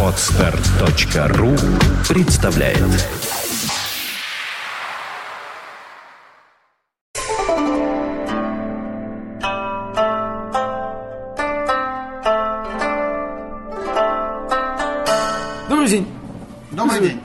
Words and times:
Отстар.ру 0.00 1.56
представляет 2.08 2.78
Добрый 15.68 15.88
день. 15.88 16.06
Добрый 16.70 17.00
день. 17.00 17.20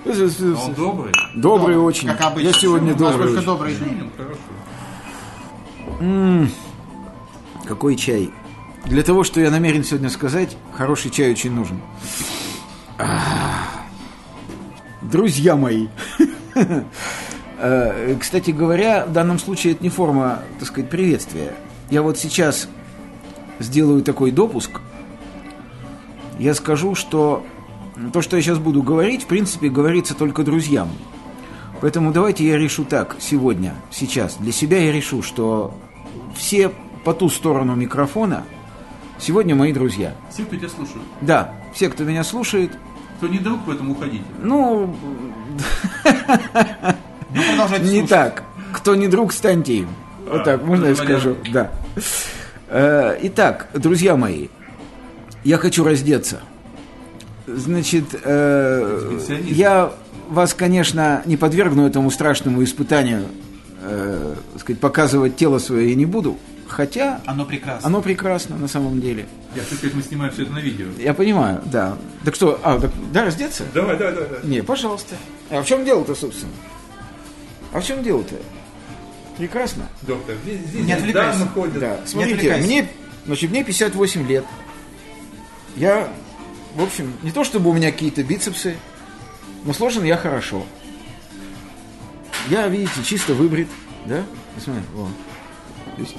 Он 0.55 0.73
добрый. 0.73 1.13
Добрый 1.36 1.77
очень. 1.77 2.07
Как 2.07 2.21
обычно. 2.21 2.47
Я 2.47 2.54
сегодня 2.54 2.95
добрый. 2.95 3.34
Насколько 3.34 3.45
добрый 3.45 3.75
день. 3.75 4.11
Хорошо. 4.18 4.39
Какой 7.68 7.95
чай? 7.95 8.31
Для 8.86 9.04
того, 9.04 9.23
что 9.23 9.39
я 9.39 9.52
намерен 9.52 9.84
сегодня 9.84 10.09
сказать, 10.09 10.57
хороший 10.73 11.12
чай 11.12 11.32
очень 11.32 11.52
нужен. 11.52 11.80
Ах. 12.98 13.80
Друзья 15.02 15.55
мои. 15.55 15.88
Э, 17.62 18.16
Кстати 18.18 18.52
говоря, 18.52 19.05
в 19.05 19.12
данном 19.12 19.38
случае 19.38 19.73
это 19.73 19.84
не 19.84 19.90
форма, 19.90 20.40
так 20.59 20.68
сказать, 20.70 20.90
приветствия. 20.90 21.54
Я 21.90 22.04
вот 22.04 22.18
сейчас 22.18 22.70
сделаю 23.59 24.02
такой 24.02 24.31
допуск. 24.31 24.80
Я 26.38 26.54
скажу, 26.54 26.96
что 26.96 27.46
то, 28.13 28.21
что 28.21 28.38
я 28.38 28.41
сейчас 28.41 28.59
буду 28.59 28.82
говорить, 28.82 29.23
в 29.23 29.27
принципе, 29.27 29.68
говорится 29.68 30.16
только 30.16 30.43
друзьям. 30.43 30.88
Поэтому 31.82 32.13
давайте 32.13 32.48
я 32.48 32.57
решу 32.57 32.85
так 32.85 33.18
сегодня, 33.20 33.76
сейчас. 33.91 34.38
Для 34.38 34.54
себя 34.54 34.80
я 34.80 34.93
решу, 34.93 35.21
что 35.21 35.73
все 36.35 36.71
по 37.04 37.13
ту 37.13 37.30
сторону 37.30 37.76
микрофона 37.76 38.46
сегодня 39.20 39.55
мои 39.55 39.73
друзья. 39.73 40.14
Все, 40.32 40.44
кто 40.44 40.55
тебя 40.55 40.70
слушают. 40.70 41.04
Да, 41.22 41.54
все, 41.73 41.90
кто 41.90 42.04
меня 42.04 42.23
слушает, 42.23 42.72
Кто 43.18 43.27
не 43.27 43.40
друг, 43.40 43.60
поэтому 43.66 43.91
уходите. 43.94 44.24
ну, 44.41 44.96
Ну, 47.32 47.77
не 47.82 48.05
так. 48.08 48.43
Кто 48.74 48.96
не 48.96 49.08
друг, 49.08 49.34
станьте 49.34 49.74
им. 49.80 49.90
Вот 50.30 50.43
так, 50.43 50.63
можно 50.63 50.88
я 50.88 50.96
скажу? 50.96 51.35
Да. 51.52 51.71
Э, 52.68 53.18
Итак, 53.24 53.68
друзья 53.74 54.16
мои, 54.16 54.48
я 55.43 55.58
хочу 55.58 55.84
раздеться. 55.84 56.41
Значит, 57.48 58.05
э, 58.24 59.20
я 59.48 59.91
вас, 60.30 60.54
конечно, 60.54 61.24
не 61.26 61.36
подвергну 61.36 61.88
этому 61.88 62.12
страшному 62.12 62.63
испытанию, 62.63 63.24
э, 63.82 64.36
сказать, 64.59 64.80
показывать 64.80 65.36
тело 65.36 65.58
свое 65.58 65.90
я 65.90 65.96
не 65.96 66.06
буду, 66.06 66.38
хотя 66.69 67.22
Оно 67.25 67.45
прекрасно. 67.45 67.88
оно 67.88 68.01
прекрасно 68.01 68.57
на 68.57 68.67
самом 68.67 69.01
деле. 69.01 69.28
Я 69.56 69.63
хочу 69.63 69.94
мы 69.95 70.01
снимаем 70.01 70.31
все 70.31 70.44
это 70.44 70.51
на 70.51 70.59
видео. 70.59 70.88
Я 70.97 71.13
понимаю, 71.13 71.62
да. 71.66 71.97
Так 72.23 72.35
что, 72.35 72.59
а, 72.63 72.79
так, 72.79 72.91
да, 73.12 73.25
раздеться? 73.25 73.66
Давай, 73.73 73.97
давай, 73.97 74.13
давай. 74.13 74.29
давай. 74.29 74.45
Не, 74.45 74.62
пожалуйста. 74.63 75.16
А 75.50 75.62
в 75.62 75.66
чем 75.66 75.84
дело-то, 75.84 76.16
собственно? 76.16 76.51
А 77.73 77.79
в 77.81 77.85
чем 77.85 78.03
дело-то? 78.03 78.35
Прекрасно. 79.38 79.88
Доктор, 80.03 80.35
здесь, 80.44 80.59
здесь 80.62 80.85
Не 80.85 80.94
отвлекайся. 80.94 81.47
ходят. 81.47 81.79
Да, 81.79 82.00
смотрите, 82.06 82.35
отвлекайся. 82.35 82.66
мне, 82.67 82.90
значит, 83.25 83.50
мне 83.51 83.63
58 83.63 84.28
лет. 84.28 84.45
Я, 85.75 86.09
в 86.75 86.84
общем, 86.84 87.13
не 87.23 87.31
то 87.31 87.44
чтобы 87.44 87.69
у 87.69 87.73
меня 87.73 87.91
какие-то 87.91 88.23
бицепсы, 88.23 88.75
но 89.66 89.73
сложен 89.73 90.03
я 90.03 90.17
хорошо. 90.17 90.66
Я, 92.50 92.67
видите, 92.67 93.03
чисто 93.03 93.34
выбрит, 93.34 93.67
да? 94.06 94.23
Посмотри, 94.56 94.81
вот. 94.94 95.09
То 95.95 96.01
есть, 96.01 96.16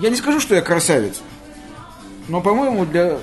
я 0.00 0.10
не 0.10 0.16
скажу, 0.16 0.40
что 0.40 0.54
я 0.54 0.62
красавец, 0.62 1.20
но, 2.28 2.40
по-моему, 2.40 2.84
для 2.86 3.18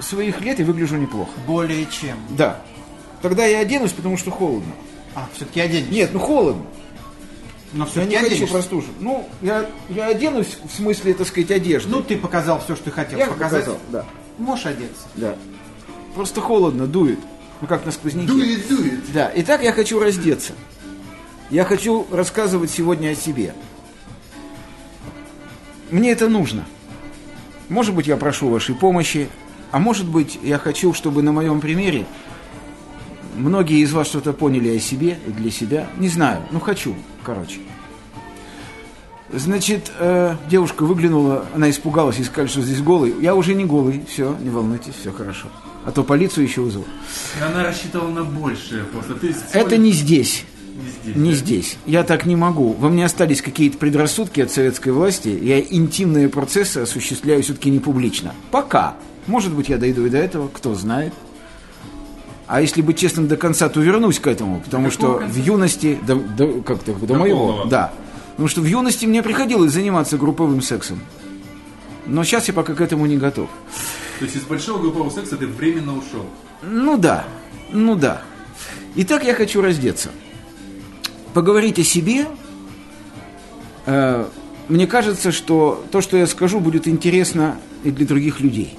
своих 0.00 0.40
лет 0.40 0.58
я 0.58 0.64
выгляжу 0.64 0.96
неплохо. 0.96 1.30
Более 1.46 1.86
чем. 1.86 2.16
Да. 2.30 2.60
Тогда 3.22 3.46
я 3.46 3.60
оденусь, 3.60 3.92
потому 3.92 4.16
что 4.16 4.30
холодно. 4.30 4.72
А, 5.14 5.28
все-таки 5.34 5.60
оденешь. 5.60 5.90
Нет, 5.90 6.10
ну 6.12 6.20
холодно. 6.20 6.62
Но 7.72 7.84
Я 7.84 7.90
все-таки 7.90 8.16
не 8.16 8.30
хочу 8.30 8.46
простужу. 8.46 8.86
Ну, 9.00 9.28
я, 9.42 9.66
я 9.90 10.06
оденусь 10.06 10.56
в 10.64 10.74
смысле, 10.74 11.14
так 11.14 11.26
сказать, 11.26 11.50
одежды. 11.50 11.90
Ну, 11.90 12.02
ты 12.02 12.16
показал 12.16 12.60
все, 12.60 12.76
что 12.76 12.86
ты 12.86 12.90
хотел 12.90 13.18
я 13.18 13.26
показать. 13.26 13.64
показал, 13.64 13.80
да. 13.90 14.04
Можешь 14.38 14.66
одеться. 14.66 15.06
Да. 15.16 15.36
Просто 16.14 16.40
холодно, 16.40 16.86
дует. 16.86 17.18
Ну, 17.60 17.66
как 17.66 17.84
на 17.84 17.92
сквозняке. 17.92 18.28
дует. 18.28 19.12
Да, 19.12 19.30
итак, 19.34 19.62
я 19.62 19.72
хочу 19.72 19.98
раздеться. 19.98 20.52
Я 21.50 21.64
хочу 21.64 22.06
рассказывать 22.10 22.70
сегодня 22.70 23.10
о 23.10 23.14
себе. 23.14 23.54
Мне 25.90 26.12
это 26.12 26.28
нужно. 26.28 26.64
Может 27.68 27.94
быть, 27.94 28.06
я 28.06 28.16
прошу 28.16 28.48
вашей 28.48 28.74
помощи, 28.74 29.28
а 29.70 29.78
может 29.78 30.06
быть, 30.06 30.38
я 30.42 30.58
хочу, 30.58 30.92
чтобы 30.94 31.22
на 31.22 31.32
моем 31.32 31.60
примере 31.60 32.06
многие 33.36 33.80
из 33.80 33.92
вас 33.92 34.08
что-то 34.08 34.32
поняли 34.32 34.76
о 34.76 34.80
себе 34.80 35.18
и 35.26 35.30
для 35.30 35.50
себя. 35.50 35.86
Не 35.98 36.08
знаю, 36.08 36.42
ну 36.50 36.60
хочу, 36.60 36.94
короче. 37.22 37.60
Значит, 39.30 39.92
э, 39.98 40.36
девушка 40.48 40.84
выглянула, 40.84 41.44
она 41.54 41.68
испугалась 41.68 42.18
и 42.18 42.24
сказала, 42.24 42.48
что 42.48 42.62
здесь 42.62 42.80
голый. 42.80 43.14
Я 43.20 43.34
уже 43.34 43.54
не 43.54 43.66
голый, 43.66 44.02
все, 44.08 44.34
не 44.40 44.48
волнуйтесь, 44.48 44.94
все 44.98 45.12
хорошо. 45.12 45.48
А 45.84 45.92
то 45.92 46.02
полицию 46.02 46.44
еще 46.44 46.62
вызову. 46.62 46.86
И 47.38 47.42
Она 47.42 47.62
рассчитывала 47.62 48.10
на 48.10 48.24
большее 48.24 48.84
просто. 48.84 49.14
Ты 49.14 49.34
Это 49.52 49.76
не 49.76 49.92
здесь. 49.92 50.44
Не 50.78 50.90
здесь. 51.12 51.16
Не 51.16 51.30
да? 51.30 51.36
здесь. 51.36 51.76
Я 51.86 52.02
так 52.04 52.26
не 52.26 52.36
могу. 52.36 52.72
Во 52.72 52.88
мне 52.88 53.04
остались 53.04 53.42
какие-то 53.42 53.78
предрассудки 53.78 54.40
от 54.40 54.50
советской 54.50 54.92
власти. 54.92 55.28
Я 55.28 55.60
интимные 55.60 56.28
процессы 56.28 56.78
осуществляю 56.78 57.42
все-таки 57.42 57.70
не 57.70 57.78
публично. 57.80 58.32
Пока. 58.50 58.96
Может 59.26 59.52
быть, 59.52 59.68
я 59.68 59.76
дойду 59.78 60.06
и 60.06 60.10
до 60.10 60.18
этого, 60.18 60.48
кто 60.48 60.74
знает. 60.74 61.12
А 62.46 62.62
если 62.62 62.80
быть 62.80 62.98
честным 62.98 63.28
до 63.28 63.36
конца, 63.36 63.68
то 63.68 63.78
вернусь 63.80 64.18
к 64.20 64.26
этому, 64.26 64.60
потому 64.60 64.90
что 64.90 65.02
какого 65.14 65.18
в 65.18 65.34
конца? 65.34 65.40
юности, 65.40 65.98
до, 66.06 66.14
до- 66.16 66.62
как-то, 66.62 66.94
до, 66.94 67.06
До 67.06 67.14
моего, 67.16 67.46
полного. 67.48 67.68
да, 67.68 67.92
потому 68.30 68.48
что 68.48 68.62
в 68.62 68.64
юности 68.64 69.04
мне 69.04 69.22
приходилось 69.22 69.70
заниматься 69.72 70.16
групповым 70.16 70.62
сексом, 70.62 70.98
но 72.06 72.24
сейчас 72.24 72.48
я 72.48 72.54
пока 72.54 72.72
к 72.74 72.80
этому 72.80 73.04
не 73.04 73.18
готов. 73.18 73.50
То 74.18 74.24
есть 74.24 74.36
из 74.36 74.42
большого 74.44 74.80
группового 74.80 75.10
секса 75.10 75.36
ты 75.36 75.46
временно 75.46 75.92
ушел. 75.92 76.24
Ну 76.62 76.96
да, 76.96 77.26
ну 77.70 77.94
да. 77.96 78.22
Итак, 78.96 79.24
я 79.24 79.34
хочу 79.34 79.60
раздеться. 79.60 80.08
Поговорить 81.38 81.78
о 81.78 81.84
себе. 81.84 82.26
Э, 83.86 84.26
мне 84.66 84.88
кажется, 84.88 85.30
что 85.30 85.84
то, 85.92 86.00
что 86.00 86.16
я 86.16 86.26
скажу, 86.26 86.58
будет 86.58 86.88
интересно 86.88 87.60
и 87.84 87.92
для 87.92 88.08
других 88.08 88.40
людей. 88.40 88.76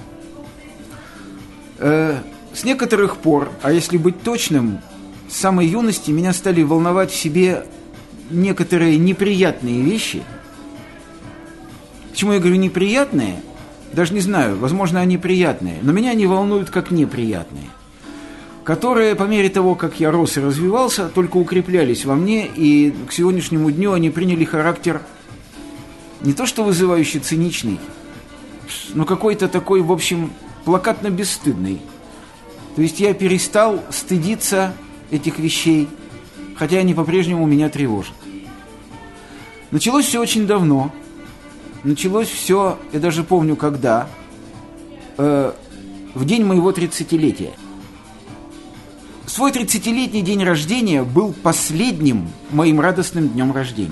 Э, 1.77 2.17
с 2.53 2.65
некоторых 2.65 3.15
пор, 3.15 3.49
а 3.61 3.71
если 3.71 3.95
быть 3.95 4.23
точным, 4.23 4.81
с 5.29 5.37
самой 5.37 5.67
юности 5.67 6.11
меня 6.11 6.33
стали 6.33 6.61
волновать 6.61 7.11
в 7.11 7.15
себе 7.15 7.65
некоторые 8.29 8.97
неприятные 8.97 9.81
вещи. 9.81 10.21
Почему 12.11 12.33
я 12.33 12.39
говорю 12.39 12.57
неприятные? 12.57 13.41
Даже 13.93 14.13
не 14.13 14.19
знаю, 14.19 14.57
возможно, 14.57 14.99
они 14.99 15.17
приятные, 15.17 15.77
но 15.81 15.93
меня 15.93 16.11
они 16.11 16.27
волнуют 16.27 16.71
как 16.71 16.91
неприятные 16.91 17.69
которые 18.69 19.15
по 19.15 19.23
мере 19.23 19.49
того, 19.49 19.73
как 19.73 19.99
я 19.99 20.11
рос 20.11 20.37
и 20.37 20.41
развивался, 20.41 21.09
только 21.09 21.37
укреплялись 21.37 22.05
во 22.05 22.13
мне, 22.13 22.45
и 22.45 22.93
к 23.07 23.11
сегодняшнему 23.11 23.71
дню 23.71 23.93
они 23.93 24.11
приняли 24.11 24.45
характер 24.45 25.01
не 26.21 26.33
то 26.33 26.45
что 26.45 26.63
вызывающий 26.63 27.19
циничный, 27.19 27.79
но 28.93 29.05
какой-то 29.05 29.47
такой, 29.47 29.81
в 29.81 29.91
общем, 29.91 30.31
плакатно-бесстыдный. 30.65 31.81
То 32.75 32.83
есть 32.83 32.99
я 32.99 33.15
перестал 33.15 33.83
стыдиться 33.89 34.75
этих 35.09 35.39
вещей, 35.39 35.89
хотя 36.55 36.77
они 36.77 36.93
по-прежнему 36.93 37.47
меня 37.47 37.69
тревожат. 37.69 38.13
Началось 39.71 40.05
все 40.05 40.21
очень 40.21 40.45
давно. 40.45 40.93
Началось 41.83 42.27
все, 42.27 42.77
я 42.93 42.99
даже 42.99 43.23
помню, 43.23 43.55
когда, 43.55 44.07
э, 45.17 45.53
в 46.13 46.25
день 46.25 46.45
моего 46.45 46.71
30-летия. 46.71 47.53
Свой 49.29 49.51
30-летний 49.51 50.23
день 50.23 50.43
рождения 50.43 51.03
был 51.03 51.33
последним 51.33 52.29
моим 52.49 52.79
радостным 52.79 53.29
днем 53.29 53.51
рождения. 53.51 53.91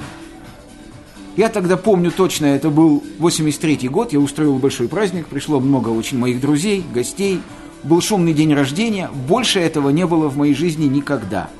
Я 1.36 1.50
тогда 1.50 1.78
помню 1.78 2.10
точно, 2.10 2.48
это 2.48 2.72
был 2.72 3.04
83 3.19 3.88
год, 3.88 4.13
я 4.13 4.19
устроил 4.19 4.57
большой 4.57 4.88
праздник, 4.88 5.28
пришло 5.28 5.60
много 5.60 5.89
очень 5.89 6.18
моих 6.18 6.42
друзей, 6.42 6.84
гостей, 6.92 7.39
был 7.84 8.01
шумный 8.01 8.34
день 8.34 8.56
рождения, 8.56 9.12
больше 9.28 9.60
этого 9.60 9.89
не 9.89 10.07
было 10.07 10.28
в 10.28 10.38
моей 10.38 10.56
жизни 10.56 10.86
никогда. 10.86 11.51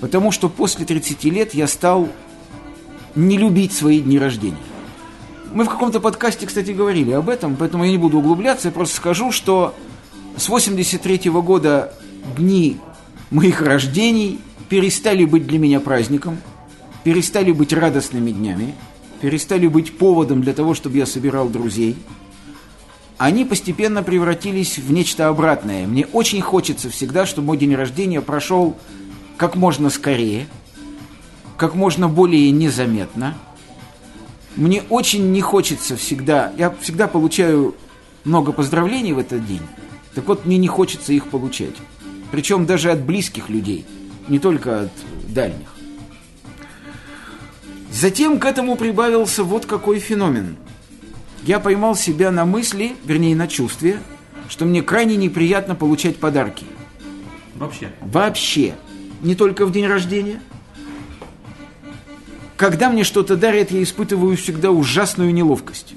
Потому 0.00 0.32
что 0.32 0.48
после 0.48 0.84
30 0.84 1.22
лет 1.26 1.54
я 1.54 1.68
стал 1.68 2.08
не 3.14 3.38
любить 3.38 3.72
свои 3.72 4.00
дни 4.00 4.18
рождения. 4.18 4.56
Мы 5.54 5.62
в 5.62 5.68
каком-то 5.68 6.00
подкасте, 6.00 6.44
кстати, 6.44 6.72
говорили 6.72 7.12
об 7.12 7.28
этом, 7.28 7.54
поэтому 7.54 7.84
я 7.84 7.92
не 7.92 7.98
буду 7.98 8.18
углубляться, 8.18 8.66
я 8.66 8.72
просто 8.72 8.96
скажу, 8.96 9.30
что 9.30 9.76
с 10.36 10.48
83 10.48 11.30
года 11.30 11.94
дни 12.36 12.78
моих 13.30 13.62
рождений 13.62 14.38
перестали 14.68 15.24
быть 15.24 15.46
для 15.46 15.58
меня 15.58 15.80
праздником, 15.80 16.38
перестали 17.04 17.52
быть 17.52 17.72
радостными 17.72 18.30
днями, 18.30 18.74
перестали 19.20 19.66
быть 19.66 19.96
поводом 19.98 20.42
для 20.42 20.52
того, 20.52 20.74
чтобы 20.74 20.98
я 20.98 21.06
собирал 21.06 21.48
друзей. 21.48 21.96
они 23.20 23.44
постепенно 23.44 24.02
превратились 24.02 24.78
в 24.78 24.90
нечто 24.92 25.28
обратное. 25.28 25.86
Мне 25.86 26.06
очень 26.06 26.40
хочется 26.40 26.88
всегда, 26.88 27.26
чтобы 27.26 27.48
мой 27.48 27.58
день 27.58 27.74
рождения 27.74 28.22
прошел 28.22 28.78
как 29.36 29.56
можно 29.56 29.90
скорее, 29.90 30.46
как 31.58 31.74
можно 31.74 32.08
более 32.08 32.50
незаметно. 32.50 33.36
Мне 34.56 34.84
очень 34.88 35.32
не 35.32 35.42
хочется 35.42 35.96
всегда, 35.96 36.50
я 36.56 36.74
всегда 36.80 37.08
получаю 37.08 37.74
много 38.24 38.52
поздравлений 38.52 39.12
в 39.12 39.18
этот 39.18 39.46
день, 39.46 39.62
так 40.14 40.26
вот 40.26 40.46
мне 40.46 40.56
не 40.56 40.68
хочется 40.68 41.12
их 41.12 41.28
получать. 41.28 41.74
Причем 42.30 42.66
даже 42.66 42.90
от 42.90 43.02
близких 43.02 43.48
людей, 43.48 43.84
не 44.28 44.38
только 44.38 44.82
от 44.82 44.92
дальних. 45.28 45.68
Затем 47.90 48.38
к 48.38 48.44
этому 48.44 48.76
прибавился 48.76 49.42
вот 49.42 49.66
какой 49.66 49.98
феномен. 49.98 50.56
Я 51.42 51.58
поймал 51.58 51.96
себя 51.96 52.30
на 52.30 52.44
мысли, 52.44 52.94
вернее 53.04 53.34
на 53.34 53.48
чувстве, 53.48 53.98
что 54.48 54.64
мне 54.64 54.82
крайне 54.82 55.16
неприятно 55.16 55.74
получать 55.74 56.18
подарки. 56.18 56.66
Вообще. 57.56 57.90
Вообще. 58.00 58.74
Не 59.22 59.34
только 59.34 59.66
в 59.66 59.72
день 59.72 59.86
рождения. 59.86 60.40
Когда 62.56 62.90
мне 62.90 63.04
что-то 63.04 63.36
дарят, 63.36 63.70
я 63.70 63.82
испытываю 63.82 64.36
всегда 64.36 64.70
ужасную 64.70 65.32
неловкость. 65.32 65.94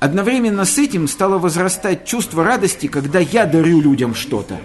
Одновременно 0.00 0.64
с 0.64 0.78
этим 0.78 1.08
стало 1.08 1.38
возрастать 1.38 2.04
чувство 2.04 2.44
радости, 2.44 2.86
когда 2.86 3.18
я 3.18 3.46
дарю 3.46 3.80
людям 3.80 4.14
что-то. 4.14 4.60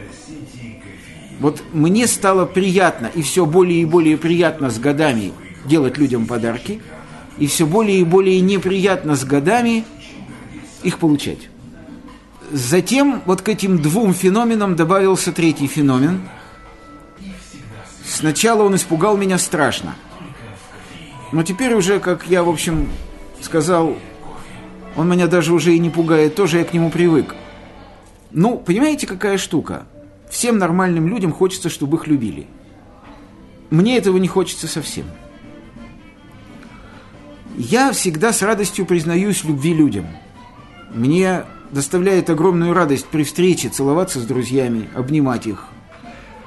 Вот 1.39 1.63
мне 1.73 2.05
стало 2.05 2.45
приятно, 2.45 3.09
и 3.13 3.23
все 3.23 3.45
более 3.45 3.81
и 3.81 3.85
более 3.85 4.17
приятно 4.17 4.69
с 4.69 4.77
годами 4.77 5.33
делать 5.65 5.97
людям 5.97 6.27
подарки, 6.27 6.81
и 7.39 7.47
все 7.47 7.65
более 7.65 7.99
и 7.99 8.03
более 8.03 8.39
неприятно 8.41 9.15
с 9.15 9.25
годами 9.25 9.85
их 10.83 10.99
получать. 10.99 11.49
Затем 12.51 13.23
вот 13.25 13.41
к 13.41 13.49
этим 13.49 13.79
двум 13.79 14.13
феноменам 14.13 14.75
добавился 14.75 15.31
третий 15.31 15.65
феномен. 15.65 16.21
Сначала 18.05 18.63
он 18.63 18.75
испугал 18.75 19.17
меня 19.17 19.39
страшно. 19.39 19.95
Но 21.31 21.41
теперь 21.41 21.73
уже, 21.73 21.99
как 21.99 22.27
я, 22.27 22.43
в 22.43 22.49
общем, 22.49 22.89
сказал, 23.41 23.97
он 24.95 25.09
меня 25.09 25.27
даже 25.27 25.53
уже 25.53 25.75
и 25.75 25.79
не 25.79 25.89
пугает, 25.89 26.35
тоже 26.35 26.59
я 26.59 26.65
к 26.65 26.73
нему 26.73 26.89
привык. 26.89 27.35
Ну, 28.31 28.57
понимаете, 28.57 29.07
какая 29.07 29.37
штука? 29.37 29.85
Всем 30.29 30.57
нормальным 30.57 31.07
людям 31.07 31.31
хочется, 31.31 31.69
чтобы 31.69 31.97
их 31.97 32.07
любили. 32.07 32.47
Мне 33.69 33.97
этого 33.97 34.17
не 34.17 34.27
хочется 34.27 34.67
совсем. 34.67 35.05
Я 37.55 37.91
всегда 37.91 38.33
с 38.33 38.41
радостью 38.41 38.85
признаюсь 38.85 39.43
любви 39.43 39.73
людям. 39.73 40.07
Мне 40.93 41.43
доставляет 41.71 42.29
огромную 42.29 42.73
радость 42.73 43.07
при 43.07 43.23
встрече 43.23 43.69
целоваться 43.69 44.19
с 44.19 44.25
друзьями, 44.25 44.89
обнимать 44.95 45.47
их, 45.47 45.65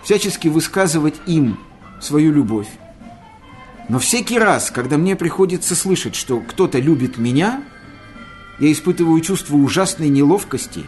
всячески 0.05 0.49
высказывать 0.49 1.15
им 1.27 1.59
свою 2.01 2.33
любовь. 2.33 2.69
Но 3.89 3.99
всякий 4.01 4.39
раз, 4.39 4.71
когда 4.71 4.97
мне 4.97 5.15
приходится 5.15 5.77
слышать, 5.77 6.17
что 6.17 6.41
кто-то 6.41 6.79
любит 6.79 7.19
меня, 7.19 7.63
я 8.59 8.73
испытываю 8.73 9.21
чувство 9.21 9.57
ужасной 9.57 10.09
неловкости, 10.09 10.85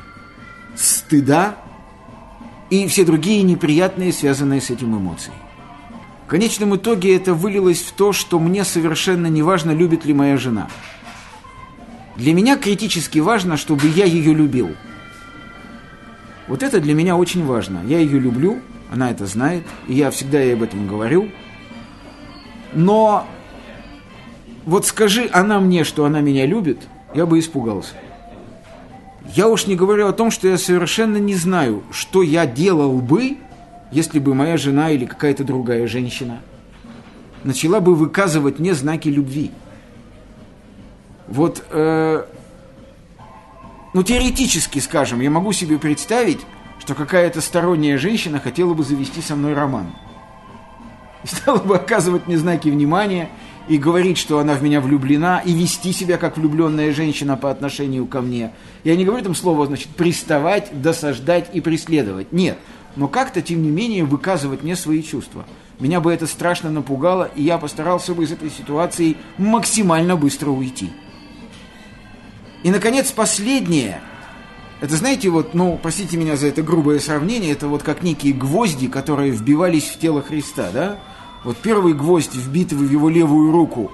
стыда 0.76 1.56
и 2.70 2.86
все 2.86 3.04
другие 3.04 3.42
неприятные, 3.42 4.12
связанные 4.12 4.60
с 4.60 4.70
этим 4.70 4.96
эмоции. 4.96 5.32
В 6.26 6.30
конечном 6.30 6.76
итоге 6.76 7.16
это 7.16 7.32
вылилось 7.32 7.80
в 7.80 7.92
то, 7.92 8.12
что 8.12 8.38
мне 8.38 8.64
совершенно 8.64 9.28
не 9.28 9.42
важно, 9.42 9.70
любит 9.70 10.04
ли 10.04 10.12
моя 10.12 10.36
жена. 10.36 10.68
Для 12.16 12.34
меня 12.34 12.56
критически 12.56 13.18
важно, 13.18 13.56
чтобы 13.56 13.86
я 13.88 14.04
ее 14.04 14.34
любил. 14.34 14.74
Вот 16.48 16.62
это 16.62 16.80
для 16.80 16.94
меня 16.94 17.16
очень 17.16 17.44
важно. 17.46 17.82
Я 17.86 17.98
ее 18.00 18.18
люблю, 18.18 18.60
она 18.90 19.10
это 19.10 19.26
знает, 19.26 19.64
и 19.86 19.94
я 19.94 20.10
всегда 20.10 20.40
ей 20.40 20.54
об 20.54 20.62
этом 20.62 20.86
говорю. 20.86 21.30
Но 22.74 23.26
вот 24.66 24.86
скажи 24.86 25.30
она 25.32 25.60
мне, 25.60 25.84
что 25.84 26.04
она 26.04 26.20
меня 26.20 26.44
любит, 26.44 26.88
я 27.14 27.26
бы 27.26 27.38
испугался. 27.38 27.94
Я 29.34 29.48
уж 29.48 29.66
не 29.66 29.76
говорю 29.76 30.08
о 30.08 30.12
том, 30.12 30.30
что 30.30 30.48
я 30.48 30.56
совершенно 30.56 31.18
не 31.18 31.34
знаю, 31.34 31.82
что 31.90 32.22
я 32.22 32.46
делал 32.46 33.00
бы, 33.00 33.36
если 33.92 34.18
бы 34.18 34.34
моя 34.34 34.56
жена 34.56 34.90
или 34.90 35.04
какая-то 35.04 35.44
другая 35.44 35.86
женщина 35.86 36.40
начала 37.44 37.80
бы 37.80 37.94
выказывать 37.94 38.58
мне 38.58 38.74
знаки 38.74 39.08
любви. 39.08 39.50
Вот, 41.26 41.62
э, 41.70 42.24
ну, 43.94 44.02
теоретически, 44.02 44.78
скажем, 44.78 45.20
я 45.20 45.30
могу 45.30 45.52
себе 45.52 45.78
представить, 45.78 46.40
что 46.78 46.94
какая-то 46.94 47.40
сторонняя 47.40 47.98
женщина 47.98 48.40
хотела 48.40 48.74
бы 48.74 48.82
завести 48.82 49.20
со 49.20 49.36
мной 49.36 49.54
роман. 49.54 49.92
И 51.24 51.26
стала 51.26 51.58
бы 51.58 51.76
оказывать 51.76 52.26
мне 52.26 52.38
знаки 52.38 52.68
внимания 52.68 53.28
и 53.68 53.76
говорить, 53.76 54.18
что 54.18 54.38
она 54.38 54.54
в 54.54 54.62
меня 54.62 54.80
влюблена, 54.80 55.40
и 55.40 55.52
вести 55.52 55.92
себя 55.92 56.16
как 56.16 56.36
влюбленная 56.36 56.92
женщина 56.92 57.36
по 57.36 57.50
отношению 57.50 58.06
ко 58.06 58.20
мне. 58.20 58.52
Я 58.84 58.96
не 58.96 59.04
говорю 59.04 59.24
там 59.24 59.34
слово, 59.34 59.66
значит, 59.66 59.88
приставать, 59.88 60.80
досаждать 60.80 61.50
и 61.52 61.60
преследовать. 61.60 62.32
Нет. 62.32 62.58
Но 62.96 63.08
как-то, 63.08 63.42
тем 63.42 63.62
не 63.62 63.70
менее, 63.70 64.04
выказывать 64.04 64.62
мне 64.62 64.74
свои 64.74 65.02
чувства. 65.02 65.44
Меня 65.78 66.00
бы 66.00 66.12
это 66.12 66.26
страшно 66.26 66.70
напугало, 66.70 67.30
и 67.36 67.42
я 67.42 67.58
постарался 67.58 68.14
бы 68.14 68.24
из 68.24 68.32
этой 68.32 68.50
ситуации 68.50 69.16
максимально 69.36 70.16
быстро 70.16 70.50
уйти. 70.50 70.90
И, 72.64 72.70
наконец, 72.70 73.12
последнее. 73.12 74.00
Это, 74.80 74.96
знаете, 74.96 75.28
вот, 75.28 75.54
ну, 75.54 75.78
простите 75.80 76.16
меня 76.16 76.36
за 76.36 76.48
это 76.48 76.62
грубое 76.62 76.98
сравнение, 76.98 77.52
это 77.52 77.68
вот 77.68 77.82
как 77.82 78.02
некие 78.02 78.32
гвозди, 78.32 78.88
которые 78.88 79.30
вбивались 79.30 79.88
в 79.88 79.98
тело 79.98 80.22
Христа, 80.22 80.70
да? 80.72 80.98
Вот 81.48 81.56
первый 81.56 81.94
гвоздь, 81.94 82.34
вбитый 82.34 82.76
в 82.76 82.92
его 82.92 83.08
левую 83.08 83.50
руку, 83.52 83.90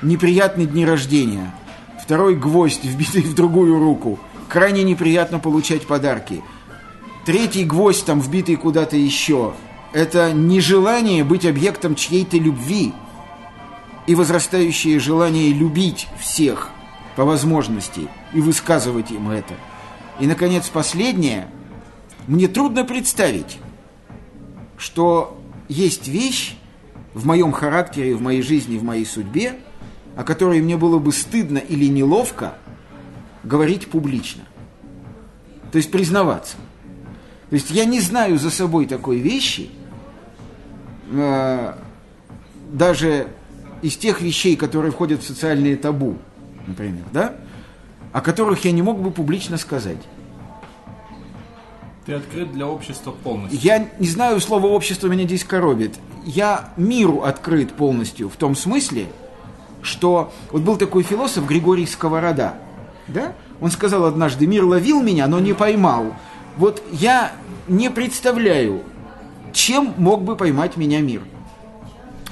неприятный 0.00 0.64
дни 0.64 0.86
рождения. 0.86 1.54
Второй 2.02 2.36
гвоздь, 2.36 2.82
вбитый 2.84 3.20
в 3.20 3.34
другую 3.34 3.78
руку, 3.78 4.18
крайне 4.48 4.82
неприятно 4.82 5.40
получать 5.40 5.86
подарки. 5.86 6.42
Третий 7.26 7.66
гвоздь, 7.66 8.06
там, 8.06 8.20
вбитый 8.20 8.56
куда-то 8.56 8.96
еще, 8.96 9.52
это 9.92 10.32
нежелание 10.32 11.22
быть 11.22 11.44
объектом 11.44 11.94
чьей-то 11.94 12.38
любви 12.38 12.94
и 14.06 14.14
возрастающее 14.14 14.98
желание 14.98 15.52
любить 15.52 16.08
всех 16.18 16.70
по 17.14 17.26
возможности 17.26 18.08
и 18.32 18.40
высказывать 18.40 19.10
им 19.10 19.28
это. 19.28 19.52
И, 20.18 20.26
наконец, 20.26 20.66
последнее. 20.68 21.46
Мне 22.26 22.48
трудно 22.48 22.86
представить, 22.86 23.58
что 24.78 25.37
есть 25.68 26.08
вещь 26.08 26.56
в 27.14 27.26
моем 27.26 27.52
характере, 27.52 28.14
в 28.14 28.22
моей 28.22 28.42
жизни, 28.42 28.78
в 28.78 28.84
моей 28.84 29.04
судьбе, 29.04 29.56
о 30.16 30.24
которой 30.24 30.60
мне 30.60 30.76
было 30.76 30.98
бы 30.98 31.12
стыдно 31.12 31.58
или 31.58 31.86
неловко 31.86 32.54
говорить 33.44 33.88
публично. 33.88 34.42
То 35.70 35.78
есть 35.78 35.90
признаваться. 35.90 36.56
То 37.50 37.54
есть 37.54 37.70
я 37.70 37.84
не 37.84 38.00
знаю 38.00 38.38
за 38.38 38.50
собой 38.50 38.86
такой 38.86 39.18
вещи, 39.18 39.70
э, 41.10 41.74
даже 42.72 43.28
из 43.80 43.96
тех 43.96 44.20
вещей, 44.20 44.56
которые 44.56 44.92
входят 44.92 45.22
в 45.22 45.26
социальные 45.26 45.76
табу, 45.76 46.18
например, 46.66 47.04
да, 47.12 47.36
о 48.12 48.20
которых 48.20 48.64
я 48.64 48.72
не 48.72 48.82
мог 48.82 49.00
бы 49.00 49.10
публично 49.10 49.56
сказать. 49.56 49.98
Ты 52.08 52.14
открыт 52.14 52.50
для 52.54 52.66
общества 52.66 53.10
полностью. 53.10 53.60
Я 53.60 53.86
не 53.98 54.08
знаю, 54.08 54.40
слово 54.40 54.68
общество 54.68 55.08
меня 55.08 55.24
здесь 55.24 55.44
коробит. 55.44 55.96
Я 56.24 56.70
миру 56.78 57.20
открыт 57.20 57.74
полностью 57.74 58.30
в 58.30 58.36
том 58.36 58.56
смысле, 58.56 59.08
что 59.82 60.32
вот 60.50 60.62
был 60.62 60.78
такой 60.78 61.02
философ 61.02 61.46
Григорий 61.46 61.84
Сковорода, 61.84 62.54
да? 63.08 63.34
Он 63.60 63.70
сказал 63.70 64.06
однажды, 64.06 64.46
мир 64.46 64.64
ловил 64.64 65.02
меня, 65.02 65.26
но 65.26 65.38
не 65.38 65.52
поймал. 65.52 66.14
Вот 66.56 66.82
я 66.92 67.32
не 67.68 67.90
представляю, 67.90 68.84
чем 69.52 69.92
мог 69.98 70.22
бы 70.22 70.34
поймать 70.34 70.78
меня 70.78 71.02
мир. 71.02 71.20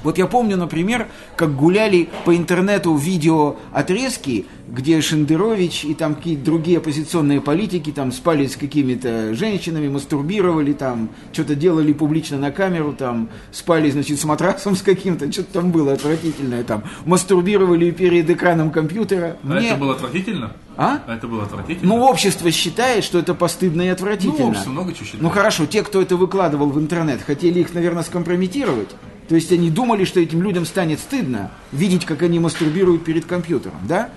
Вот 0.07 0.19
я 0.19 0.29
помню, 0.29 0.57
например, 0.57 1.09
как 1.35 1.57
гуляли 1.57 2.09
по 2.25 2.37
интернету 2.37 2.95
видео 2.95 3.57
отрезки, 3.73 4.47
где 4.69 5.01
Шендерович 5.01 5.85
и 5.85 5.95
там 5.95 6.15
какие-то 6.15 6.45
другие 6.45 6.79
оппозиционные 6.79 7.41
политики 7.41 7.91
там 7.91 8.13
спали 8.13 8.47
с 8.47 8.55
какими-то 8.55 9.35
женщинами, 9.35 9.89
мастурбировали 9.89 10.75
там, 10.75 11.09
что-то 11.33 11.57
делали 11.57 11.93
публично 11.93 12.39
на 12.39 12.53
камеру, 12.53 12.93
там 12.93 13.31
спали, 13.51 13.91
значит, 13.91 14.21
с 14.21 14.25
матрасом 14.25 14.77
с 14.77 14.83
каким-то, 14.83 15.33
что-то 15.33 15.55
там 15.55 15.73
было 15.73 15.95
отвратительное 15.95 16.63
там, 16.63 16.85
мастурбировали 17.05 17.91
перед 17.91 18.31
экраном 18.31 18.71
компьютера. 18.71 19.39
А 19.43 19.57
это 19.57 19.75
было 19.75 19.95
отвратительно? 19.95 20.53
А? 20.77 21.03
А 21.05 21.17
это 21.17 21.27
было 21.27 21.43
отвратительно? 21.43 21.97
Ну, 21.97 22.05
общество 22.05 22.49
считает, 22.53 23.03
что 23.03 23.19
это 23.19 23.35
постыдно 23.35 23.83
и 23.83 23.89
отвратительно. 23.89 24.39
Ну, 24.39 24.49
общество 24.51 24.71
много 24.71 24.93
чего 24.93 25.05
считает. 25.05 25.23
Ну, 25.23 25.31
хорошо, 25.31 25.67
те, 25.67 25.83
кто 25.83 26.01
это 26.01 26.15
выкладывал 26.15 26.71
в 26.71 26.79
интернет, 26.79 27.23
хотели 27.23 27.59
их, 27.59 27.75
наверное, 27.75 28.05
скомпрометировать. 28.05 28.91
То 29.29 29.35
есть 29.35 29.51
они 29.53 29.71
думали, 29.71 30.05
что 30.05 30.21
этим 30.21 30.43
людям 30.43 30.65
станет 30.65 31.01
стыдно 31.01 31.51
видеть, 31.73 32.05
как 32.05 32.23
они 32.23 32.39
мастурбируют 32.39 33.05
перед 33.05 33.25
компьютером, 33.25 33.81
да? 33.89 34.11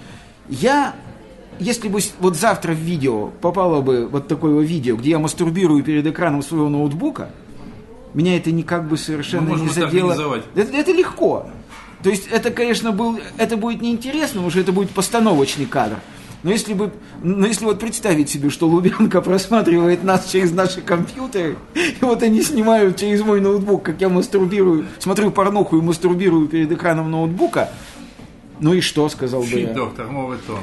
Я 0.50 0.96
если 1.60 1.90
бы 1.90 2.00
вот 2.20 2.38
завтра 2.38 2.74
в 2.74 2.78
видео 2.78 3.28
попало 3.42 3.82
бы 3.82 4.08
вот 4.08 4.28
такое 4.28 4.64
видео, 4.66 4.96
где 4.96 5.12
я 5.12 5.20
мастурбирую 5.20 5.84
перед 5.84 6.08
экраном 6.08 6.42
своего 6.42 6.70
ноутбука, 6.70 7.32
меня 8.14 8.38
это 8.38 8.52
никак 8.52 8.88
бы 8.88 8.98
совершенно 8.98 9.50
Ну, 9.50 9.64
не 9.64 9.70
задело. 9.70 10.42
Это, 10.56 10.76
это 10.76 10.92
легко. 10.92 11.48
То 12.02 12.10
есть 12.10 12.28
это, 12.28 12.50
конечно, 12.50 12.92
был, 12.92 13.20
это 13.38 13.58
будет 13.58 13.82
неинтересно, 13.82 14.36
потому 14.36 14.52
что 14.52 14.60
это 14.62 14.72
будет 14.72 14.92
постановочный 14.92 15.66
кадр. 15.66 15.98
Но 16.42 16.52
если, 16.52 16.74
бы, 16.74 16.92
но 17.22 17.46
если 17.46 17.66
вот 17.66 17.80
представить 17.80 18.30
себе, 18.30 18.50
что 18.50 18.68
Лубянка 18.68 19.22
просматривает 19.22 20.04
нас 20.04 20.30
через 20.30 20.52
наши 20.52 20.82
компьютеры, 20.82 21.58
и 21.76 21.98
вот 22.02 22.24
они 22.24 22.42
снимают 22.42 22.96
через 22.98 23.22
мой 23.22 23.42
ноутбук, 23.42 23.84
как 23.84 24.00
я 24.00 24.08
мастурбирую, 24.08 24.86
смотрю 25.00 25.32
порнуху 25.32 25.78
и 25.78 25.82
мастурбирую 25.82 26.48
перед 26.48 26.72
экраном 26.72 27.12
ноутбука, 27.12 27.70
ну 28.60 28.74
и 28.74 28.82
что, 28.82 29.08
сказал 29.10 29.42
бы 29.42 29.48
Фи, 29.48 29.62
я. 29.62 29.74
доктор, 29.74 30.08
мовый 30.08 30.38
тон. 30.46 30.60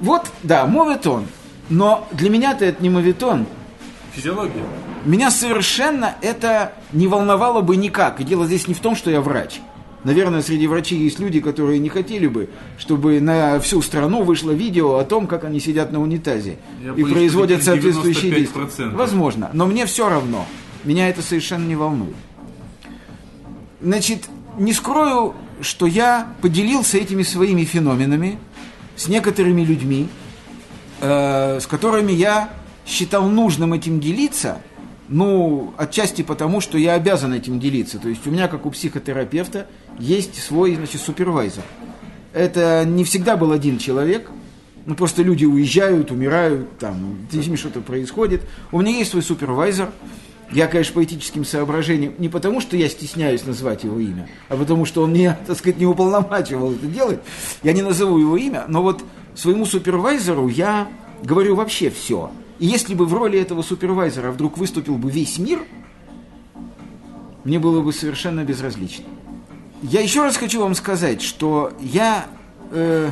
Вот, 0.00 0.26
да, 0.42 0.66
моветон. 0.66 1.26
Но 1.68 2.08
для 2.10 2.28
меня-то 2.28 2.64
это 2.64 2.82
не 2.82 2.90
моветон. 2.90 3.46
Физиология. 4.12 4.62
Меня 5.04 5.30
совершенно 5.30 6.16
это 6.22 6.72
не 6.92 7.06
волновало 7.06 7.60
бы 7.60 7.76
никак. 7.76 8.20
И 8.20 8.24
дело 8.24 8.46
здесь 8.46 8.66
не 8.66 8.74
в 8.74 8.80
том, 8.80 8.96
что 8.96 9.10
я 9.10 9.20
врач. 9.20 9.60
Наверное, 10.04 10.42
среди 10.42 10.66
врачей 10.66 10.98
есть 10.98 11.20
люди, 11.20 11.40
которые 11.40 11.78
не 11.78 11.88
хотели 11.88 12.26
бы, 12.26 12.48
чтобы 12.76 13.20
на 13.20 13.60
всю 13.60 13.80
страну 13.82 14.24
вышло 14.24 14.50
видео 14.50 14.96
о 14.96 15.04
том, 15.04 15.26
как 15.26 15.44
они 15.44 15.60
сидят 15.60 15.92
на 15.92 16.00
унитазе 16.00 16.58
Я 16.82 16.90
и 16.90 16.92
боюсь, 16.94 17.12
производят 17.12 17.62
соответствующие 17.62 18.32
действия. 18.32 18.62
95%. 18.62 18.96
Возможно, 18.96 19.50
но 19.52 19.66
мне 19.66 19.86
все 19.86 20.08
равно. 20.08 20.46
Меня 20.84 21.08
это 21.08 21.22
совершенно 21.22 21.64
не 21.66 21.76
волнует. 21.76 22.16
Значит, 23.80 24.24
не 24.58 24.72
скрою, 24.72 25.34
что 25.60 25.86
я 25.86 26.34
поделился 26.40 26.98
этими 26.98 27.22
своими 27.22 27.64
феноменами 27.64 28.38
с 28.96 29.06
некоторыми 29.06 29.62
людьми, 29.62 30.08
э, 31.00 31.60
с 31.60 31.66
которыми 31.66 32.12
я 32.12 32.50
считал 32.84 33.28
нужным 33.28 33.72
этим 33.72 34.00
делиться, 34.00 34.60
ну, 35.08 35.74
отчасти 35.76 36.22
потому, 36.22 36.60
что 36.60 36.78
я 36.78 36.94
обязан 36.94 37.32
этим 37.34 37.60
делиться. 37.60 37.98
То 37.98 38.08
есть 38.08 38.26
у 38.26 38.30
меня, 38.30 38.48
как 38.48 38.66
у 38.66 38.70
психотерапевта, 38.70 39.66
есть 39.98 40.42
свой, 40.42 40.76
значит, 40.76 41.00
супервайзер. 41.00 41.62
Это 42.32 42.84
не 42.86 43.04
всегда 43.04 43.36
был 43.36 43.52
один 43.52 43.78
человек, 43.78 44.30
ну, 44.86 44.94
просто 44.94 45.22
люди 45.22 45.44
уезжают, 45.44 46.10
умирают, 46.10 46.78
там, 46.78 47.18
с 47.30 47.34
ними 47.34 47.56
что-то 47.56 47.80
происходит. 47.80 48.42
У 48.72 48.80
меня 48.80 48.98
есть 48.98 49.10
свой 49.10 49.22
супервайзер, 49.22 49.90
я, 50.52 50.66
конечно, 50.66 50.94
по 50.94 51.04
этическим 51.04 51.44
соображениям, 51.44 52.14
не 52.18 52.28
потому, 52.28 52.60
что 52.60 52.76
я 52.76 52.88
стесняюсь 52.88 53.44
назвать 53.46 53.84
его 53.84 53.98
имя, 53.98 54.28
а 54.48 54.56
потому, 54.56 54.84
что 54.84 55.02
он 55.02 55.12
меня, 55.12 55.38
так 55.46 55.56
сказать, 55.56 55.78
не 55.78 55.86
уполномачивал 55.86 56.72
это 56.72 56.86
делать. 56.86 57.20
Я 57.62 57.72
не 57.72 57.82
назову 57.82 58.18
его 58.18 58.36
имя, 58.36 58.64
но 58.68 58.82
вот 58.82 59.02
своему 59.34 59.64
супервайзеру 59.64 60.48
я 60.48 60.88
говорю 61.22 61.54
вообще 61.54 61.90
все. 61.90 62.30
И 62.62 62.66
если 62.66 62.94
бы 62.94 63.06
в 63.06 63.12
роли 63.12 63.40
этого 63.40 63.62
супервайзера 63.62 64.30
вдруг 64.30 64.56
выступил 64.56 64.96
бы 64.96 65.10
весь 65.10 65.36
мир, 65.38 65.64
мне 67.42 67.58
было 67.58 67.80
бы 67.82 67.92
совершенно 67.92 68.44
безразлично. 68.44 69.04
Я 69.82 70.00
еще 70.00 70.22
раз 70.22 70.36
хочу 70.36 70.60
вам 70.60 70.76
сказать, 70.76 71.22
что 71.22 71.72
я 71.80 72.26
э, 72.70 73.10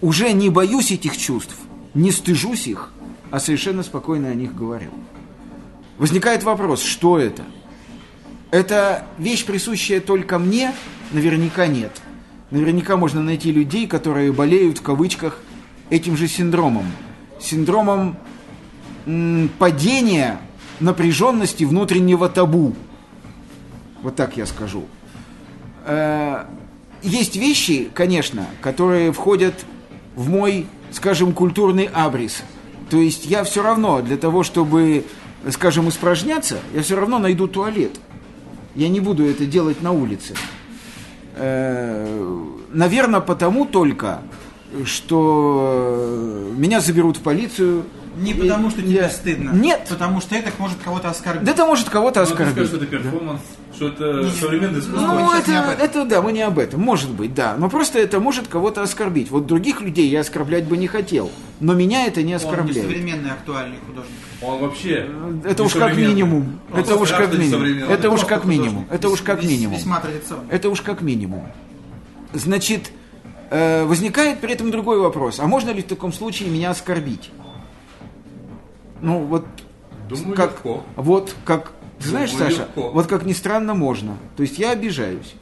уже 0.00 0.32
не 0.32 0.50
боюсь 0.50 0.90
этих 0.90 1.16
чувств, 1.16 1.54
не 1.94 2.10
стыжусь 2.10 2.66
их, 2.66 2.92
а 3.30 3.38
совершенно 3.38 3.84
спокойно 3.84 4.26
о 4.30 4.34
них 4.34 4.56
говорю. 4.56 4.90
Возникает 5.98 6.42
вопрос, 6.42 6.82
что 6.82 7.20
это? 7.20 7.44
Это 8.50 9.06
вещь, 9.18 9.44
присущая 9.44 10.00
только 10.00 10.40
мне? 10.40 10.74
Наверняка 11.12 11.68
нет. 11.68 11.92
Наверняка 12.50 12.96
можно 12.96 13.22
найти 13.22 13.52
людей, 13.52 13.86
которые 13.86 14.32
болеют 14.32 14.78
в 14.78 14.82
кавычках 14.82 15.38
этим 15.90 16.16
же 16.16 16.26
синдромом. 16.26 16.86
Синдромом 17.40 18.16
м, 19.06 19.50
падения 19.58 20.40
напряженности 20.80 21.64
внутреннего 21.64 22.28
табу. 22.28 22.74
Вот 24.02 24.16
так 24.16 24.36
я 24.36 24.46
скажу. 24.46 24.84
Э, 25.86 26.44
Есть 27.02 27.36
вещи, 27.36 27.90
конечно, 27.92 28.46
которые 28.62 29.12
входят 29.12 29.66
в 30.16 30.30
мой, 30.30 30.66
скажем, 30.90 31.34
культурный 31.34 31.84
абрис. 31.92 32.42
То 32.88 32.96
есть 32.96 33.26
я 33.26 33.44
все 33.44 33.62
равно 33.62 34.00
для 34.00 34.16
того, 34.16 34.42
чтобы, 34.42 35.04
скажем, 35.50 35.90
испражняться, 35.90 36.58
я 36.72 36.80
все 36.82 36.96
равно 36.96 37.18
найду 37.18 37.46
туалет. 37.46 38.00
Я 38.74 38.88
не 38.88 39.00
буду 39.00 39.24
это 39.26 39.44
делать 39.44 39.82
на 39.82 39.92
улице. 39.92 40.34
Наверное, 41.36 43.20
потому 43.20 43.66
только, 43.66 44.22
что 44.86 46.50
меня 46.56 46.80
заберут 46.80 47.18
в 47.18 47.20
полицию. 47.20 47.84
Не 48.16 48.32
И 48.32 48.34
потому, 48.34 48.70
что 48.70 48.82
тебе 48.82 48.94
я- 48.94 49.08
стыдно. 49.10 49.50
Нет. 49.50 49.86
Потому 49.88 50.20
что 50.20 50.34
это 50.34 50.50
может 50.58 50.78
кого-то 50.82 51.08
оскорбить. 51.10 51.44
Да 51.44 51.52
это 51.52 51.64
может 51.66 51.88
кого-то 51.88 52.20
Ну, 52.20 52.24
оскорбить. 52.26 52.52
скажешь, 52.52 52.68
что 52.68 52.76
это 52.78 52.86
перформанс, 52.86 53.40
что 53.74 53.88
это 53.88 54.30
современное 54.30 54.80
искусство. 54.80 55.06
мы 55.08 55.20
Ну, 55.20 55.26
не 55.46 55.56
об 55.58 55.68
это, 55.68 55.82
это 55.84 56.04
да, 56.04 56.22
мы 56.22 56.32
не 56.32 56.42
об 56.42 56.58
этом. 56.58 56.80
Может 56.80 57.10
быть, 57.10 57.34
да. 57.34 57.56
Но 57.58 57.68
просто 57.68 57.98
это 57.98 58.20
может 58.20 58.46
кого-то 58.48 58.82
оскорбить. 58.82 59.30
Вот 59.30 59.46
других 59.46 59.80
людей 59.80 60.08
я 60.08 60.20
оскорблять 60.20 60.64
бы 60.64 60.76
не 60.76 60.86
хотел. 60.86 61.30
Но 61.60 61.74
меня 61.74 62.06
это 62.06 62.20
не 62.20 62.24
Он 62.24 62.26
не 62.28 62.34
оскорбляет. 62.34 62.82
современный 62.82 63.30
актуальный 63.30 63.78
художник. 63.86 64.12
Он 64.42 64.58
вообще 64.60 65.08
Это 65.44 65.62
не 65.62 65.66
уж 65.66 65.72
как 65.74 65.96
минимум. 65.96 66.60
Он 66.72 66.80
Это 66.80 66.96
уж 66.96 67.10
как 67.10 67.34
минимум. 67.34 67.88
Это 67.90 68.10
уж 68.10 68.24
как 68.24 68.44
минимум. 68.44 68.86
Это 68.90 69.08
уж 69.08 69.20
как 69.22 69.42
минимум. 69.42 69.76
Это 70.50 70.68
уж 70.70 70.80
как 70.82 71.00
минимум. 71.02 71.46
Значит, 72.32 72.90
э, 73.50 73.84
возникает 73.84 74.40
при 74.40 74.52
этом 74.52 74.70
другой 74.70 74.98
вопрос. 75.00 75.38
А 75.40 75.46
можно 75.46 75.70
ли 75.70 75.82
в 75.82 75.86
таком 75.86 76.12
случае 76.12 76.48
меня 76.50 76.70
оскорбить? 76.70 77.30
Ну, 79.04 79.18
вот 79.20 79.46
Думаю, 80.08 80.34
как, 80.34 80.52
легко. 80.52 80.82
вот 80.96 81.34
как, 81.44 81.72
ты 81.98 82.08
знаешь, 82.08 82.30
Думаю, 82.32 82.50
Саша, 82.50 82.62
легко. 82.62 82.90
вот 82.90 83.06
как 83.06 83.24
ни 83.24 83.34
странно, 83.34 83.74
можно. 83.74 84.16
То 84.36 84.42
есть 84.42 84.58
я 84.58 84.70
обижаюсь. 84.70 85.34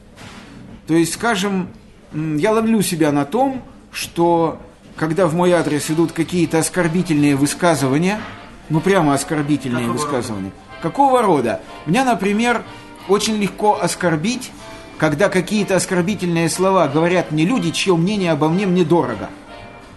То 0.89 0.95
есть, 0.95 1.15
скажем, 1.15 1.69
я 2.13 2.51
ловлю 2.53 2.83
себя 2.83 3.13
на 3.13 3.25
том, 3.25 3.63
что 3.93 4.59
когда 4.97 5.27
в 5.29 5.35
мой 5.35 5.53
адрес 5.53 5.91
идут 5.91 6.11
какие-то 6.13 6.59
оскорбительные 6.59 7.37
высказывания, 7.37 8.21
ну 8.69 8.81
прямо 8.81 9.15
оскорбительные 9.15 9.87
Какого 9.87 9.97
высказывания. 9.97 10.51
Какого 10.83 11.23
рода? 11.23 11.61
Меня, 11.87 12.05
например, 12.05 12.63
очень 13.09 13.37
легко 13.37 13.79
оскорбить, 13.81 14.51
когда 14.99 15.29
какие-то 15.29 15.77
оскорбительные 15.77 16.49
слова 16.49 16.89
говорят 16.89 17.31
мне 17.31 17.45
люди, 17.45 17.71
чье 17.71 17.97
мнение 17.97 18.33
обо 18.33 18.49
мне 18.49 18.67
мне 18.67 18.85
дорого. 18.85 19.31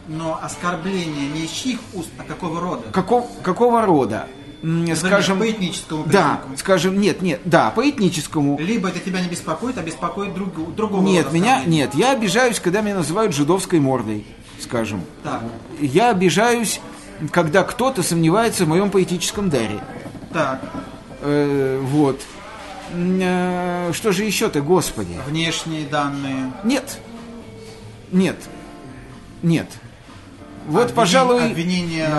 Но 0.08 0.40
оскорбление 0.42 1.28
не 1.30 1.46
из 1.46 1.52
чьих 1.52 1.80
уст, 1.94 2.10
а 2.18 2.24
какого 2.24 2.60
рода? 2.62 2.84
Каков, 2.92 3.28
какого 3.42 3.82
рода? 3.86 4.28
Скажем, 4.96 5.40
по 5.40 5.50
этническому 5.52 6.06
да, 6.06 6.38
признаку. 6.42 6.58
скажем, 6.58 7.00
нет, 7.00 7.22
нет, 7.22 7.42
да, 7.46 7.70
по 7.72 7.88
этническому. 7.88 8.58
Либо 8.60 8.90
это 8.90 9.00
тебя 9.00 9.22
не 9.22 9.28
беспокоит, 9.28 9.78
а 9.78 9.84
беспокоит 9.84 10.34
друг, 10.34 10.76
другого 10.76 11.04
Нет, 11.04 11.32
меня, 11.32 11.64
нет, 11.66 11.94
я 11.94 12.12
обижаюсь, 12.12 12.60
когда 12.60 12.82
меня 12.82 12.96
называют 12.96 13.36
жидовской 13.36 13.80
мордой, 13.80 14.26
скажем. 14.60 15.02
Так, 15.24 15.44
Я 15.80 16.10
обижаюсь, 16.10 16.82
когда 17.32 17.64
кто-то 17.64 18.02
сомневается 18.02 18.66
в 18.66 18.68
моем 18.68 18.90
поэтическом 18.90 19.50
даре. 19.50 19.80
так. 20.34 20.62
Э, 21.22 21.80
вот. 21.84 22.22
Э, 22.92 23.92
Что 23.94 24.12
же 24.12 24.24
еще-то, 24.24 24.62
господи? 24.62 25.16
Внешние 25.28 25.86
данные. 25.88 26.52
Нет. 26.64 27.00
Нет. 28.12 28.38
Нет. 29.44 29.68
Вот, 30.68 30.76
Обвинение- 30.92 30.96
пожалуй... 30.96 31.46
Обвинение, 31.46 32.10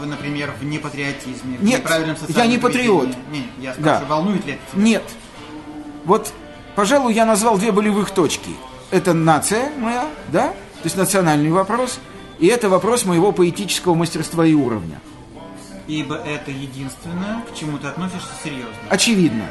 в, 0.00 0.06
например, 0.06 0.54
в 0.60 0.64
непатриотизме. 0.64 1.58
в 1.58 1.62
Нет, 1.64 1.80
неправильном 1.80 2.16
я 2.28 2.46
не 2.46 2.58
патриот. 2.58 3.08
Не, 3.32 3.46
я 3.60 3.70
Да. 3.70 3.80
спрашиваю, 3.98 4.06
волнует 4.08 4.46
ли 4.46 4.52
это 4.52 4.62
тебя? 4.72 4.82
Нет. 4.82 5.02
Вот, 6.04 6.32
пожалуй, 6.76 7.14
я 7.14 7.24
назвал 7.26 7.58
две 7.58 7.72
болевых 7.72 8.10
точки. 8.12 8.50
Это 8.92 9.12
нация 9.12 9.70
моя, 9.78 10.06
да? 10.28 10.48
То 10.50 10.54
есть 10.84 10.96
национальный 10.96 11.50
вопрос. 11.50 11.98
И 12.38 12.46
это 12.46 12.68
вопрос 12.68 13.04
моего 13.04 13.32
поэтического 13.32 13.94
мастерства 13.94 14.46
и 14.46 14.54
уровня. 14.54 15.00
Ибо 15.88 16.14
это 16.16 16.50
единственное, 16.52 17.42
к 17.50 17.54
чему 17.58 17.78
ты 17.78 17.88
относишься 17.88 18.28
серьезно. 18.44 18.70
Очевидно. 18.88 19.46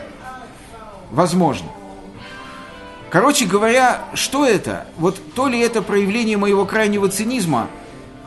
Возможно. 1.12 1.68
Короче 3.10 3.46
говоря, 3.46 4.06
что 4.14 4.46
это? 4.46 4.88
Вот 4.98 5.20
то 5.34 5.48
ли 5.48 5.60
это 5.60 5.82
проявление 5.82 6.38
моего 6.38 6.66
крайнего 6.66 7.08
цинизма 7.10 7.68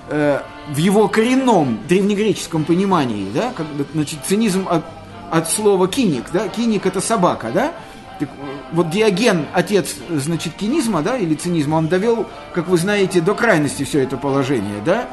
э, 0.09 0.41
в 0.69 0.77
его 0.77 1.09
коренном 1.09 1.79
древнегреческом 1.89 2.65
понимании, 2.65 3.29
да? 3.35 3.53
Как, 3.57 3.67
бы, 3.67 3.87
значит, 3.95 4.21
цинизм 4.27 4.67
от, 4.69 4.85
от 5.31 5.51
слова 5.51 5.89
киник, 5.89 6.25
да? 6.33 6.49
Киник 6.49 6.87
это 6.87 7.01
собака, 7.01 7.51
да? 7.53 7.73
Так, 8.19 8.29
э, 8.29 8.33
вот 8.73 8.91
Диоген, 8.91 9.47
отец, 9.53 9.95
значит, 10.11 10.55
кинизма, 10.55 11.03
да, 11.03 11.17
или 11.17 11.35
цинизма, 11.35 11.77
он 11.77 11.89
довел, 11.89 12.27
как 12.53 12.69
вы 12.69 12.77
знаете, 12.77 13.21
до 13.21 13.35
крайности 13.35 13.85
все 13.85 14.01
это 14.01 14.17
положение, 14.17 14.81
да? 14.85 15.09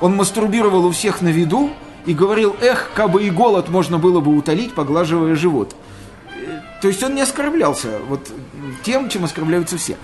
Он 0.00 0.14
мастурбировал 0.16 0.86
у 0.86 0.90
всех 0.90 1.22
на 1.22 1.28
виду 1.28 1.70
и 2.06 2.14
говорил, 2.14 2.56
эх, 2.60 2.90
кабы 2.94 3.24
и 3.24 3.30
голод 3.30 3.68
можно 3.68 3.98
было 3.98 4.20
бы 4.20 4.36
утолить, 4.36 4.74
поглаживая 4.74 5.34
живот. 5.34 5.74
Э, 6.34 6.60
То 6.82 6.88
есть 6.88 7.02
он 7.02 7.14
не 7.14 7.22
оскорблялся 7.22 7.98
вот 8.08 8.28
тем, 8.82 9.08
чем 9.08 9.24
оскорбляются 9.24 9.76
все. 9.78 9.96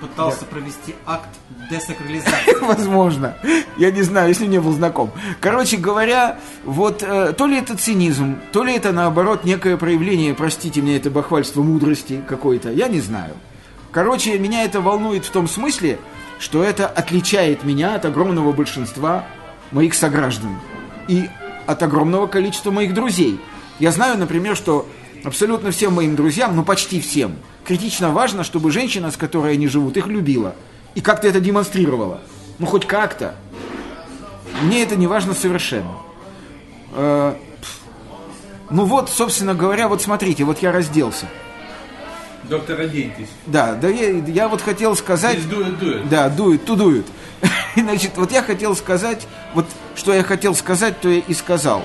Пытался 0.00 0.44
провести 0.44 0.94
акт 1.06 1.28
десакрализации. 1.70 2.60
Возможно. 2.60 3.36
Я 3.76 3.90
не 3.90 4.02
знаю, 4.02 4.28
если 4.28 4.46
не 4.46 4.60
был 4.60 4.72
знаком. 4.72 5.10
Короче 5.40 5.76
говоря, 5.76 6.38
вот 6.64 7.02
э, 7.02 7.32
то 7.32 7.46
ли 7.46 7.58
это 7.58 7.76
цинизм, 7.76 8.38
то 8.52 8.64
ли 8.64 8.74
это 8.74 8.92
наоборот 8.92 9.44
некое 9.44 9.76
проявление, 9.76 10.34
простите 10.34 10.80
мне, 10.80 10.96
это 10.96 11.10
бахвальство 11.10 11.62
мудрости 11.62 12.22
какой-то, 12.26 12.70
я 12.70 12.88
не 12.88 13.00
знаю. 13.00 13.34
Короче, 13.92 14.38
меня 14.38 14.64
это 14.64 14.80
волнует 14.80 15.24
в 15.24 15.30
том 15.30 15.48
смысле, 15.48 15.98
что 16.38 16.62
это 16.62 16.86
отличает 16.86 17.64
меня 17.64 17.94
от 17.94 18.04
огромного 18.04 18.52
большинства 18.52 19.24
моих 19.70 19.94
сограждан 19.94 20.58
и 21.08 21.28
от 21.66 21.82
огромного 21.82 22.26
количества 22.26 22.70
моих 22.70 22.94
друзей. 22.94 23.40
Я 23.78 23.92
знаю, 23.92 24.18
например, 24.18 24.56
что 24.56 24.88
абсолютно 25.24 25.70
всем 25.70 25.94
моим 25.94 26.16
друзьям, 26.16 26.54
ну 26.56 26.64
почти 26.64 27.00
всем, 27.00 27.36
критично 27.64 28.10
важно, 28.10 28.44
чтобы 28.44 28.70
женщина, 28.70 29.10
с 29.10 29.16
которой 29.16 29.54
они 29.54 29.68
живут, 29.68 29.96
их 29.96 30.06
любила. 30.06 30.54
И 30.94 31.00
как-то 31.00 31.28
это 31.28 31.40
демонстрировала. 31.40 32.20
Ну 32.58 32.66
хоть 32.66 32.86
как-то. 32.86 33.34
Мне 34.62 34.82
это 34.82 34.96
не 34.96 35.06
важно 35.06 35.34
совершенно. 35.34 35.92
Э, 36.92 37.34
ну 38.70 38.84
вот, 38.84 39.08
собственно 39.08 39.54
говоря, 39.54 39.88
вот 39.88 40.02
смотрите, 40.02 40.44
вот 40.44 40.60
я 40.60 40.72
разделся. 40.72 41.26
Доктор, 42.44 42.80
оденьтесь. 42.80 43.28
Да, 43.46 43.74
да 43.74 43.88
я, 43.88 44.10
я 44.10 44.48
вот 44.48 44.62
хотел 44.62 44.96
сказать... 44.96 45.38
Здесь 45.38 45.50
дует, 45.50 45.78
дует. 45.78 46.08
Да, 46.08 46.28
дует, 46.28 46.64
тудует. 46.64 47.06
И, 47.76 47.80
значит, 47.82 48.12
вот 48.16 48.32
я 48.32 48.42
хотел 48.42 48.74
сказать, 48.74 49.26
вот 49.54 49.66
что 49.94 50.14
я 50.14 50.22
хотел 50.22 50.54
сказать, 50.54 51.00
то 51.00 51.08
я 51.08 51.18
и 51.18 51.34
сказал. 51.34 51.84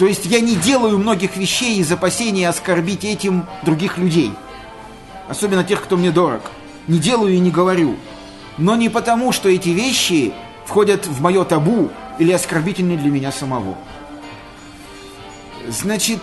То 0.00 0.06
есть 0.06 0.24
я 0.24 0.40
не 0.40 0.56
делаю 0.56 0.98
многих 0.98 1.36
вещей 1.36 1.76
из 1.76 1.92
опасения 1.92 2.48
оскорбить 2.48 3.04
этим 3.04 3.46
других 3.64 3.98
людей. 3.98 4.32
Особенно 5.28 5.62
тех, 5.62 5.82
кто 5.82 5.98
мне 5.98 6.10
дорог. 6.10 6.40
Не 6.86 6.98
делаю 6.98 7.34
и 7.34 7.38
не 7.38 7.50
говорю. 7.50 7.96
Но 8.56 8.76
не 8.76 8.88
потому, 8.88 9.30
что 9.30 9.50
эти 9.50 9.68
вещи 9.68 10.32
входят 10.64 11.06
в 11.06 11.20
мое 11.20 11.44
табу 11.44 11.90
или 12.18 12.32
оскорбительны 12.32 12.96
для 12.96 13.10
меня 13.10 13.30
самого. 13.30 13.76
Значит, 15.68 16.20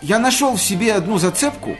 я 0.00 0.18
нашел 0.18 0.56
в 0.56 0.62
себе 0.62 0.94
одну 0.94 1.18
зацепку, 1.18 1.76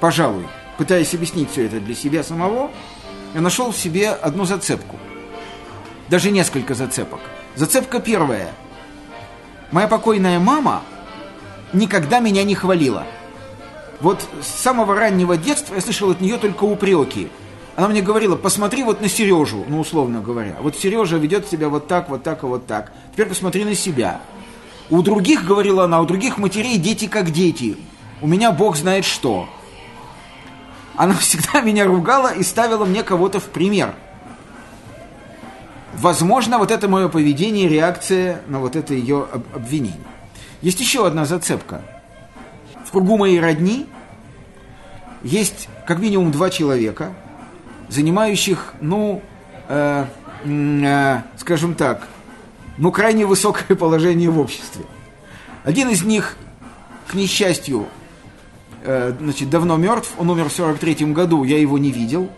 пожалуй, 0.00 0.46
пытаясь 0.76 1.14
объяснить 1.14 1.50
все 1.50 1.64
это 1.64 1.80
для 1.80 1.94
себя 1.94 2.22
самого, 2.22 2.70
я 3.32 3.40
нашел 3.40 3.72
в 3.72 3.76
себе 3.78 4.10
одну 4.10 4.44
зацепку. 4.44 4.98
Даже 6.10 6.30
несколько 6.30 6.74
зацепок. 6.74 7.20
Зацепка 7.56 8.00
первая. 8.00 8.52
Моя 9.72 9.86
покойная 9.86 10.38
мама 10.38 10.82
никогда 11.72 12.18
меня 12.18 12.42
не 12.44 12.54
хвалила. 12.54 13.04
Вот 14.00 14.26
с 14.42 14.46
самого 14.46 14.94
раннего 14.94 15.36
детства 15.36 15.74
я 15.74 15.80
слышал 15.80 16.10
от 16.10 16.20
нее 16.20 16.38
только 16.38 16.64
упреки. 16.64 17.28
Она 17.76 17.88
мне 17.88 18.02
говорила, 18.02 18.34
посмотри 18.36 18.82
вот 18.82 19.00
на 19.00 19.08
Сережу, 19.08 19.64
ну, 19.68 19.80
условно 19.80 20.20
говоря. 20.20 20.56
Вот 20.60 20.76
Сережа 20.76 21.18
ведет 21.18 21.48
себя 21.48 21.68
вот 21.68 21.86
так, 21.86 22.08
вот 22.08 22.22
так 22.22 22.42
и 22.42 22.46
вот 22.46 22.66
так. 22.66 22.92
Теперь 23.12 23.26
посмотри 23.26 23.64
на 23.64 23.74
себя. 23.74 24.20
У 24.90 25.02
других, 25.02 25.44
говорила 25.44 25.84
она, 25.84 26.00
у 26.00 26.06
других 26.06 26.36
матерей 26.36 26.76
дети 26.76 27.06
как 27.06 27.30
дети. 27.30 27.76
У 28.20 28.26
меня 28.26 28.50
Бог 28.50 28.76
знает 28.76 29.04
что. 29.04 29.48
Она 30.96 31.14
всегда 31.18 31.60
меня 31.60 31.84
ругала 31.84 32.34
и 32.34 32.42
ставила 32.42 32.84
мне 32.84 33.02
кого-то 33.02 33.38
в 33.38 33.44
пример. 33.44 33.94
Возможно, 36.00 36.56
вот 36.56 36.70
это 36.70 36.88
мое 36.88 37.08
поведение, 37.08 37.68
реакция 37.68 38.40
на 38.46 38.58
вот 38.58 38.74
это 38.74 38.94
ее 38.94 39.26
об- 39.30 39.44
обвинение. 39.54 40.00
Есть 40.62 40.80
еще 40.80 41.06
одна 41.06 41.26
зацепка. 41.26 41.82
В 42.86 42.90
кругу 42.90 43.18
моей 43.18 43.38
родни 43.38 43.86
есть 45.22 45.68
как 45.86 45.98
минимум 45.98 46.32
два 46.32 46.48
человека, 46.48 47.12
занимающих, 47.90 48.72
ну, 48.80 49.20
э, 49.68 50.06
э, 50.46 51.20
скажем 51.36 51.74
так, 51.74 52.08
ну, 52.78 52.90
крайне 52.92 53.26
высокое 53.26 53.76
положение 53.76 54.30
в 54.30 54.38
обществе. 54.38 54.86
Один 55.64 55.90
из 55.90 56.02
них, 56.02 56.38
к 57.08 57.14
несчастью, 57.14 57.86
э, 58.84 59.12
значит, 59.20 59.50
давно 59.50 59.76
мертв, 59.76 60.14
он 60.16 60.30
умер 60.30 60.48
в 60.48 60.52
43 60.52 61.12
году, 61.12 61.44
я 61.44 61.58
его 61.58 61.76
не 61.76 61.92
видел. 61.92 62.30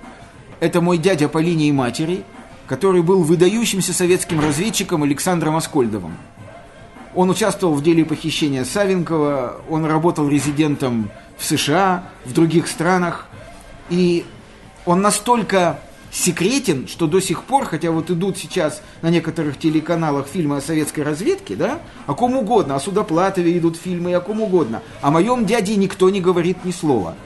Это 0.59 0.81
мой 0.81 0.98
дядя 0.98 1.29
по 1.29 1.38
линии 1.38 1.70
матери, 1.70 2.25
который 2.66 3.03
был 3.03 3.22
выдающимся 3.22 3.92
советским 3.92 4.40
разведчиком 4.40 5.03
Александром 5.03 5.57
Аскольдовым. 5.57 6.16
Он 7.14 7.29
участвовал 7.31 7.75
в 7.75 7.83
деле 7.83 8.05
похищения 8.05 8.64
Савенкова, 8.64 9.61
он 9.68 9.85
работал 9.85 10.29
резидентом 10.29 11.11
в 11.37 11.44
США, 11.44 12.05
в 12.25 12.33
других 12.33 12.68
странах. 12.68 13.27
И 13.90 14.25
он 14.87 15.03
настолько 15.03 15.79
секретен, 16.11 16.87
что 16.88 17.07
до 17.07 17.20
сих 17.20 17.42
пор, 17.44 17.64
хотя 17.64 17.90
вот 17.90 18.11
идут 18.11 18.38
сейчас 18.38 18.83
на 19.01 19.11
некоторых 19.11 19.59
телеканалах 19.59 20.27
фильмы 20.27 20.59
о 20.59 20.61
советской 20.61 21.01
разведке, 21.01 21.57
да, 21.57 21.81
о 22.07 22.14
ком 22.14 22.37
угодно, 22.37 22.77
о 22.77 22.81
Судоплатове 22.81 23.57
идут 23.59 23.77
фильмы, 23.77 24.14
о 24.14 24.20
ком 24.20 24.40
угодно. 24.40 24.83
О 25.01 25.11
моем 25.11 25.46
дяде 25.46 25.77
никто 25.77 26.11
не 26.11 26.20
говорит 26.20 26.64
ни 26.64 26.70
слова. 26.70 27.16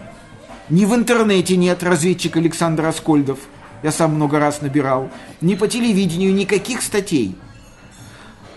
Ни 0.68 0.84
в 0.84 0.94
интернете 0.94 1.56
нет 1.56 1.82
разведчик 1.82 2.36
Александр 2.36 2.86
Аскольдов, 2.86 3.38
я 3.86 3.92
сам 3.92 4.16
много 4.16 4.40
раз 4.40 4.62
набирал, 4.62 5.10
ни 5.40 5.54
по 5.54 5.68
телевидению 5.68 6.34
никаких 6.34 6.82
статей. 6.82 7.36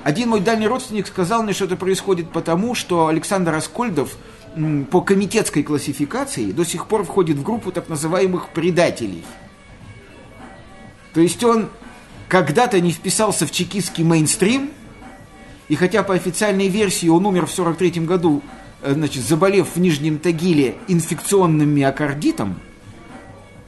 Один 0.03 0.29
мой 0.29 0.39
дальний 0.39 0.67
родственник 0.67 1.05
сказал 1.05 1.43
мне, 1.43 1.53
что 1.53 1.65
это 1.65 1.75
происходит 1.75 2.31
потому, 2.31 2.73
что 2.73 3.05
Александр 3.05 3.53
Аскольдов 3.53 4.17
по 4.89 5.01
комитетской 5.01 5.61
классификации 5.61 6.51
до 6.51 6.65
сих 6.65 6.87
пор 6.87 7.03
входит 7.03 7.37
в 7.37 7.43
группу 7.43 7.71
так 7.71 7.89
называемых 7.89 8.49
предателей. 8.49 9.23
То 11.13 11.21
есть 11.21 11.43
он 11.43 11.69
когда-то 12.27 12.81
не 12.81 12.91
вписался 12.91 13.45
в 13.45 13.51
чекистский 13.51 14.03
мейнстрим, 14.03 14.71
и 15.67 15.75
хотя 15.75 16.01
по 16.01 16.15
официальной 16.15 16.69
версии 16.69 17.07
он 17.07 17.23
умер 17.27 17.45
в 17.45 17.51
43 17.51 18.03
году, 18.07 18.41
э, 18.81 18.93
значит, 18.93 19.23
заболев 19.23 19.75
в 19.75 19.79
Нижнем 19.79 20.17
Тагиле 20.17 20.77
инфекционным 20.87 21.69
миокардитом, 21.69 22.59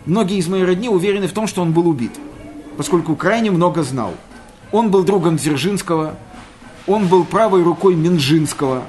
многие 0.06 0.38
из 0.38 0.48
моей 0.48 0.66
родни 0.66 0.90
уверены 0.90 1.28
в 1.28 1.34
том, 1.34 1.48
что 1.48 1.62
он 1.62 1.72
был 1.72 1.88
убит, 1.88 2.12
поскольку 2.78 3.16
крайне 3.16 3.52
много 3.52 3.84
знал. 3.84 4.14
Он 4.72 4.90
был 4.90 5.04
другом 5.04 5.38
Дзержинского, 5.38 6.16
он 6.88 7.08
был 7.08 7.26
правой 7.26 7.64
рукой 7.64 7.96
Минжинского, 7.96 8.84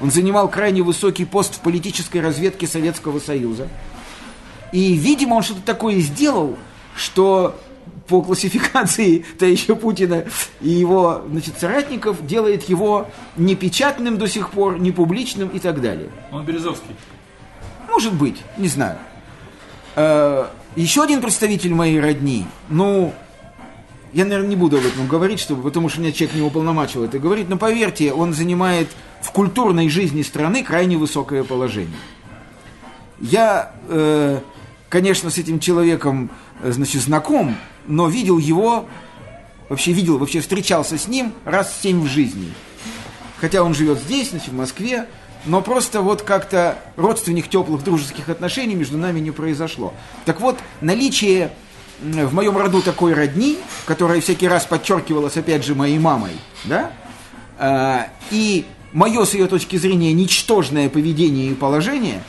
он 0.00 0.10
занимал 0.10 0.48
крайне 0.48 0.82
высокий 0.82 1.24
пост 1.24 1.56
в 1.56 1.60
политической 1.60 2.18
разведке 2.18 2.66
Советского 2.66 3.18
Союза. 3.18 3.68
И, 4.72 4.94
видимо, 4.94 5.34
он 5.34 5.42
что-то 5.42 5.62
такое 5.62 5.96
сделал, 6.00 6.56
что 6.94 7.58
по 8.06 8.22
классификации 8.22 9.24
то 9.38 9.46
еще 9.46 9.76
Путина 9.76 10.24
и 10.60 10.68
его 10.68 11.22
значит, 11.28 11.58
соратников 11.58 12.26
делает 12.26 12.68
его 12.68 13.08
непечатным 13.36 14.18
до 14.18 14.26
сих 14.26 14.50
пор, 14.50 14.78
не 14.78 14.92
публичным 14.92 15.48
и 15.48 15.58
так 15.58 15.80
далее. 15.80 16.10
Он 16.32 16.44
Березовский. 16.44 16.96
Может 17.88 18.14
быть, 18.14 18.36
не 18.56 18.68
знаю. 18.68 18.98
Еще 20.78 21.02
один 21.02 21.20
представитель 21.20 21.74
моей 21.74 21.98
родни, 21.98 22.46
ну, 22.68 23.12
я, 24.12 24.24
наверное, 24.24 24.50
не 24.50 24.54
буду 24.54 24.76
об 24.78 24.86
этом 24.86 25.08
говорить, 25.08 25.40
чтобы, 25.40 25.64
потому 25.64 25.88
что 25.88 26.00
меня 26.00 26.12
человек 26.12 26.36
не 26.36 26.42
уполномачивал 26.42 27.04
это 27.04 27.18
говорить, 27.18 27.48
но 27.48 27.56
поверьте, 27.58 28.12
он 28.12 28.32
занимает 28.32 28.86
в 29.20 29.32
культурной 29.32 29.88
жизни 29.88 30.22
страны 30.22 30.62
крайне 30.62 30.96
высокое 30.96 31.42
положение. 31.42 31.98
Я, 33.18 33.72
э, 33.88 34.38
конечно, 34.88 35.30
с 35.30 35.38
этим 35.38 35.58
человеком, 35.58 36.30
э, 36.62 36.70
значит, 36.70 37.02
знаком, 37.02 37.56
но 37.88 38.06
видел 38.06 38.38
его, 38.38 38.88
вообще 39.68 39.90
видел, 39.90 40.18
вообще 40.18 40.40
встречался 40.40 40.96
с 40.96 41.08
ним 41.08 41.32
раз 41.44 41.76
семь 41.82 42.02
в 42.02 42.06
жизни. 42.06 42.52
Хотя 43.40 43.64
он 43.64 43.74
живет 43.74 43.98
здесь, 43.98 44.30
значит, 44.30 44.50
в 44.50 44.56
Москве, 44.56 45.08
но 45.48 45.62
просто 45.62 46.02
вот 46.02 46.22
как-то 46.22 46.78
родственных 46.96 47.48
теплых 47.48 47.82
дружеских 47.82 48.28
отношений 48.28 48.74
между 48.74 48.98
нами 48.98 49.18
не 49.18 49.30
произошло. 49.30 49.94
Так 50.26 50.40
вот, 50.40 50.58
наличие 50.80 51.50
в 52.00 52.32
моем 52.34 52.56
роду 52.56 52.82
такой 52.82 53.14
родни, 53.14 53.58
которая 53.86 54.20
всякий 54.20 54.46
раз 54.46 54.66
подчеркивалась, 54.66 55.36
опять 55.36 55.64
же, 55.64 55.74
моей 55.74 55.98
мамой, 55.98 56.32
да, 56.64 56.92
а, 57.58 58.08
и 58.30 58.66
мое, 58.92 59.24
с 59.24 59.34
ее 59.34 59.46
точки 59.46 59.76
зрения, 59.76 60.12
ничтожное 60.12 60.88
поведение 60.88 61.50
и 61.50 61.54
положение, 61.54 62.22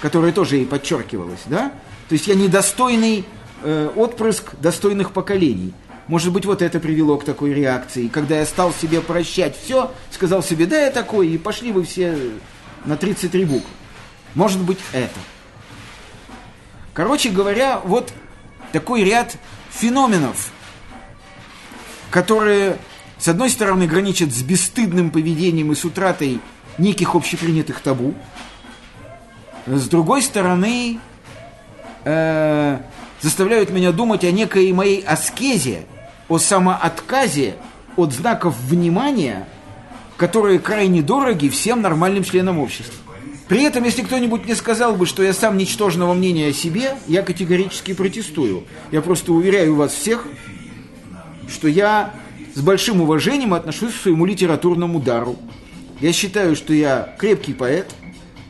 которое 0.00 0.32
тоже 0.32 0.56
ей 0.56 0.66
подчеркивалось, 0.66 1.40
да, 1.46 1.72
то 2.08 2.12
есть 2.12 2.28
я 2.28 2.34
недостойный 2.34 3.24
э, 3.62 3.90
отпрыск 3.96 4.54
достойных 4.60 5.12
поколений. 5.12 5.72
Может 6.06 6.32
быть, 6.32 6.44
вот 6.44 6.62
это 6.62 6.78
привело 6.78 7.16
к 7.16 7.24
такой 7.24 7.52
реакции. 7.52 8.06
Когда 8.06 8.38
я 8.38 8.46
стал 8.46 8.72
себе 8.72 9.00
прощать 9.00 9.56
все, 9.60 9.90
сказал 10.12 10.40
себе, 10.40 10.66
да, 10.66 10.82
я 10.82 10.92
такой, 10.92 11.26
и 11.26 11.36
пошли 11.38 11.72
вы 11.72 11.82
все 11.82 12.16
на 12.86 12.96
33 12.96 13.44
буквы. 13.44 13.70
Может 14.34 14.60
быть, 14.62 14.78
это. 14.92 15.18
Короче 16.94 17.30
говоря, 17.30 17.80
вот 17.84 18.12
такой 18.72 19.04
ряд 19.04 19.36
феноменов, 19.70 20.50
которые, 22.10 22.78
с 23.18 23.28
одной 23.28 23.50
стороны, 23.50 23.86
граничат 23.86 24.32
с 24.32 24.42
бесстыдным 24.42 25.10
поведением 25.10 25.72
и 25.72 25.74
с 25.74 25.84
утратой 25.84 26.40
неких 26.78 27.14
общепринятых 27.14 27.80
табу, 27.80 28.14
с 29.66 29.88
другой 29.88 30.22
стороны, 30.22 31.00
э, 32.04 32.78
заставляют 33.20 33.70
меня 33.70 33.92
думать 33.92 34.24
о 34.24 34.30
некой 34.30 34.72
моей 34.72 35.02
аскезе, 35.02 35.86
о 36.28 36.38
самоотказе 36.38 37.56
от 37.96 38.12
знаков 38.12 38.56
внимания, 38.60 39.46
которые 40.16 40.58
крайне 40.58 41.02
дороги 41.02 41.48
всем 41.48 41.82
нормальным 41.82 42.24
членам 42.24 42.58
общества. 42.58 42.94
При 43.48 43.62
этом, 43.62 43.84
если 43.84 44.02
кто-нибудь 44.02 44.44
мне 44.44 44.56
сказал 44.56 44.96
бы, 44.96 45.06
что 45.06 45.22
я 45.22 45.32
сам 45.32 45.56
ничтожного 45.56 46.14
мнения 46.14 46.48
о 46.48 46.52
себе, 46.52 46.96
я 47.06 47.22
категорически 47.22 47.94
протестую. 47.94 48.64
Я 48.90 49.02
просто 49.02 49.32
уверяю 49.32 49.76
вас 49.76 49.92
всех, 49.92 50.26
что 51.48 51.68
я 51.68 52.12
с 52.54 52.60
большим 52.60 53.00
уважением 53.02 53.54
отношусь 53.54 53.92
к 53.92 54.02
своему 54.02 54.24
литературному 54.26 54.98
дару. 54.98 55.36
Я 56.00 56.12
считаю, 56.12 56.56
что 56.56 56.72
я 56.74 57.14
крепкий 57.18 57.54
поэт, 57.54 57.94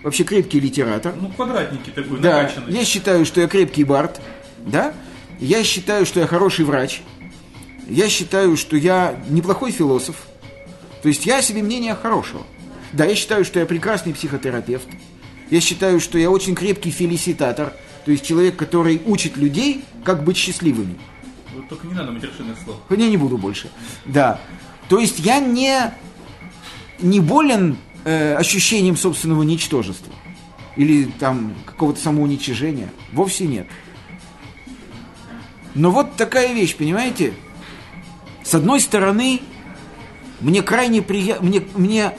вообще 0.03 0.25
крепкий 0.25 0.61
литератор. 0.61 1.15
Ну, 1.21 1.29
квадратники 1.29 1.91
такой, 1.91 2.19
Да, 2.21 2.43
накачанный. 2.43 2.73
я 2.73 2.85
считаю, 2.85 3.27
что 3.27 3.41
я 3.43 3.49
крепкий 3.49 3.85
бард, 3.85 4.21
да. 4.65 4.95
Я 5.41 5.63
считаю, 5.63 6.07
что 6.07 6.21
я 6.21 6.27
хороший 6.27 6.65
врач. 6.65 7.03
Я 7.87 8.09
считаю, 8.09 8.57
что 8.57 8.77
я 8.77 9.15
неплохой 9.29 9.71
философ. 9.73 10.17
То 11.07 11.11
есть 11.11 11.25
я 11.25 11.41
себе 11.41 11.63
мнение 11.63 11.95
хорошего. 11.95 12.43
Да, 12.93 13.05
я 13.05 13.15
считаю, 13.15 13.45
что 13.45 13.61
я 13.61 13.67
прекрасный 13.67 14.13
психотерапевт. 14.13 14.89
Я 15.51 15.61
считаю, 15.61 16.01
что 16.01 16.19
я 16.19 16.33
очень 16.33 16.57
крепкий 16.57 16.91
фелиситатор. 16.91 17.75
То 18.05 18.11
есть 18.11 18.27
человек, 18.27 18.57
который 18.57 19.01
учит 19.07 19.37
людей, 19.37 19.85
как 20.03 20.25
быть 20.25 20.37
счастливыми. 20.37 20.99
Вот 21.55 21.69
только 21.69 21.87
не 21.87 21.95
надо 21.95 22.11
матершинных 22.11 22.59
слов. 22.59 22.79
Я 22.91 23.09
не 23.09 23.17
буду 23.17 23.39
больше. 23.39 23.71
Да. 24.05 24.41
То 24.89 24.99
есть 24.99 25.21
я 25.21 25.39
не, 25.39 25.95
не 26.99 27.21
болен 27.21 27.77
э, 28.05 28.35
ощущением 28.35 28.97
собственного 28.97 29.45
ничтожества. 29.45 30.13
Или 30.75 31.05
там 31.05 31.55
какого-то 31.67 32.01
самоуничижения. 32.01 32.91
Вовсе 33.13 33.47
нет. 33.47 33.69
Но 35.77 35.93
вот 35.93 36.17
такая 36.17 36.53
вещь, 36.53 36.75
понимаете? 36.75 37.33
С 38.43 38.55
одной 38.57 38.81
стороны, 38.81 39.41
мне 40.41 40.63
крайне 40.63 41.03
приятно, 41.03 41.47
мне, 41.47 41.63
мне 41.75 42.13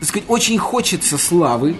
так 0.00 0.08
сказать, 0.08 0.28
очень 0.28 0.58
хочется 0.58 1.18
славы. 1.18 1.76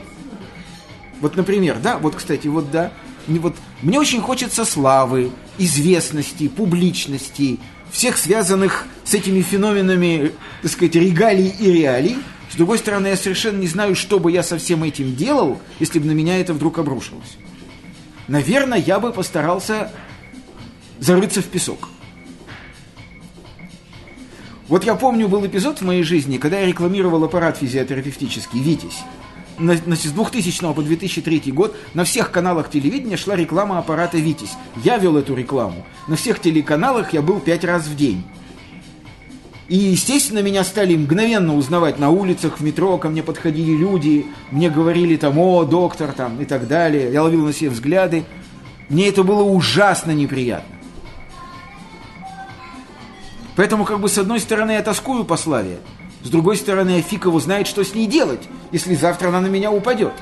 Вот, 1.20 1.36
например, 1.36 1.78
да, 1.82 1.98
вот, 1.98 2.14
кстати, 2.14 2.46
вот, 2.46 2.70
да, 2.70 2.92
вот, 3.26 3.56
мне 3.82 3.98
очень 3.98 4.20
хочется 4.20 4.64
славы, 4.64 5.30
известности, 5.58 6.48
публичности, 6.48 7.58
всех 7.90 8.16
связанных 8.16 8.86
с 9.04 9.14
этими 9.14 9.42
феноменами, 9.42 10.32
так 10.62 10.70
сказать, 10.70 10.94
регалий 10.94 11.48
и 11.48 11.72
реалий. 11.72 12.18
С 12.50 12.56
другой 12.56 12.78
стороны, 12.78 13.08
я 13.08 13.16
совершенно 13.16 13.58
не 13.58 13.68
знаю, 13.68 13.94
что 13.94 14.18
бы 14.18 14.30
я 14.32 14.42
со 14.42 14.58
всем 14.58 14.82
этим 14.82 15.14
делал, 15.14 15.60
если 15.78 15.98
бы 15.98 16.06
на 16.06 16.12
меня 16.12 16.40
это 16.40 16.54
вдруг 16.54 16.78
обрушилось. 16.78 17.36
Наверное, 18.28 18.78
я 18.78 19.00
бы 19.00 19.12
постарался 19.12 19.90
зарыться 20.98 21.42
в 21.42 21.46
песок. 21.46 21.88
Вот 24.70 24.84
я 24.84 24.94
помню, 24.94 25.28
был 25.28 25.44
эпизод 25.44 25.80
в 25.80 25.84
моей 25.84 26.04
жизни, 26.04 26.38
когда 26.38 26.60
я 26.60 26.66
рекламировал 26.66 27.24
аппарат 27.24 27.58
физиотерапевтический 27.58 28.60
«Витязь». 28.62 29.00
На- 29.58 29.74
Значит, 29.74 30.06
с 30.06 30.12
2000 30.12 30.72
по 30.72 30.80
2003 30.80 31.50
год 31.52 31.76
на 31.92 32.04
всех 32.04 32.30
каналах 32.30 32.70
телевидения 32.70 33.16
шла 33.16 33.34
реклама 33.36 33.78
аппарата 33.78 34.16
«Витязь». 34.16 34.52
Я 34.84 34.96
вел 34.98 35.16
эту 35.16 35.34
рекламу. 35.34 35.84
На 36.06 36.14
всех 36.14 36.38
телеканалах 36.40 37.12
я 37.12 37.20
был 37.20 37.40
пять 37.40 37.64
раз 37.64 37.86
в 37.88 37.96
день. 37.96 38.22
И, 39.68 39.74
естественно, 39.76 40.38
меня 40.40 40.62
стали 40.62 40.94
мгновенно 40.96 41.56
узнавать 41.56 41.98
на 41.98 42.10
улицах, 42.10 42.58
в 42.60 42.62
метро, 42.64 42.96
ко 42.96 43.08
мне 43.08 43.22
подходили 43.24 43.76
люди, 43.76 44.24
мне 44.52 44.70
говорили 44.70 45.16
там, 45.16 45.36
о, 45.38 45.64
доктор, 45.64 46.12
там, 46.12 46.40
и 46.40 46.44
так 46.44 46.68
далее. 46.68 47.12
Я 47.12 47.24
ловил 47.24 47.44
на 47.44 47.52
себе 47.52 47.70
взгляды. 47.70 48.24
Мне 48.88 49.08
это 49.08 49.24
было 49.24 49.42
ужасно 49.42 50.12
неприятно. 50.12 50.76
Поэтому, 53.60 53.84
как 53.84 54.00
бы, 54.00 54.08
с 54.08 54.16
одной 54.16 54.40
стороны, 54.40 54.70
я 54.70 54.80
тоскую 54.80 55.22
по 55.22 55.36
славе, 55.36 55.80
с 56.22 56.30
другой 56.30 56.56
стороны, 56.56 56.92
я 56.96 57.02
фиг 57.02 57.26
его 57.26 57.38
знает, 57.40 57.66
что 57.66 57.84
с 57.84 57.94
ней 57.94 58.06
делать, 58.06 58.40
если 58.72 58.94
завтра 58.94 59.28
она 59.28 59.42
на 59.42 59.48
меня 59.48 59.70
упадет. 59.70 60.14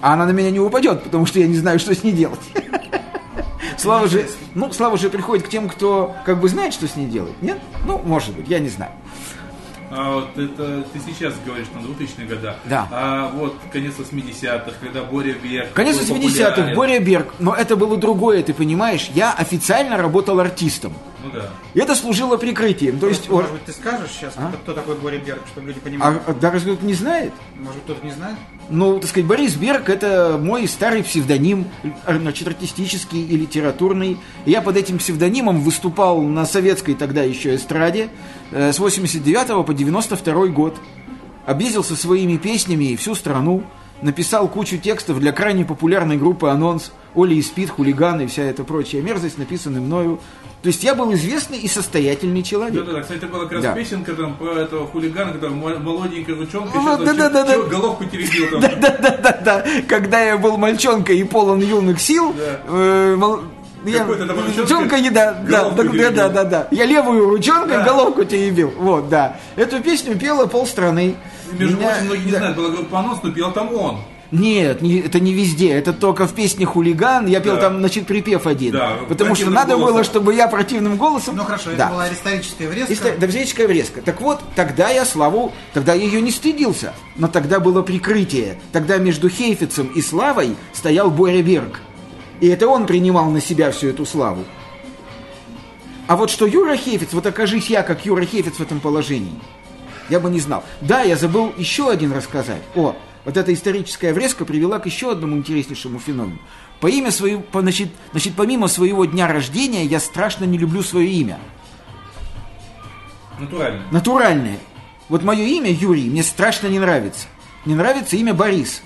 А 0.00 0.14
она 0.14 0.26
на 0.26 0.32
меня 0.32 0.50
не 0.50 0.58
упадет, 0.58 1.04
потому 1.04 1.26
что 1.26 1.38
я 1.38 1.46
не 1.46 1.54
знаю, 1.54 1.78
что 1.78 1.94
с 1.94 2.02
ней 2.02 2.10
делать. 2.10 2.40
Слава 3.78 4.08
же, 4.08 4.26
ну, 4.56 4.72
слава 4.72 4.98
же 4.98 5.10
приходит 5.10 5.46
к 5.46 5.48
тем, 5.48 5.68
кто 5.68 6.16
как 6.26 6.40
бы 6.40 6.48
знает, 6.48 6.74
что 6.74 6.88
с 6.88 6.96
ней 6.96 7.06
делать, 7.06 7.40
нет? 7.40 7.60
Ну, 7.86 8.00
может 8.04 8.34
быть, 8.34 8.48
я 8.48 8.58
не 8.58 8.68
знаю. 8.68 8.90
А 9.94 10.14
вот 10.14 10.38
это 10.38 10.84
ты 10.90 11.00
сейчас 11.04 11.34
говоришь, 11.44 11.66
на 11.74 11.80
2000-е 11.80 12.26
года. 12.26 12.56
Да. 12.64 12.88
А 12.90 13.28
вот 13.34 13.54
конец 13.70 13.92
80-х, 13.98 14.72
когда 14.80 15.02
Боря 15.02 15.34
Берг... 15.34 15.72
Конец 15.74 15.98
был 15.98 16.16
80-х, 16.16 16.50
популярен. 16.50 16.76
Боря 16.76 16.98
Берг, 16.98 17.34
но 17.38 17.54
это 17.54 17.76
было 17.76 17.98
другое, 17.98 18.42
ты 18.42 18.54
понимаешь? 18.54 19.10
Я 19.14 19.34
официально 19.34 19.98
работал 19.98 20.40
артистом. 20.40 20.94
Ну 21.22 21.30
да. 21.30 21.50
И 21.74 21.78
это 21.78 21.94
служило 21.94 22.38
прикрытием. 22.38 22.98
То 22.98 23.08
есть, 23.08 23.28
Может 23.28 23.52
быть, 23.52 23.64
ты 23.64 23.72
скажешь 23.72 24.10
сейчас, 24.10 24.32
А? 24.38 24.50
кто, 24.62 24.72
такой 24.72 24.96
Боря 24.96 25.18
Берг, 25.18 25.42
чтобы 25.52 25.68
люди 25.68 25.80
понимали? 25.80 26.18
а, 26.26 26.32
да 26.32 26.50
разве 26.50 26.72
кто-то 26.72 26.86
не 26.86 26.94
знает? 26.94 27.32
Может 27.56 27.74
быть, 27.74 27.84
кто-то 27.84 28.06
не 28.06 28.12
знает? 28.12 28.36
Ну, 28.70 28.98
так 28.98 29.10
сказать, 29.10 29.26
Борис 29.28 29.54
Берг– 29.56 29.88
это 29.90 30.40
мой 30.42 30.66
старый 30.66 31.04
псевдоним, 31.04 31.66
э, 31.82 32.18
значит, 32.18 32.48
артистический 32.48 33.22
и 33.24 33.36
литературный. 33.36 34.18
Я 34.46 34.62
под 34.62 34.76
этим 34.78 34.96
псевдонимом 34.98 35.60
выступал 35.60 36.22
на 36.22 36.46
советской 36.46 36.94
тогда 36.94 37.22
еще 37.22 37.54
эстраде 37.54 38.08
с 38.52 38.78
89 38.78 39.64
по 39.66 39.74
92 39.74 40.46
год. 40.48 40.76
Объездил 41.46 41.82
со 41.82 41.96
своими 41.96 42.36
песнями 42.36 42.94
всю 42.96 43.14
страну, 43.16 43.64
написал 44.00 44.46
кучу 44.48 44.78
текстов 44.78 45.18
для 45.18 45.32
крайне 45.32 45.64
популярной 45.64 46.16
группы 46.16 46.48
«Анонс», 46.48 46.92
«Оли 47.14 47.34
и 47.34 47.42
Спид», 47.42 47.70
«Хулиганы» 47.70 48.22
и 48.22 48.26
вся 48.26 48.42
эта 48.44 48.62
прочая 48.64 49.02
мерзость, 49.02 49.38
написанная 49.38 49.80
мною. 49.80 50.20
То 50.62 50.68
есть 50.68 50.84
я 50.84 50.94
был 50.94 51.12
известный 51.14 51.58
и 51.58 51.66
состоятельный 51.66 52.44
человек. 52.44 52.84
Да, 52.84 52.92
да, 52.92 53.00
кстати, 53.00 53.24
была 53.24 53.42
как 53.44 53.52
раз 53.54 53.62
Да. 53.64 53.72
песенка 53.74 54.14
там 54.14 54.36
про 54.36 54.52
этого 54.60 54.86
хулигана, 54.86 55.32
когда 55.32 55.48
мо- 55.48 55.76
молоденькая 55.80 56.36
ручонка, 56.36 56.70
А, 56.78 56.80
сейчас 56.96 57.00
да-да-да-да. 57.16 57.62
головку 57.64 58.04
теребил 58.04 58.48
там. 58.52 58.60
Да-да-да-да, 58.80 59.64
когда 59.88 60.20
я 60.20 60.38
был 60.38 60.56
мальчонкой 60.58 61.18
и 61.18 61.24
полон 61.24 61.58
юных 61.60 62.00
сил, 62.00 62.32
Да. 62.32 62.60
э, 62.68 63.16
я, 63.84 63.98
Какой-то 64.00 64.26
там 64.26 64.36
ручонкой 64.58 65.00
не 65.00 65.10
да, 65.10 65.32
да, 65.48 65.70
да, 65.70 65.82
да, 65.82 66.10
да, 66.10 66.28
да, 66.28 66.44
да. 66.44 66.68
Я 66.70 66.84
левую 66.86 67.28
ручонкой 67.28 67.78
Да. 67.78 67.84
головку 67.84 68.24
теребил. 68.24 68.72
Вот, 68.78 69.08
да. 69.08 69.36
Эту 69.56 69.80
песню 69.82 70.16
пела 70.18 70.46
полстраны. 70.46 71.16
Между 71.52 71.76
Меня- 71.76 71.88
прочим, 71.90 72.04
многие 72.06 72.24
не 72.26 72.32
да. 72.32 72.38
знают, 72.38 72.56
была 72.56 72.68
группа 72.70 72.98
«Анонс», 73.00 73.18
но 73.22 73.30
пел 73.32 73.52
там 73.52 73.74
он. 73.74 73.98
Нет, 74.30 74.80
не- 74.80 75.00
это 75.00 75.20
не 75.20 75.34
везде, 75.34 75.72
это 75.72 75.92
только 75.92 76.26
в 76.26 76.32
песне 76.32 76.64
«Хулиган». 76.64 77.26
Я 77.26 77.40
пел 77.40 77.56
Да. 77.56 77.60
там, 77.62 77.80
значит, 77.80 78.06
припев 78.06 78.46
один. 78.46 78.72
Да, 78.72 78.92
потому 79.06 79.34
что 79.34 79.50
надо 79.50 79.76
было, 79.76 79.88
голосом. 79.90 80.04
чтобы 80.04 80.34
я 80.34 80.48
противным 80.48 80.96
голосом... 80.96 81.36
Ну 81.36 81.44
хорошо, 81.44 81.68
Да. 81.76 81.84
это 81.84 81.92
была 81.92 82.10
историческая 82.10 82.68
врезка. 82.68 82.92
Исто- 82.94 83.18
Довзическая 83.18 83.68
врезка. 83.68 84.00
Так 84.00 84.22
вот, 84.22 84.40
тогда 84.56 84.88
я 84.88 85.04
славу, 85.04 85.52
тогда 85.74 85.92
я 85.92 86.04
ее 86.04 86.22
не 86.22 86.30
стыдился, 86.30 86.94
но 87.16 87.28
тогда 87.28 87.60
было 87.60 87.82
прикрытие. 87.82 88.58
Тогда 88.72 88.96
между 88.96 89.28
Хейфицем 89.28 89.88
и 89.88 90.00
Славой 90.00 90.56
стоял 90.72 91.10
Боря 91.10 91.42
Берг. 91.42 91.80
И 92.42 92.48
это 92.48 92.66
он 92.66 92.86
принимал 92.88 93.30
на 93.30 93.40
себя 93.40 93.70
всю 93.70 93.86
эту 93.90 94.04
славу. 94.04 94.44
А 96.08 96.16
вот 96.16 96.28
что 96.28 96.44
Юра 96.44 96.76
Хейфиц, 96.76 97.12
вот 97.12 97.24
окажись 97.24 97.70
я, 97.70 97.84
как 97.84 98.04
Юра 98.04 98.24
Хейфиц 98.24 98.54
в 98.56 98.60
этом 98.60 98.80
положении, 98.80 99.38
я 100.10 100.18
бы 100.18 100.28
не 100.28 100.40
знал. 100.40 100.64
Да, 100.80 101.02
я 101.02 101.14
забыл 101.14 101.52
еще 101.56 101.88
один 101.88 102.10
рассказать. 102.10 102.60
О, 102.74 102.96
вот 103.24 103.36
эта 103.36 103.54
историческая 103.54 104.12
врезка 104.12 104.44
привела 104.44 104.80
к 104.80 104.86
еще 104.86 105.12
одному 105.12 105.36
интереснейшему 105.36 106.00
феномену. 106.00 106.40
По 106.80 106.88
имя 106.88 107.12
свою, 107.12 107.42
по- 107.42 107.60
значит, 107.60 107.90
значит, 108.10 108.34
помимо 108.36 108.66
своего 108.66 109.04
дня 109.04 109.28
рождения, 109.28 109.84
я 109.84 110.00
страшно 110.00 110.42
не 110.42 110.58
люблю 110.58 110.82
свое 110.82 111.08
имя. 111.08 111.38
Натурально. 113.38 113.82
Натуральное. 113.92 114.58
Вот 115.08 115.22
мое 115.22 115.44
имя 115.44 115.70
Юрий 115.70 116.10
мне 116.10 116.24
страшно 116.24 116.66
не 116.66 116.80
нравится. 116.80 117.28
Не 117.66 117.76
нравится 117.76 118.16
имя 118.16 118.34
Борис. 118.34 118.82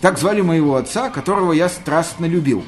Так 0.00 0.18
звали 0.18 0.40
моего 0.40 0.76
отца, 0.76 1.10
которого 1.10 1.52
я 1.52 1.68
страстно 1.68 2.24
любил. 2.24 2.64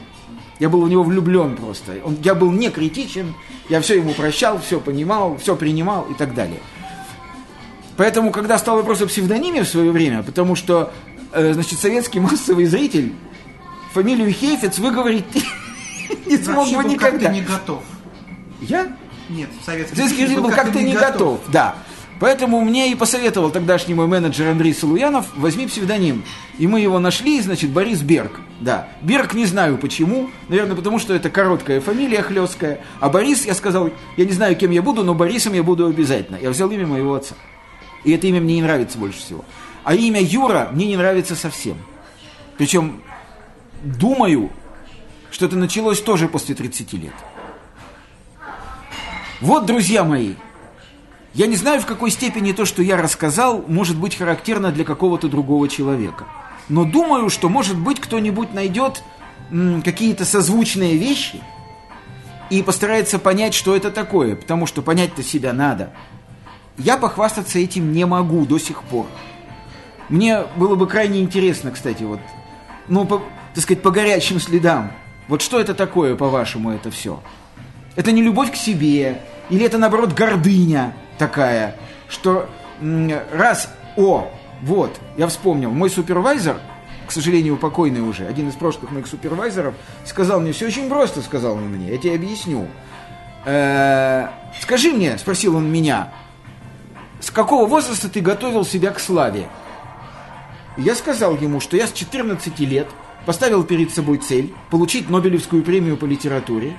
Я 0.59 0.69
был 0.69 0.83
в 0.83 0.89
него 0.89 1.03
влюблен 1.03 1.57
просто. 1.57 1.99
Он, 2.05 2.17
я 2.23 2.35
был 2.35 2.51
не 2.51 2.71
критичен, 2.71 3.35
я 3.69 3.81
все 3.81 3.97
ему 3.97 4.13
прощал, 4.13 4.59
все 4.59 4.81
понимал, 4.81 5.37
все 5.37 5.55
принимал 5.55 6.05
и 6.11 6.15
так 6.15 6.35
далее. 6.35 6.61
Поэтому, 7.97 8.31
когда 8.31 8.59
стал 8.59 8.77
вопрос 8.77 9.03
о 9.03 9.07
псевдониме 9.07 9.65
в 9.65 9.69
свое 9.69 9.91
время, 9.91 10.23
потому 10.23 10.55
что, 10.55 10.93
э, 11.33 11.53
значит, 11.53 11.79
советский 11.79 12.21
массовый 12.21 12.67
зритель 12.67 13.13
фамилию 13.93 14.31
Хейфец 14.33 14.79
выговорить 14.79 15.25
не 16.27 16.37
смог 16.37 16.69
бы 16.69 16.85
никогда. 16.85 17.31
не 17.31 17.41
готов. 17.41 17.83
Я? 18.61 18.97
Нет, 19.29 19.49
советский, 19.65 20.25
режим 20.25 20.43
был 20.43 20.51
как-то 20.51 20.81
не 20.81 20.95
готов, 20.95 21.41
да. 21.49 21.77
Поэтому 22.19 22.61
мне 22.63 22.91
и 22.91 22.95
посоветовал 22.95 23.51
тогдашний 23.51 23.95
мой 23.95 24.07
менеджер 24.07 24.49
Андрей 24.49 24.73
Салуянов, 24.73 25.27
возьми 25.37 25.67
псевдоним. 25.67 26.25
И 26.59 26.67
мы 26.67 26.81
его 26.81 26.99
нашли, 26.99 27.41
значит, 27.41 27.71
Борис 27.71 28.01
Берг. 28.01 28.41
Да, 28.61 28.89
Берг 29.03 29.35
не 29.35 29.45
знаю 29.45 29.77
почему, 29.77 30.31
наверное, 30.49 30.77
потому 30.77 30.99
что 30.99 31.15
это 31.15 31.29
короткая 31.29 31.81
фамилия 31.83 32.23
хлесткая. 32.23 32.81
А 33.01 33.11
Борис, 33.11 33.45
я 33.45 33.55
сказал, 33.55 33.91
я 34.17 34.25
не 34.25 34.33
знаю, 34.33 34.57
кем 34.57 34.71
я 34.71 34.81
буду, 34.81 35.05
но 35.05 35.15
Борисом 35.15 35.53
я 35.53 35.63
буду 35.63 35.87
обязательно. 35.87 36.37
Я 36.37 36.51
взял 36.51 36.71
имя 36.71 36.87
моего 36.87 37.15
отца. 37.15 37.35
И 38.05 38.13
это 38.13 38.27
имя 38.27 38.41
мне 38.41 38.57
не 38.57 38.63
нравится 38.63 38.97
больше 38.99 39.19
всего. 39.19 39.45
А 39.85 39.95
имя 39.95 40.21
Юра 40.21 40.71
мне 40.73 40.87
не 40.87 40.97
нравится 40.97 41.37
совсем. 41.37 41.77
Причем, 42.57 43.03
думаю, 43.83 44.51
что 45.31 45.45
это 45.45 45.57
началось 45.57 46.01
тоже 46.01 46.29
после 46.29 46.55
30 46.55 46.93
лет. 46.95 47.13
Вот, 49.43 49.67
друзья 49.67 50.03
мои, 50.03 50.35
я 51.37 51.47
не 51.47 51.57
знаю, 51.57 51.83
в 51.83 51.87
какой 51.87 52.11
степени 52.11 52.53
то, 52.53 52.65
что 52.65 52.81
я 52.83 52.97
рассказал, 52.97 53.63
может 53.69 53.99
быть 53.99 54.17
характерно 54.17 54.73
для 54.73 54.85
какого-то 54.87 55.29
другого 55.29 55.69
человека. 55.69 56.25
Но 56.71 56.85
думаю, 56.85 57.29
что, 57.29 57.51
может 57.51 57.79
быть, 57.79 58.01
кто-нибудь 58.01 58.55
найдет 58.55 59.03
какие-то 59.85 60.25
созвучные 60.25 60.97
вещи 60.97 61.43
и 62.49 62.63
постарается 62.63 63.19
понять, 63.19 63.53
что 63.53 63.77
это 63.77 63.91
такое, 63.91 64.35
потому 64.35 64.65
что 64.65 64.81
понять-то 64.81 65.23
себя 65.23 65.53
надо. 65.53 65.93
Я 66.79 66.97
похвастаться 66.97 67.59
этим 67.59 67.93
не 67.93 68.07
могу 68.07 68.47
до 68.47 68.59
сих 68.59 68.83
пор. 68.85 69.07
Мне 70.09 70.45
было 70.57 70.75
бы 70.75 70.87
крайне 70.87 71.21
интересно, 71.21 71.71
кстати, 71.71 72.03
вот, 72.03 72.21
ну, 72.89 73.05
по, 73.05 73.21
так 73.53 73.63
сказать, 73.63 73.83
по 73.83 73.91
горячим 73.91 74.41
следам. 74.41 74.91
Вот 75.29 75.43
что 75.43 75.61
это 75.61 75.75
такое, 75.75 76.17
по-вашему, 76.17 76.71
это 76.71 76.91
все? 76.91 77.23
Это 77.95 78.11
не 78.11 78.23
любовь 78.23 78.53
к 78.53 78.57
себе, 78.57 79.21
или 79.51 79.67
это, 79.67 79.77
наоборот, 79.77 80.15
гордыня 80.15 80.95
такая, 81.19 81.77
что 82.09 82.49
раз, 83.33 83.69
о, 83.97 84.31
вот, 84.63 84.99
я 85.17 85.29
вспомнил, 85.29 85.71
мой 85.71 85.91
супервайзер, 85.91 86.59
к 87.07 87.13
сожалению, 87.13 87.57
покойный 87.57 88.01
уже, 88.01 88.27
один 88.27 88.49
из 88.49 88.55
прошлых 88.55 88.91
моих 88.91 89.07
супервайзеров, 89.07 89.75
сказал 90.05 90.41
мне, 90.41 90.53
все 90.53 90.67
очень 90.67 90.89
просто, 90.89 91.23
сказал 91.23 91.55
он 91.55 91.69
мне, 91.69 91.91
я 91.93 91.99
тебе 91.99 92.15
объясню. 92.15 92.67
Э, 93.45 94.29
скажи 94.61 94.93
мне, 94.93 95.17
спросил 95.19 95.57
он 95.57 95.71
меня, 95.71 96.13
с 97.21 97.31
какого 97.31 97.67
возраста 97.67 98.09
ты 98.09 98.21
готовил 98.21 98.65
себя 98.65 98.91
к 98.91 99.01
славе? 99.01 99.49
Я 100.77 100.95
сказал 100.95 101.37
ему, 101.37 101.61
что 101.61 101.77
я 101.77 101.87
с 101.87 101.93
14 101.93 102.59
лет 102.61 102.89
поставил 103.25 103.65
перед 103.65 103.93
собой 103.93 104.19
цель 104.19 104.55
получить 104.71 105.09
Нобелевскую 105.09 105.63
премию 105.63 105.97
по 105.97 106.05
литературе. 106.05 106.77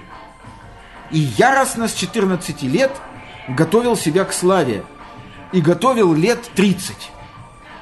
И 1.09 1.19
яростно 1.19 1.87
с 1.87 1.93
14 1.93 2.63
лет 2.63 2.91
готовил 3.47 3.95
себя 3.95 4.23
к 4.25 4.33
славе. 4.33 4.83
И 5.53 5.61
готовил 5.61 6.13
лет 6.13 6.39
30. 6.55 7.11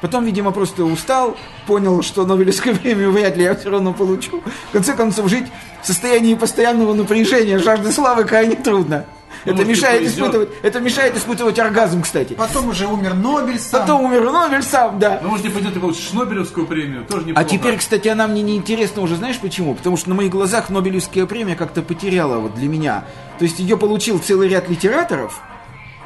Потом, 0.02 0.24
видимо, 0.24 0.52
просто 0.52 0.84
устал, 0.84 1.36
понял, 1.66 2.04
что 2.04 2.26
Нобелевскую 2.26 2.76
премию 2.80 3.12
вряд 3.12 3.38
ли 3.38 3.44
я 3.44 3.56
все 3.56 3.70
равно 3.70 3.94
получу. 3.94 4.44
В 4.70 4.72
конце 4.72 4.94
концов, 4.94 5.30
жить 5.30 5.48
в 5.82 5.88
состоянии 5.88 6.36
постоянного 6.36 6.94
напряжения, 6.94 7.58
жажды 7.58 7.92
славы 7.92 8.24
крайне 8.26 8.56
трудно. 8.56 9.06
Ну, 9.46 9.52
это, 9.52 9.62
может, 9.62 9.68
мешает 9.70 10.00
повезет. 10.00 10.18
испытывать, 10.18 10.50
это 10.64 10.80
мешает 10.80 11.18
испытывать 11.18 11.60
оргазм, 11.60 12.02
кстати. 12.02 12.34
Потом 12.34 12.70
уже 12.70 12.88
умер 12.88 13.14
Нобель 13.14 13.60
сам. 13.60 13.82
Потом 13.82 14.06
умер 14.06 14.32
Нобель 14.32 14.64
сам, 14.64 14.98
да. 14.98 15.20
Ну, 15.22 15.30
может, 15.30 15.46
не 15.46 15.52
пойдет, 15.52 15.74
ты 15.74 15.80
получишь 15.80 16.14
Нобелевскую 16.14 16.66
премию, 16.66 17.06
тоже 17.06 17.26
неплохо. 17.26 17.40
А 17.40 17.50
теперь, 17.50 17.78
кстати, 17.78 18.08
она 18.08 18.28
мне 18.28 18.42
не 18.42 18.56
интересна 18.56 19.02
уже, 19.02 19.16
знаешь 19.16 19.40
почему? 19.40 19.76
Потому 19.76 19.98
что 19.98 20.10
на 20.10 20.16
моих 20.16 20.32
глазах 20.32 20.70
Нобелевская 20.70 21.26
премия 21.26 21.56
как-то 21.56 21.82
потеряла 21.82 22.40
вот 22.40 22.56
для 22.56 22.68
меня. 22.68 23.06
То 23.38 23.46
есть 23.46 23.60
ее 23.60 23.78
получил 23.78 24.20
целый 24.20 24.50
ряд 24.50 24.70
литераторов. 24.70 25.42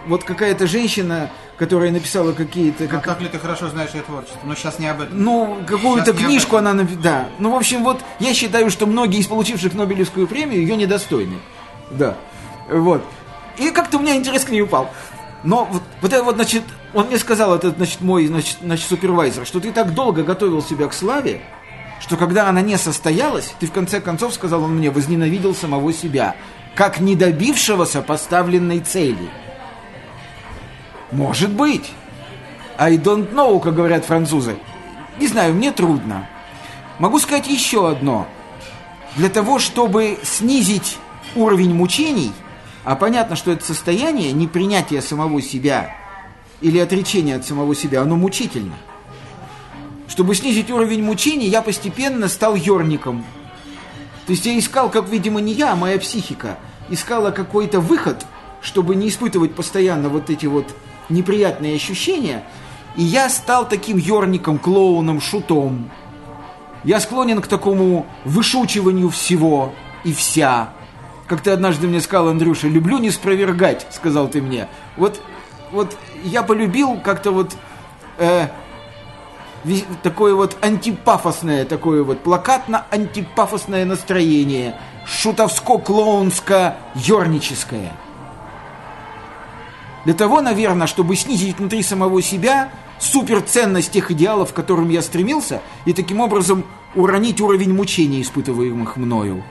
Вот 0.07 0.23
какая-то 0.23 0.65
женщина, 0.67 1.29
которая 1.57 1.91
написала 1.91 2.31
какие-то... 2.31 2.85
А 2.85 2.87
Как, 2.87 3.03
как 3.03 3.21
ли 3.21 3.27
ты 3.27 3.37
хорошо 3.37 3.69
знаешь 3.69 3.91
ее 3.93 4.01
творчество? 4.01 4.39
Но 4.43 4.55
сейчас 4.55 4.79
не 4.79 4.87
об 4.87 5.01
этом. 5.01 5.21
ну, 5.21 5.57
какую-то 5.67 6.13
книжку 6.13 6.57
она 6.57 6.73
написала. 6.73 7.03
Да. 7.03 7.27
Ну, 7.37 7.51
в 7.51 7.55
общем, 7.55 7.83
вот 7.83 7.99
я 8.19 8.33
считаю, 8.33 8.69
что 8.69 8.85
многие 8.85 9.19
из 9.19 9.27
получивших 9.27 9.73
Нобелевскую 9.73 10.27
премию 10.27 10.61
ее 10.61 10.75
недостойны. 10.75 11.37
Да. 11.91 12.17
Вот. 12.69 13.03
И 13.57 13.71
как-то 13.71 13.97
у 13.97 14.01
меня 14.01 14.15
интерес 14.15 14.45
к 14.45 14.49
ней 14.49 14.61
упал. 14.61 14.89
Но 15.43 15.67
вот, 15.71 15.81
вот 16.01 16.13
это 16.13 16.23
вот, 16.23 16.35
значит, 16.35 16.63
он 16.93 17.07
мне 17.07 17.17
сказал, 17.17 17.55
этот, 17.55 17.77
значит, 17.77 18.01
мой, 18.01 18.27
значит, 18.27 18.57
значит, 18.61 18.87
супервайзер, 18.87 19.45
что 19.45 19.59
ты 19.59 19.71
так 19.71 19.93
долго 19.93 20.23
готовил 20.23 20.61
себя 20.61 20.87
к 20.87 20.93
славе, 20.93 21.41
что 21.99 22.17
когда 22.17 22.47
она 22.47 22.61
не 22.61 22.77
состоялась, 22.77 23.53
ты 23.59 23.67
в 23.67 23.71
конце 23.71 24.01
концов, 24.01 24.33
сказал 24.33 24.63
он 24.63 24.75
мне, 24.75 24.89
возненавидел 24.89 25.53
самого 25.53 25.93
себя, 25.93 26.35
как 26.75 26.99
не 26.99 27.15
добившегося 27.15 28.01
поставленной 28.01 28.79
цели. 28.79 29.29
Может 31.11 31.51
быть. 31.51 31.91
I 32.77 32.97
don't 32.97 33.33
know, 33.33 33.59
как 33.59 33.75
говорят 33.75 34.05
французы. 34.05 34.55
Не 35.19 35.27
знаю, 35.27 35.53
мне 35.53 35.71
трудно. 35.71 36.29
Могу 36.97 37.19
сказать 37.19 37.47
еще 37.47 37.89
одно. 37.89 38.27
Для 39.15 39.29
того, 39.29 39.59
чтобы 39.59 40.17
снизить 40.23 40.97
уровень 41.35 41.73
мучений, 41.73 42.31
а 42.83 42.95
понятно, 42.95 43.35
что 43.35 43.51
это 43.51 43.65
состояние 43.65 44.31
непринятия 44.31 45.01
самого 45.01 45.41
себя 45.41 45.95
или 46.61 46.77
отречения 46.79 47.35
от 47.35 47.45
самого 47.45 47.75
себя, 47.75 48.01
оно 48.01 48.15
мучительно. 48.15 48.75
Чтобы 50.07 50.35
снизить 50.35 50.71
уровень 50.71 51.03
мучений, 51.03 51.47
я 51.47 51.61
постепенно 51.61 52.27
стал 52.27 52.55
ерником. 52.55 53.25
То 54.25 54.33
есть 54.33 54.45
я 54.45 54.57
искал, 54.57 54.89
как, 54.89 55.09
видимо, 55.09 55.41
не 55.41 55.53
я, 55.53 55.73
а 55.73 55.75
моя 55.75 55.99
психика, 55.99 56.57
искала 56.89 57.31
какой-то 57.31 57.79
выход, 57.79 58.25
чтобы 58.61 58.95
не 58.95 59.09
испытывать 59.09 59.55
постоянно 59.55 60.09
вот 60.09 60.29
эти 60.29 60.45
вот 60.45 60.73
неприятные 61.09 61.75
ощущения. 61.75 62.43
И 62.95 63.03
я 63.03 63.29
стал 63.29 63.67
таким 63.67 63.97
ерником, 63.97 64.57
клоуном, 64.57 65.21
шутом. 65.21 65.91
Я 66.83 66.99
склонен 66.99 67.41
к 67.41 67.47
такому 67.47 68.05
вышучиванию 68.25 69.09
всего 69.09 69.73
и 70.03 70.13
вся. 70.13 70.69
Как 71.27 71.41
ты 71.41 71.51
однажды 71.51 71.87
мне 71.87 72.01
сказал, 72.01 72.29
Андрюша, 72.29 72.67
люблю 72.67 72.97
не 72.97 73.11
спровергать, 73.11 73.85
сказал 73.91 74.27
ты 74.27 74.41
мне. 74.41 74.67
Вот, 74.97 75.21
вот 75.71 75.95
я 76.23 76.41
полюбил 76.41 76.99
как-то 77.03 77.31
вот 77.31 77.55
э, 78.17 78.47
такое 80.03 80.33
вот 80.33 80.57
антипафосное, 80.61 81.65
такое 81.65 82.03
вот 82.03 82.23
плакатно-антипафосное 82.23 83.85
настроение, 83.85 84.75
шутовско-клоунско-ерническое. 85.05 87.91
Для 90.05 90.13
того, 90.13 90.41
наверное, 90.41 90.87
чтобы 90.87 91.15
снизить 91.15 91.59
внутри 91.59 91.83
самого 91.83 92.21
себя 92.21 92.71
суперценность 92.99 93.91
тех 93.91 94.11
идеалов, 94.11 94.51
к 94.51 94.55
которым 94.55 94.89
я 94.89 95.01
стремился, 95.01 95.61
и 95.85 95.93
таким 95.93 96.19
образом 96.19 96.63
уронить 96.95 97.41
уровень 97.41 97.73
мучений, 97.73 98.21
испытываемых 98.21 98.97
мною. 98.97 99.43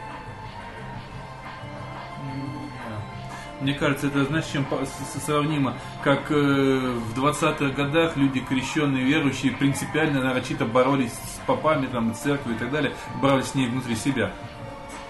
Мне 3.60 3.74
кажется, 3.74 4.06
это, 4.06 4.24
знаешь, 4.24 4.46
чем 4.52 4.64
сравнимо, 5.24 5.76
как 6.04 6.30
э, 6.30 6.34
в 6.34 7.18
20-х 7.18 7.70
годах 7.70 8.16
люди, 8.16 8.38
крещенные, 8.38 9.04
верующие, 9.04 9.50
принципиально, 9.50 10.22
нарочито 10.22 10.64
боролись 10.64 11.10
с 11.10 11.40
попами, 11.44 11.86
там, 11.86 12.14
церковью 12.14 12.56
и 12.56 12.58
так 12.58 12.70
далее, 12.70 12.92
боролись 13.20 13.46
с 13.46 13.54
ней 13.56 13.66
внутри 13.66 13.96
себя. 13.96 14.32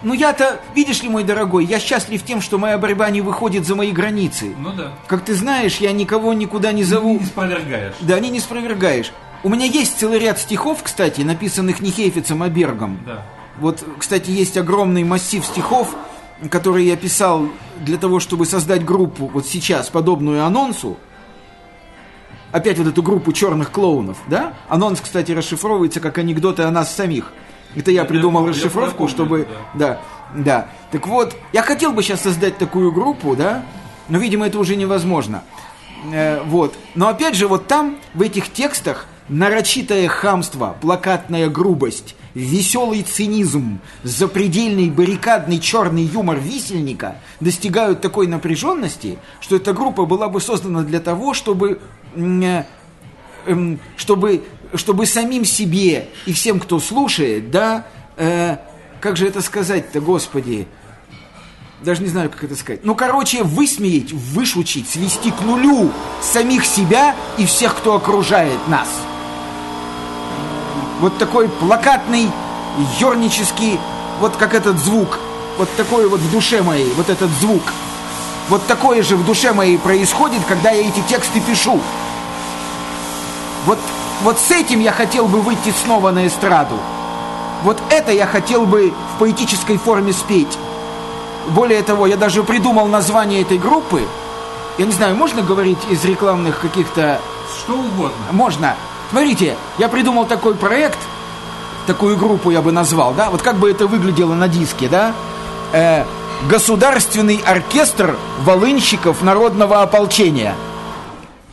Ну 0.03 0.15
я-то, 0.15 0.61
видишь 0.75 1.03
ли, 1.03 1.09
мой 1.09 1.25
дорогой, 1.25 1.65
я 1.65 1.81
счастлив 1.81 2.23
тем, 2.23 2.41
что 2.41 2.59
моя 2.59 2.79
борьба 2.79 3.11
не 3.11 3.21
выходит 3.21 3.67
за 3.67 3.75
мои 3.75 3.91
границы. 3.91 4.55
Ну 4.59 4.73
да. 4.73 4.93
Как 5.09 5.25
ты 5.25 5.35
знаешь, 5.35 5.79
я 5.79 5.93
никого 5.93 6.33
никуда 6.35 6.73
не 6.73 6.85
зову. 6.85 7.19
Не 7.19 7.27
спровергаешь. 7.27 7.95
Да, 8.01 8.21
не 8.21 8.31
не 8.31 8.41
спровергаешь. 8.41 9.13
У 9.43 9.49
меня 9.49 9.67
есть 9.67 9.99
целый 9.99 10.19
ряд 10.19 10.39
стихов, 10.39 10.83
кстати, 10.83 11.23
написанных 11.23 11.81
не 11.81 11.91
Хейфицем, 11.91 12.43
а 12.43 12.49
Бергом. 12.49 13.01
Да. 13.07 13.23
Вот, 13.59 13.85
кстати, 13.99 14.31
есть 14.31 14.57
огромный 14.57 15.03
массив 15.03 15.45
стихов, 15.45 15.97
которые 16.51 16.87
я 16.87 16.97
писал 16.97 17.49
для 17.81 17.99
того, 17.99 18.21
чтобы 18.21 18.47
создать 18.47 18.85
группу 18.85 19.27
вот 19.27 19.47
сейчас, 19.47 19.89
подобную 19.89 20.45
анонсу. 20.45 20.97
Опять 22.53 22.79
вот 22.79 22.87
эту 22.87 23.03
группу 23.03 23.33
черных 23.33 23.71
клоунов, 23.71 24.17
да? 24.29 24.55
Анонс, 24.69 25.01
кстати, 25.01 25.33
расшифровывается 25.33 26.01
как 26.01 26.19
анекдоты 26.19 26.63
о 26.63 26.71
нас 26.71 26.95
самих. 26.95 27.33
Это 27.79 27.91
я 27.91 28.05
придумал 28.05 28.45
я- 28.45 28.51
расшифровку, 28.51 29.09
чтобы... 29.09 29.47
Да, 29.75 30.01
да. 30.35 30.69
Так 30.91 31.07
вот, 31.07 31.37
я 31.53 31.63
хотел 31.63 31.93
бы 31.93 32.03
сейчас 32.03 32.23
создать 32.23 32.59
такую 32.59 32.93
группу, 32.93 33.37
да? 33.37 33.65
Но, 34.09 34.19
видимо, 34.19 34.47
это 34.47 34.59
уже 34.59 34.77
невозможно. 34.77 35.45
Э, 36.13 36.43
вот. 36.45 36.75
Но 36.95 37.09
опять 37.09 37.35
же, 37.35 37.47
вот 37.47 37.67
там, 37.67 37.99
в 38.15 38.23
этих 38.23 38.53
текстах, 38.53 39.07
нарочитое 39.29 40.09
хамство, 40.09 40.77
плакатная 40.81 41.49
грубость, 41.49 42.17
веселый 42.35 43.03
цинизм, 43.03 43.81
запредельный 44.03 44.91
баррикадный 44.91 45.59
черный 45.59 46.03
юмор 46.03 46.39
висельника 46.39 47.17
достигают 47.41 48.01
такой 48.01 48.27
напряженности, 48.27 49.19
что 49.41 49.57
эта 49.57 49.73
группа 49.73 50.05
была 50.07 50.29
бы 50.29 50.41
создана 50.41 50.83
для 50.83 51.01
того, 51.01 51.35
чтобы, 51.35 51.81
э, 52.17 52.65
чтобы, 53.97 54.43
чтобы 54.75 55.07
самим 55.07 55.45
себе 55.45 56.09
и 56.27 56.33
всем, 56.33 56.61
кто 56.61 56.81
слушает, 56.81 57.51
да, 57.51 57.87
э, 58.17 58.57
как 59.01 59.17
же 59.17 59.27
это 59.27 59.41
сказать-то, 59.41 60.01
господи, 60.01 60.67
даже 61.83 62.03
не 62.03 62.09
знаю, 62.09 62.31
как 62.31 62.45
это 62.45 62.57
сказать. 62.57 62.81
Ну, 62.85 62.95
короче, 62.95 63.45
высмеять, 63.45 64.13
вышучить, 64.13 64.89
свести 64.89 65.31
к 65.31 65.41
нулю 65.43 65.93
самих 66.21 66.65
себя 66.65 67.15
и 67.37 67.47
всех, 67.47 67.77
кто 67.77 67.95
окружает 67.95 68.67
нас. 68.67 68.89
Вот 71.01 71.17
такой 71.19 71.49
плакатный, 71.49 72.29
ернический, 72.99 73.79
вот 74.21 74.37
как 74.37 74.55
этот 74.55 74.79
звук, 74.79 75.21
вот 75.57 75.69
такой 75.77 76.09
вот 76.09 76.21
в 76.21 76.33
душе 76.33 76.63
моей, 76.63 76.93
вот 76.95 77.09
этот 77.09 77.31
звук. 77.41 77.63
Вот 78.49 78.67
такое 78.67 79.03
же 79.03 79.17
в 79.17 79.25
душе 79.25 79.53
моей 79.53 79.79
происходит, 79.79 80.41
когда 80.49 80.71
я 80.71 80.89
эти 80.89 81.01
тексты 81.09 81.41
пишу. 81.41 81.81
Вот, 83.67 83.79
вот 84.23 84.39
с 84.39 84.51
этим 84.51 84.81
я 84.81 84.93
хотел 84.93 85.27
бы 85.27 85.41
выйти 85.41 85.73
снова 85.85 86.11
на 86.11 86.27
эстраду. 86.27 86.77
Вот 87.63 87.79
это 87.91 88.13
я 88.13 88.27
хотел 88.27 88.67
бы 88.67 88.93
в 89.15 89.19
поэтической 89.19 89.79
форме 89.79 90.13
спеть. 90.13 90.59
Более 91.49 91.83
того, 91.83 92.07
я 92.07 92.17
даже 92.17 92.43
придумал 92.43 92.87
название 92.87 93.43
этой 93.43 93.59
группы. 93.59 94.03
Я 94.77 94.87
не 94.87 94.93
знаю, 94.93 95.17
можно 95.17 95.43
говорить 95.43 95.79
из 95.91 96.05
рекламных 96.05 96.61
каких-то... 96.61 97.21
Что 97.65 97.75
угодно. 97.75 98.27
Можно. 98.31 98.77
Смотрите, 99.11 99.57
я 99.79 99.89
придумал 99.89 100.27
такой 100.27 100.55
проект, 100.55 100.99
такую 101.87 102.17
группу 102.17 102.51
я 102.51 102.61
бы 102.61 102.71
назвал, 102.73 103.15
да? 103.15 103.31
Вот 103.31 103.43
как 103.43 103.57
бы 103.57 103.71
это 103.71 103.87
выглядело 103.87 104.35
на 104.35 104.47
диске, 104.49 104.89
да? 104.89 105.15
Э, 105.73 106.05
Государственный 106.49 107.43
оркестр 107.45 108.17
волынщиков 108.45 109.23
народного 109.23 109.83
ополчения. 109.83 110.55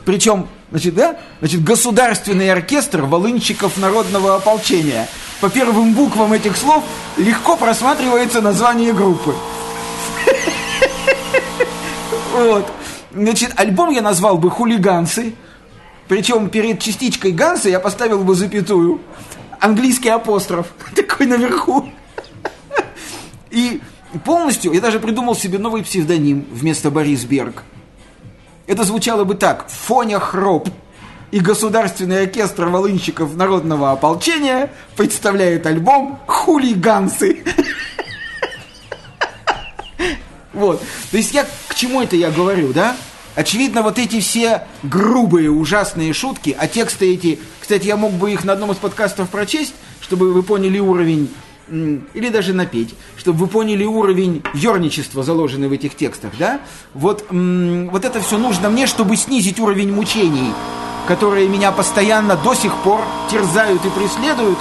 Причем, 0.06 0.47
значит, 0.75 0.93
да? 0.93 1.15
Значит, 1.39 1.63
Государственный 1.63 2.51
оркестр 2.51 3.03
волынщиков 3.03 3.77
народного 3.77 4.35
ополчения. 4.35 5.07
По 5.39 5.49
первым 5.49 5.93
буквам 5.93 6.33
этих 6.33 6.57
слов 6.57 6.83
легко 7.15 7.55
просматривается 7.55 8.41
название 8.41 8.91
группы. 8.91 9.33
Вот. 12.33 12.69
Значит, 13.13 13.53
альбом 13.55 13.91
я 13.91 14.01
назвал 14.01 14.38
бы 14.38 14.51
«Хулиганцы». 14.51 15.35
Причем 16.09 16.49
перед 16.49 16.81
частичкой 16.81 17.31
Ганса 17.31 17.69
я 17.69 17.79
поставил 17.79 18.25
бы 18.25 18.35
запятую. 18.35 18.99
Английский 19.61 20.09
апостроф. 20.09 20.67
Такой 20.95 21.25
наверху. 21.25 21.89
И 23.49 23.79
полностью 24.25 24.73
я 24.73 24.81
даже 24.81 24.99
придумал 24.99 25.35
себе 25.35 25.57
новый 25.57 25.83
псевдоним 25.83 26.45
вместо 26.51 26.91
Борис 26.91 27.23
Берг. 27.23 27.63
Это 28.67 28.84
звучало 28.84 29.23
бы 29.23 29.36
так. 29.36 29.69
Фоня 29.69 30.19
Хроп 30.19 30.69
и 31.32 31.39
Государственный 31.39 32.23
оркестр 32.23 32.65
волынщиков 32.65 33.36
народного 33.36 33.91
ополчения 33.91 34.71
представляют 34.95 35.65
альбом 35.65 36.19
«Хулиганцы». 36.25 37.43
Вот. 40.54 40.82
То 41.12 41.17
есть 41.17 41.34
я 41.34 41.45
к 41.67 41.75
чему 41.75 42.01
это 42.01 42.15
я 42.15 42.32
говорю, 42.32 42.71
да? 42.71 42.95
Очевидно, 43.36 43.82
вот 43.82 43.99
эти 43.99 44.21
все 44.21 44.65
грубые, 44.84 45.51
ужасные 45.51 46.13
шутки, 46.13 46.56
а 46.58 46.69
тексты 46.69 47.13
эти, 47.13 47.39
кстати, 47.60 47.86
я 47.86 47.97
мог 47.97 48.13
бы 48.13 48.32
их 48.32 48.45
на 48.45 48.54
одном 48.54 48.71
из 48.71 48.78
подкастов 48.78 49.30
прочесть, 49.30 49.73
чтобы 49.99 50.32
вы 50.32 50.41
поняли 50.41 50.80
уровень, 50.80 51.30
или 51.67 52.30
даже 52.30 52.54
напеть, 52.54 52.93
чтобы 53.17 53.39
вы 53.39 53.47
поняли 53.47 53.84
уровень 53.84 54.43
ерничества, 54.54 55.23
заложенный 55.23 55.67
в 55.67 55.71
этих 55.71 55.95
текстах, 55.95 56.32
да? 56.38 56.60
Вот, 56.93 57.25
вот 57.30 58.06
это 58.06 58.21
все 58.21 58.38
нужно 58.38 58.69
мне, 58.69 58.88
чтобы 58.88 59.17
снизить 59.17 59.60
уровень 59.60 59.91
мучений, 59.91 60.54
которые 61.08 61.47
меня 61.47 61.71
постоянно 61.71 62.36
до 62.36 62.54
сих 62.54 62.75
пор 62.78 63.01
терзают 63.32 63.84
и 63.86 63.89
преследуют, 63.89 64.58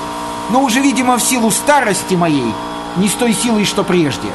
но 0.50 0.62
уже, 0.62 0.80
видимо, 0.80 1.18
в 1.18 1.22
силу 1.22 1.50
старости 1.50 2.14
моей, 2.14 2.52
не 2.96 3.08
с 3.08 3.12
той 3.12 3.32
силой, 3.32 3.64
что 3.64 3.84
прежде. 3.84 4.28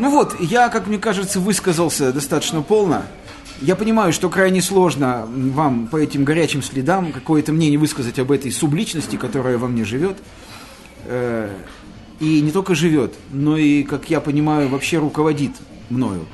Ну 0.00 0.10
вот, 0.10 0.40
я, 0.40 0.68
как 0.68 0.86
мне 0.86 0.98
кажется, 0.98 1.38
высказался 1.38 2.12
достаточно 2.12 2.62
полно. 2.62 3.02
Я 3.60 3.76
понимаю, 3.76 4.12
что 4.12 4.28
крайне 4.28 4.60
сложно 4.60 5.26
вам 5.28 5.86
по 5.86 5.96
этим 5.96 6.24
горячим 6.24 6.62
следам 6.62 7.12
какое-то 7.12 7.52
мнение 7.52 7.78
высказать 7.78 8.18
об 8.18 8.32
этой 8.32 8.50
субличности, 8.50 9.14
которая 9.14 9.58
во 9.58 9.68
мне 9.68 9.84
живет. 9.84 10.16
И 12.20 12.40
не 12.40 12.52
только 12.52 12.74
живет, 12.74 13.14
но 13.30 13.56
и, 13.56 13.82
как 13.82 14.08
я 14.08 14.20
понимаю, 14.20 14.68
вообще 14.68 14.98
руководит 14.98 15.52
мною. 15.90 16.26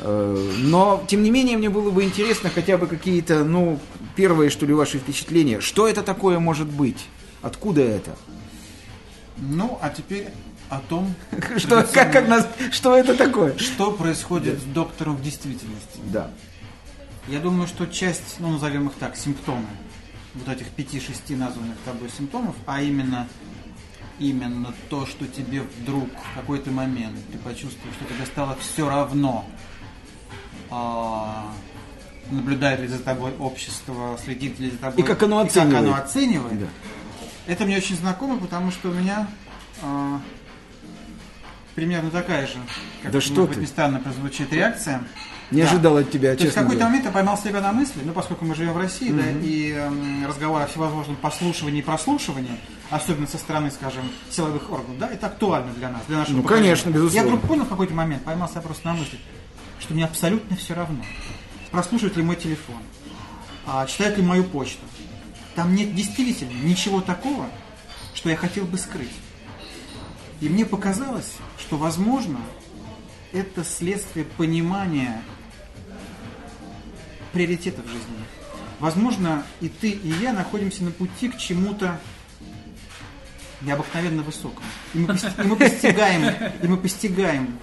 Э, 0.00 0.52
но, 0.58 1.04
тем 1.06 1.22
не 1.22 1.30
менее, 1.30 1.56
мне 1.56 1.68
было 1.68 1.90
бы 1.90 2.04
интересно 2.04 2.50
хотя 2.50 2.78
бы 2.78 2.86
какие-то, 2.86 3.44
ну, 3.44 3.78
первые, 4.16 4.50
что 4.50 4.66
ли, 4.66 4.72
ваши 4.72 4.98
впечатления. 4.98 5.60
Что 5.60 5.86
это 5.86 6.02
такое 6.02 6.38
может 6.38 6.68
быть? 6.68 7.06
Откуда 7.42 7.82
это? 7.82 8.16
Ну, 9.36 9.78
а 9.82 9.90
теперь 9.90 10.28
о 10.68 10.80
том, 10.80 11.14
что, 11.56 11.84
как, 11.84 12.12
как 12.12 12.28
нас, 12.28 12.48
что 12.70 12.96
это 12.96 13.14
такое? 13.14 13.56
Что 13.58 13.92
происходит 13.92 14.54
да. 14.54 14.60
с 14.60 14.64
доктором 14.64 15.16
в 15.16 15.22
действительности. 15.22 16.00
Да. 16.12 16.30
Я 17.28 17.40
думаю, 17.40 17.66
что 17.66 17.86
часть, 17.86 18.36
ну, 18.38 18.50
назовем 18.52 18.88
их 18.88 18.94
так, 18.94 19.16
симптомы, 19.16 19.66
вот 20.34 20.48
этих 20.48 20.68
пяти-шести 20.68 21.36
названных 21.36 21.76
тобой 21.84 22.10
симптомов, 22.10 22.54
а 22.66 22.82
именно, 22.82 23.28
именно 24.18 24.72
то, 24.88 25.06
что 25.06 25.26
тебе 25.26 25.62
вдруг 25.62 26.08
в 26.08 26.34
какой-то 26.36 26.70
момент 26.70 27.18
ты 27.32 27.38
почувствуешь, 27.38 27.94
что 27.94 28.04
тебе 28.04 28.26
стало 28.26 28.56
все 28.56 28.88
равно, 28.88 29.44
а, 30.70 31.52
наблюдает 32.30 32.80
ли 32.80 32.86
за 32.86 32.98
тобой 32.98 33.32
общество, 33.38 34.18
следит 34.22 34.58
ли 34.58 34.70
за 34.70 34.78
тобой. 34.78 35.02
И 35.02 35.06
как 35.06 35.22
оно 35.22 35.40
оценивает. 35.40 35.72
как 35.72 35.82
оно 35.82 35.94
оценивает. 35.96 36.60
Да. 36.60 36.66
Это 37.46 37.64
мне 37.64 37.76
очень 37.76 37.96
знакомо, 37.96 38.38
потому 38.38 38.70
что 38.70 38.88
у 38.88 38.92
меня 38.92 39.28
а, 39.82 40.20
примерно 41.74 42.10
такая 42.10 42.46
же, 42.46 42.54
как 43.02 43.12
да 43.12 43.20
что 43.20 43.46
быть, 43.46 43.58
не 43.58 43.66
странно 43.66 44.00
прозвучит 44.00 44.52
реакция. 44.52 45.02
Не 45.50 45.62
да. 45.62 45.68
ожидал 45.68 45.98
от 45.98 46.10
тебя, 46.10 46.30
То 46.32 46.42
честно 46.42 46.44
есть 46.44 46.56
в 46.56 46.60
какой-то 46.62 46.84
момент 46.84 47.04
я 47.04 47.10
поймал 47.10 47.36
себя 47.36 47.60
на 47.60 47.72
мысли, 47.72 48.00
ну, 48.02 48.12
поскольку 48.12 48.44
мы 48.46 48.54
живем 48.54 48.72
в 48.72 48.78
России, 48.78 49.10
mm-hmm. 49.10 49.40
да, 49.40 49.46
и 49.46 49.72
э, 49.72 50.26
разговор 50.26 50.62
о 50.62 50.66
всевозможном 50.66 51.16
послушивании 51.16 51.80
и 51.80 51.82
прослушивании, 51.82 52.58
особенно 52.90 53.26
со 53.26 53.36
стороны, 53.36 53.70
скажем, 53.70 54.04
силовых 54.30 54.70
органов, 54.72 54.98
да, 54.98 55.08
это 55.10 55.26
актуально 55.26 55.72
для 55.74 55.90
нас, 55.90 56.00
для 56.08 56.18
нашего 56.18 56.36
Ну, 56.36 56.42
поколения. 56.42 56.68
конечно, 56.68 56.90
безусловно. 56.90 57.16
Я 57.16 57.24
вдруг 57.24 57.46
понял 57.48 57.64
в 57.66 57.68
какой-то 57.68 57.92
момент, 57.92 58.24
поймал 58.24 58.48
себя 58.48 58.62
просто 58.62 58.86
на 58.86 58.94
мысли, 58.94 59.18
что 59.80 59.92
мне 59.92 60.04
абсолютно 60.06 60.56
все 60.56 60.74
равно, 60.74 61.04
прослушивает 61.70 62.16
ли 62.16 62.22
мой 62.22 62.36
телефон, 62.36 62.76
а, 63.66 63.84
читает 63.86 64.16
ли 64.16 64.22
мою 64.22 64.44
почту. 64.44 64.80
Там 65.54 65.74
нет 65.74 65.94
действительно 65.94 66.52
ничего 66.64 67.02
такого, 67.02 67.46
что 68.14 68.30
я 68.30 68.36
хотел 68.36 68.64
бы 68.64 68.78
скрыть. 68.78 69.12
И 70.40 70.48
мне 70.48 70.66
показалось, 70.66 71.32
что, 71.58 71.76
возможно, 71.76 72.40
это 73.32 73.64
следствие 73.64 74.24
понимания 74.24 75.22
приоритетов 77.32 77.86
жизни. 77.86 78.24
Возможно, 78.80 79.44
и 79.60 79.68
ты, 79.68 79.90
и 79.90 80.08
я 80.20 80.32
находимся 80.32 80.84
на 80.84 80.90
пути 80.90 81.28
к 81.28 81.38
чему-то 81.38 82.00
необыкновенно 83.60 84.22
высокому. 84.22 84.66
И 84.92 84.98
мы, 84.98 85.14
и 85.14 85.46
мы 85.46 85.56
постигаем, 85.56 86.52
и 86.62 86.66
мы 86.66 86.76
постигаем 86.76 87.58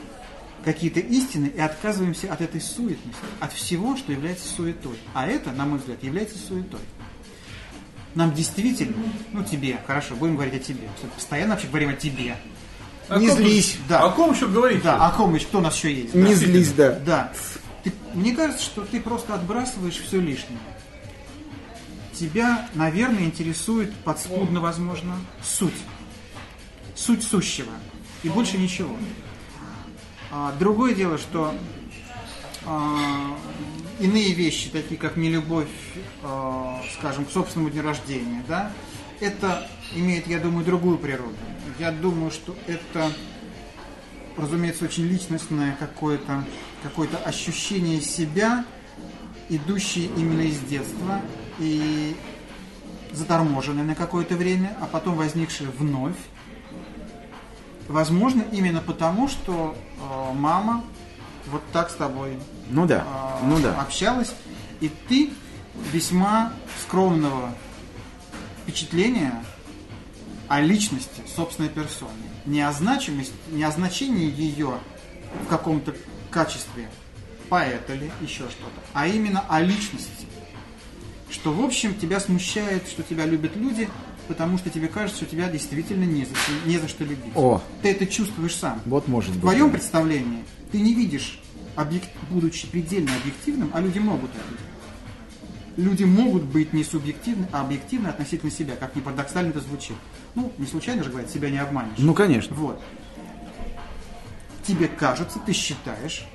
какие-то 0.64 1.00
истины 1.00 1.48
и 1.48 1.60
отказываемся 1.60 2.32
от 2.32 2.42
этой 2.42 2.62
суетности, 2.62 3.20
от 3.40 3.54
всего, 3.54 3.96
что 3.98 4.12
является 4.12 4.48
суетой. 4.48 4.98
А 5.14 5.28
это, 5.28 5.52
на 5.52 5.66
мой 5.66 5.80
взгляд, 5.80 6.04
является 6.04 6.38
суетой. 6.38 6.80
Нам 8.14 8.34
действительно, 8.34 8.98
ну 9.32 9.44
тебе, 9.44 9.80
хорошо, 9.88 10.16
будем 10.16 10.36
говорить 10.36 10.56
о 10.56 10.60
тебе. 10.60 10.90
Постоянно 11.16 11.54
вообще 11.54 11.68
говорим 11.68 11.90
о 11.90 11.94
тебе. 11.94 12.36
О 13.12 13.20
не 13.20 13.30
злись. 13.30 13.78
Да. 13.90 14.04
О 14.06 14.10
ком 14.12 14.34
еще 14.34 14.48
говорить? 14.48 14.82
Да, 14.84 15.06
о 15.06 15.12
ком 15.12 15.36
еще, 15.36 15.46
кто 15.46 15.58
у 15.58 15.62
нас 15.62 15.76
еще 15.76 15.94
есть? 15.94 16.14
Не 16.14 16.30
да. 16.30 16.36
злись, 16.36 16.72
да. 16.72 16.92
Да. 16.92 17.34
Ты, 17.84 17.92
мне 18.14 18.34
кажется, 18.34 18.64
что 18.64 18.82
ты 18.82 19.02
просто 19.02 19.34
отбрасываешь 19.34 19.98
все 19.98 20.20
лишнее. 20.20 20.60
Тебя, 22.14 22.70
наверное, 22.74 23.24
интересует 23.24 23.94
подспудно, 24.06 24.62
возможно, 24.62 25.16
суть. 25.44 25.74
Суть 26.96 27.24
сущего. 27.24 27.72
И 28.24 28.30
больше 28.30 28.58
ничего. 28.58 28.96
А, 30.32 30.54
другое 30.58 30.94
дело, 30.94 31.18
что 31.18 31.54
а, 32.66 33.36
иные 34.00 34.34
вещи, 34.34 34.70
такие 34.70 34.98
как 35.00 35.18
нелюбовь, 35.18 35.68
а, 36.24 36.82
скажем, 36.98 37.26
к 37.26 37.32
собственному 37.32 37.72
дню 37.72 37.82
рождения, 37.82 38.44
да, 38.48 38.72
это 39.20 39.68
имеет, 39.94 40.28
я 40.28 40.40
думаю, 40.40 40.66
другую 40.66 40.98
природу. 40.98 41.36
Я 41.80 41.92
думаю, 41.92 42.32
что 42.32 42.56
это, 42.68 43.12
разумеется, 44.38 44.86
очень 44.86 45.06
личностное 45.06 45.76
какое-то 45.80 46.44
какое 46.84 47.08
ощущение 47.26 48.02
себя, 48.02 48.66
идущее 49.50 50.10
именно 50.18 50.42
из 50.42 50.60
детства 50.60 51.22
и 51.60 52.16
заторможенное 53.12 53.84
на 53.84 53.96
какое-то 53.96 54.36
время, 54.36 54.76
а 54.82 54.88
потом 54.88 55.16
возникшее 55.16 55.70
вновь. 55.70 56.16
Возможно, 57.88 58.44
именно 58.52 58.80
потому, 58.80 59.28
что 59.28 59.76
э, 60.00 60.34
мама 60.34 60.84
вот 61.48 61.62
так 61.74 61.90
с 61.90 61.96
тобой 61.96 62.38
ну 62.70 62.86
да, 62.86 63.06
э, 63.42 63.46
ну 63.46 63.60
да. 63.60 63.80
общалась, 63.82 64.34
и 64.80 64.90
ты 65.10 65.32
весьма 65.92 66.54
скромного 66.82 67.54
впечатления 68.64 69.44
о 70.52 70.60
личности 70.60 71.22
собственной 71.34 71.70
персоны. 71.70 72.12
Не 72.46 72.62
о 72.62 72.74
значимости, 72.74 73.34
не 73.52 73.64
о 73.64 73.72
значении 73.72 74.30
ее 74.30 74.80
в 75.46 75.48
каком-то 75.48 75.96
качестве 76.30 76.90
поэта 77.48 77.94
ли, 77.94 78.12
еще 78.20 78.50
что-то, 78.50 78.82
а 78.92 79.08
именно 79.08 79.46
о 79.48 79.62
личности. 79.62 80.28
Что, 81.30 81.54
в 81.54 81.64
общем, 81.64 81.96
тебя 81.98 82.20
смущает, 82.20 82.86
что 82.90 83.02
тебя 83.02 83.26
любят 83.26 83.56
люди, 83.56 83.88
потому 84.28 84.58
что 84.58 84.70
тебе 84.70 84.90
кажется, 84.90 85.24
что 85.24 85.32
тебя 85.32 85.50
действительно 85.50 86.04
не 86.04 86.26
за, 86.26 86.34
не 86.66 86.78
за 86.80 86.90
что 86.90 87.06
любить. 87.06 87.32
О. 87.34 87.62
Ты 87.82 87.92
это 87.92 88.06
чувствуешь 88.06 88.56
сам. 88.56 88.82
Вот 88.86 89.08
может 89.08 89.30
быть. 89.30 89.38
В 89.38 89.42
твоем 89.44 89.72
представлении 89.72 90.44
ты 90.74 90.82
не 90.82 90.94
видишь, 90.94 91.40
объект, 91.78 92.10
будучи 92.30 92.68
предельно 92.68 93.16
объективным, 93.16 93.72
а 93.74 93.80
люди 93.80 94.00
могут 94.00 94.32
это 94.32 94.44
видеть 94.50 94.66
люди 95.78 96.04
могут 96.04 96.44
быть 96.44 96.74
не 96.74 96.84
субъективны, 96.84 97.48
а 97.52 97.62
объективны 97.62 98.08
относительно 98.08 98.52
себя, 98.52 98.76
как 98.76 98.96
ни 98.96 99.02
парадоксально 99.02 99.50
это 99.50 99.62
звучит. 99.62 99.96
Ну, 100.36 100.52
не 100.58 100.66
случайно 100.66 101.04
же 101.04 101.10
говорят, 101.10 101.30
себя 101.30 101.50
не 101.50 101.58
обманешь. 101.58 101.98
Ну, 101.98 102.14
конечно. 102.14 102.56
Вот. 102.56 102.82
Тебе 104.64 104.88
кажется, 104.88 105.40
ты 105.40 105.54
считаешь, 105.54 106.26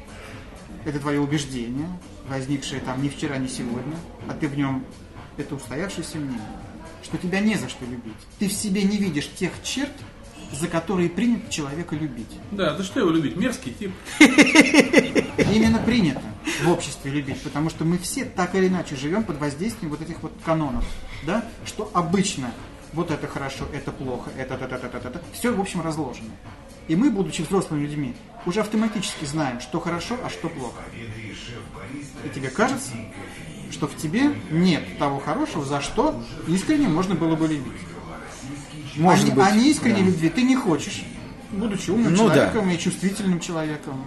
это 0.85 0.99
твое 1.01 1.21
убеждение, 1.21 1.89
возникшее 2.29 2.81
там 2.81 3.03
ни 3.03 3.09
вчера, 3.09 3.37
ни 3.39 3.47
сегодня, 3.47 3.97
а 4.29 4.35
ты 4.35 4.49
в 4.49 4.57
нем, 4.57 4.85
это 5.37 5.55
устоявшееся 5.55 6.19
мнение, 6.19 6.41
что 7.03 7.19
тебя 7.19 7.41
не 7.41 7.55
за 7.57 7.69
что 7.69 7.85
любить. 7.85 8.15
Ты 8.39 8.49
в 8.49 8.53
себе 8.53 8.83
не 8.83 8.97
видишь 8.97 9.31
тех 9.37 9.53
черт, 9.63 9.93
за 10.53 10.69
которые 10.69 11.09
принято 11.09 11.51
человека 11.51 11.95
любить. 11.95 12.31
Да, 12.51 12.77
да 12.77 12.85
что 12.85 13.01
его 13.01 13.11
любить? 13.11 13.37
Мерзкий 13.37 13.73
тип. 13.73 13.93
Именно 15.39 15.79
принято 15.79 16.23
в 16.63 16.71
обществе 16.71 17.11
любить, 17.11 17.41
потому 17.43 17.71
что 17.71 17.85
мы 17.85 17.99
все 17.99 18.25
так 18.25 18.55
или 18.55 18.69
иначе 18.69 18.97
живем 18.97 19.25
под 19.25 19.39
воздействием 19.39 19.91
вот 19.91 20.01
этих 20.01 20.23
вот 20.23 20.33
канонов, 20.45 20.85
да, 21.25 21.45
что 21.65 21.91
обычно 21.95 22.53
вот 22.97 23.11
это 23.11 23.27
хорошо, 23.29 23.67
это 23.75 23.93
плохо, 23.93 24.31
это, 24.39 24.55
это, 24.55 24.75
это, 24.77 24.87
это, 24.87 25.09
это, 25.09 25.23
все, 25.33 25.53
в 25.53 25.61
общем, 25.61 25.83
разложено. 25.83 26.31
И 26.89 26.97
мы, 26.97 27.11
будучи 27.11 27.43
взрослыми 27.43 27.83
людьми, 27.83 28.17
уже 28.47 28.61
автоматически 28.61 29.27
знаем, 29.27 29.61
что 29.61 29.81
хорошо, 29.81 30.17
а 30.25 30.31
что 30.31 30.49
плохо. 30.49 30.81
И 32.25 32.29
тебе 32.31 32.49
кажется, 32.49 32.93
что 33.71 33.87
в 33.87 33.97
тебе 33.97 34.33
нет 34.51 34.83
того 34.99 35.21
хорошего, 35.21 35.63
за 35.65 35.83
что 35.83 36.23
искренне 36.49 36.89
можно 36.89 37.15
было 37.15 37.37
бы 37.37 37.47
любить. 37.47 37.73
Может 38.97 39.31
а, 39.33 39.35
быть. 39.35 39.45
а 39.47 39.51
неискренней 39.51 40.01
да. 40.01 40.07
любви 40.07 40.31
ты 40.31 40.43
не 40.43 40.57
хочешь, 40.57 41.05
будучи 41.53 41.91
умным 41.91 42.15
Ну 42.15 42.29
да. 42.29 42.35
человеком 42.35 42.71
и 42.71 42.79
чувствительным 42.79 43.41
человеком 43.41 44.03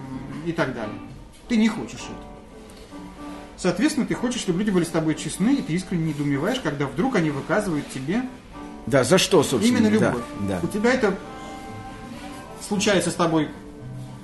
и 0.47 0.51
так 0.51 0.73
далее. 0.73 0.95
Ты 1.47 1.57
не 1.57 1.67
хочешь 1.67 1.99
это. 1.99 2.29
Соответственно, 3.55 4.07
ты 4.07 4.15
хочешь, 4.15 4.41
чтобы 4.41 4.59
люди 4.59 4.71
были 4.71 4.85
с 4.85 4.89
тобой 4.89 5.13
честны, 5.13 5.55
и 5.55 5.61
ты 5.61 5.73
искренне 5.73 6.13
недоумеваешь, 6.13 6.59
когда 6.61 6.87
вдруг 6.87 7.17
они 7.17 7.29
выказывают 7.29 7.87
тебе 7.91 8.23
Да, 8.89 9.03
за 9.03 9.17
что, 9.17 9.43
собственно? 9.43 9.77
именно 9.77 9.99
да, 9.99 10.07
любовь. 10.07 10.23
Да, 10.47 10.59
У 10.63 10.67
тебя 10.67 10.93
это 10.93 11.15
случается 12.67 13.11
с 13.11 13.15
тобой 13.15 13.49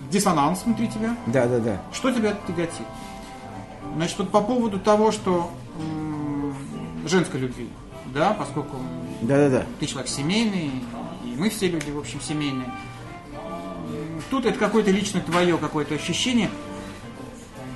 диссонанс 0.09 0.63
внутри 0.65 0.87
тебя, 0.87 1.15
да, 1.27 1.45
да, 1.45 1.59
да. 1.59 1.81
что 1.91 2.11
тебя 2.11 2.35
тяготит? 2.47 2.85
Значит, 3.95 4.17
вот 4.19 4.29
по 4.29 4.41
поводу 4.41 4.79
того, 4.79 5.11
что 5.11 5.51
женской 7.05 7.39
любви, 7.39 7.69
да, 8.13 8.33
поскольку 8.33 8.77
Да, 9.21 9.37
да, 9.37 9.49
да. 9.49 9.65
ты 9.79 9.85
человек 9.85 10.09
семейный, 10.09 10.71
и 11.23 11.35
мы 11.37 11.49
все 11.49 11.67
люди, 11.67 11.91
в 11.91 11.99
общем, 11.99 12.19
семейные. 12.21 12.71
Тут 14.29 14.45
это 14.45 14.57
какое-то 14.57 14.91
лично 14.91 15.21
твое 15.21 15.57
какое-то 15.57 15.95
ощущение, 15.95 16.49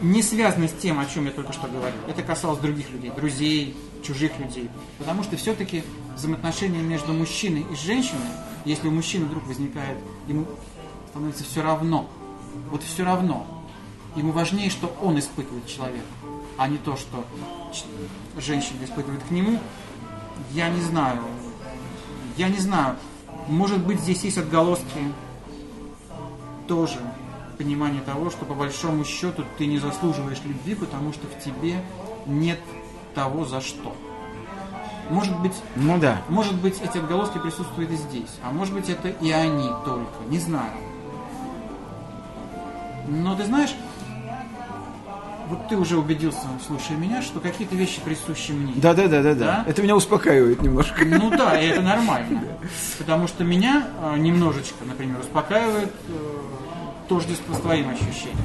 не 0.02 0.24
связано 0.24 0.68
с 0.68 0.72
тем, 0.72 1.00
о 1.00 1.06
чем 1.06 1.26
я 1.26 1.32
только 1.32 1.54
что 1.54 1.68
говорил. 1.68 2.00
Это 2.08 2.24
касалось 2.24 2.60
других 2.60 2.90
людей, 2.90 3.12
друзей, 3.16 3.76
чужих 4.02 4.38
людей. 4.40 4.70
Потому 4.98 5.24
что 5.24 5.36
все-таки 5.36 5.84
взаимоотношения 6.20 6.82
между 6.82 7.14
мужчиной 7.14 7.66
и 7.72 7.76
женщиной, 7.76 8.30
если 8.66 8.88
у 8.88 8.92
мужчины 8.92 9.26
вдруг 9.26 9.48
возникает, 9.48 9.98
ему 10.28 10.46
становится 11.10 11.44
все 11.44 11.64
равно, 11.64 12.10
вот 12.70 12.84
все 12.84 13.04
равно, 13.04 13.48
ему 14.16 14.32
важнее, 14.32 14.70
что 14.70 14.94
он 15.02 15.18
испытывает 15.18 15.66
человек, 15.66 16.04
а 16.58 16.68
не 16.68 16.78
то, 16.78 16.98
что 16.98 17.26
женщина 18.38 18.84
испытывает 18.84 19.24
к 19.24 19.32
нему, 19.32 19.60
я 20.52 20.70
не 20.70 20.82
знаю. 20.82 21.22
Я 22.38 22.50
не 22.50 22.58
знаю. 22.58 22.96
Может 23.48 23.86
быть, 23.86 24.00
здесь 24.00 24.24
есть 24.24 24.38
отголоски 24.38 25.14
тоже 26.68 27.00
понимания 27.58 28.02
того, 28.02 28.30
что 28.30 28.46
по 28.46 28.54
большому 28.54 29.04
счету 29.04 29.44
ты 29.58 29.66
не 29.66 29.80
заслуживаешь 29.80 30.40
любви, 30.46 30.76
потому 30.76 31.12
что 31.14 31.28
в 31.28 31.44
тебе 31.44 31.84
нет 32.26 32.60
того, 33.16 33.46
за 33.46 33.60
что. 33.60 33.96
Может 35.10 35.38
быть, 35.40 35.54
Ну 35.76 35.98
да. 35.98 36.22
может 36.30 36.56
быть, 36.56 36.80
эти 36.82 36.98
отголоски 37.00 37.38
присутствуют 37.40 37.92
и 37.92 37.96
здесь, 37.96 38.30
а 38.44 38.52
может 38.52 38.74
быть, 38.74 38.90
это 38.90 39.08
и 39.10 39.32
они 39.32 39.68
только, 39.86 40.12
не 40.28 40.38
знаю. 40.40 40.72
Но 43.08 43.36
ты 43.36 43.46
знаешь, 43.46 43.74
вот 45.48 45.68
ты 45.68 45.76
уже 45.78 45.98
убедился, 45.98 46.42
слушая 46.68 46.96
меня, 46.98 47.24
что 47.24 47.40
какие-то 47.40 47.76
вещи 47.76 48.02
присущи 48.02 48.52
мне. 48.52 48.74
Да, 48.76 48.94
да, 48.94 49.08
да, 49.08 49.24
да, 49.24 49.34
да. 49.34 49.64
Это 49.68 49.82
меня 49.82 49.96
успокаивает 49.96 50.62
немножко. 50.62 51.04
Ну 51.06 51.32
да, 51.32 51.60
и 51.60 51.68
это 51.68 51.82
нормально. 51.82 52.44
Потому 53.00 53.28
что 53.28 53.44
меня 53.44 53.88
э, 54.02 54.18
немножечко, 54.20 54.86
например, 54.86 55.20
успокаивает 55.22 55.92
э, 56.08 56.38
тождество 57.08 57.56
с 57.56 57.60
твоим 57.62 57.90
ощущением. 57.90 58.38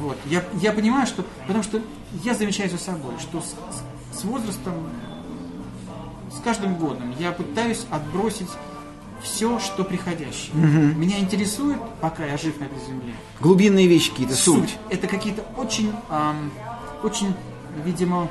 Вот. 0.00 0.18
Я, 0.26 0.42
я 0.60 0.72
понимаю, 0.72 1.06
что... 1.06 1.24
Потому 1.46 1.62
что 1.64 1.80
я 2.24 2.34
замечаю 2.34 2.68
за 2.68 2.76
собой, 2.78 3.14
что 3.20 3.40
с, 3.40 3.54
с- 4.18 4.24
возрастом, 4.24 4.74
каждым 6.46 6.76
годом 6.76 7.12
я 7.18 7.32
пытаюсь 7.32 7.86
отбросить 7.90 8.48
все, 9.20 9.58
что 9.58 9.82
приходящее. 9.82 10.54
Меня 10.54 11.18
интересует, 11.18 11.78
пока 12.00 12.24
я 12.24 12.36
жив 12.38 12.60
на 12.60 12.64
этой 12.64 12.78
земле, 12.86 13.14
Глубинные 13.40 13.88
вещи 13.88 14.10
какие-то, 14.12 14.34
суть. 14.36 14.76
это 14.88 15.08
какие-то 15.08 15.42
очень, 15.56 15.92
ам, 16.08 16.52
очень, 17.02 17.34
видимо, 17.84 18.28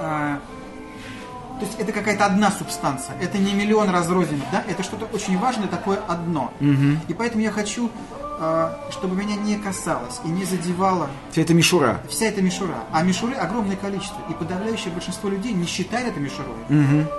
а, 0.00 0.40
то 1.60 1.66
есть 1.66 1.78
это 1.78 1.92
какая-то 1.92 2.26
одна 2.26 2.50
субстанция, 2.50 3.14
это 3.20 3.38
не 3.38 3.52
миллион 3.52 3.90
разрозненных, 3.90 4.46
да, 4.50 4.64
это 4.66 4.82
что-то 4.82 5.04
очень 5.12 5.38
важное, 5.38 5.68
такое 5.68 6.00
одно. 6.08 6.52
И 7.06 7.14
поэтому 7.14 7.44
я 7.44 7.52
хочу, 7.52 7.90
чтобы 8.90 9.16
меня 9.16 9.36
не 9.36 9.56
касалось 9.56 10.20
и 10.24 10.28
не 10.28 10.44
задевало 10.44 11.08
Вся 11.32 11.42
эта 11.42 11.54
мишура. 11.54 12.00
вся 12.08 12.26
эта 12.26 12.40
мишура. 12.40 12.84
А 12.92 13.02
мишуры 13.02 13.34
огромное 13.34 13.76
количество. 13.76 14.20
И 14.30 14.32
подавляющее 14.34 14.92
большинство 14.92 15.28
людей 15.28 15.52
не 15.52 15.66
считает 15.66 16.08
это 16.08 16.20
мишурой, 16.20 16.54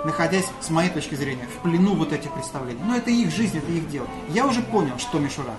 находясь, 0.04 0.46
с 0.60 0.70
моей 0.70 0.90
точки 0.90 1.14
зрения, 1.14 1.46
в 1.54 1.62
плену 1.62 1.94
вот 1.94 2.12
этих 2.12 2.32
представлений. 2.32 2.80
Но 2.84 2.96
это 2.96 3.10
их 3.10 3.30
жизнь, 3.30 3.58
это 3.58 3.70
их 3.70 3.88
дело. 3.90 4.06
Я 4.30 4.46
уже 4.46 4.62
понял, 4.62 4.98
что 4.98 5.18
мишура. 5.18 5.52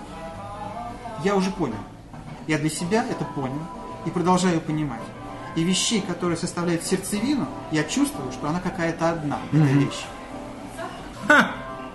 Я 1.23 1.35
уже 1.35 1.51
понял. 1.51 1.75
Я 2.47 2.57
для 2.57 2.69
себя 2.69 3.05
это 3.09 3.23
понял 3.23 3.61
и 4.05 4.09
продолжаю 4.09 4.59
понимать. 4.61 5.01
И 5.55 5.63
вещей, 5.63 6.01
которые 6.01 6.37
составляют 6.37 6.83
сердцевину, 6.83 7.45
я 7.71 7.83
чувствую, 7.83 8.31
что 8.31 8.49
она 8.49 8.59
какая-то 8.59 9.09
одна, 9.11 9.37
эта 9.51 9.63
вещь. 9.63 10.05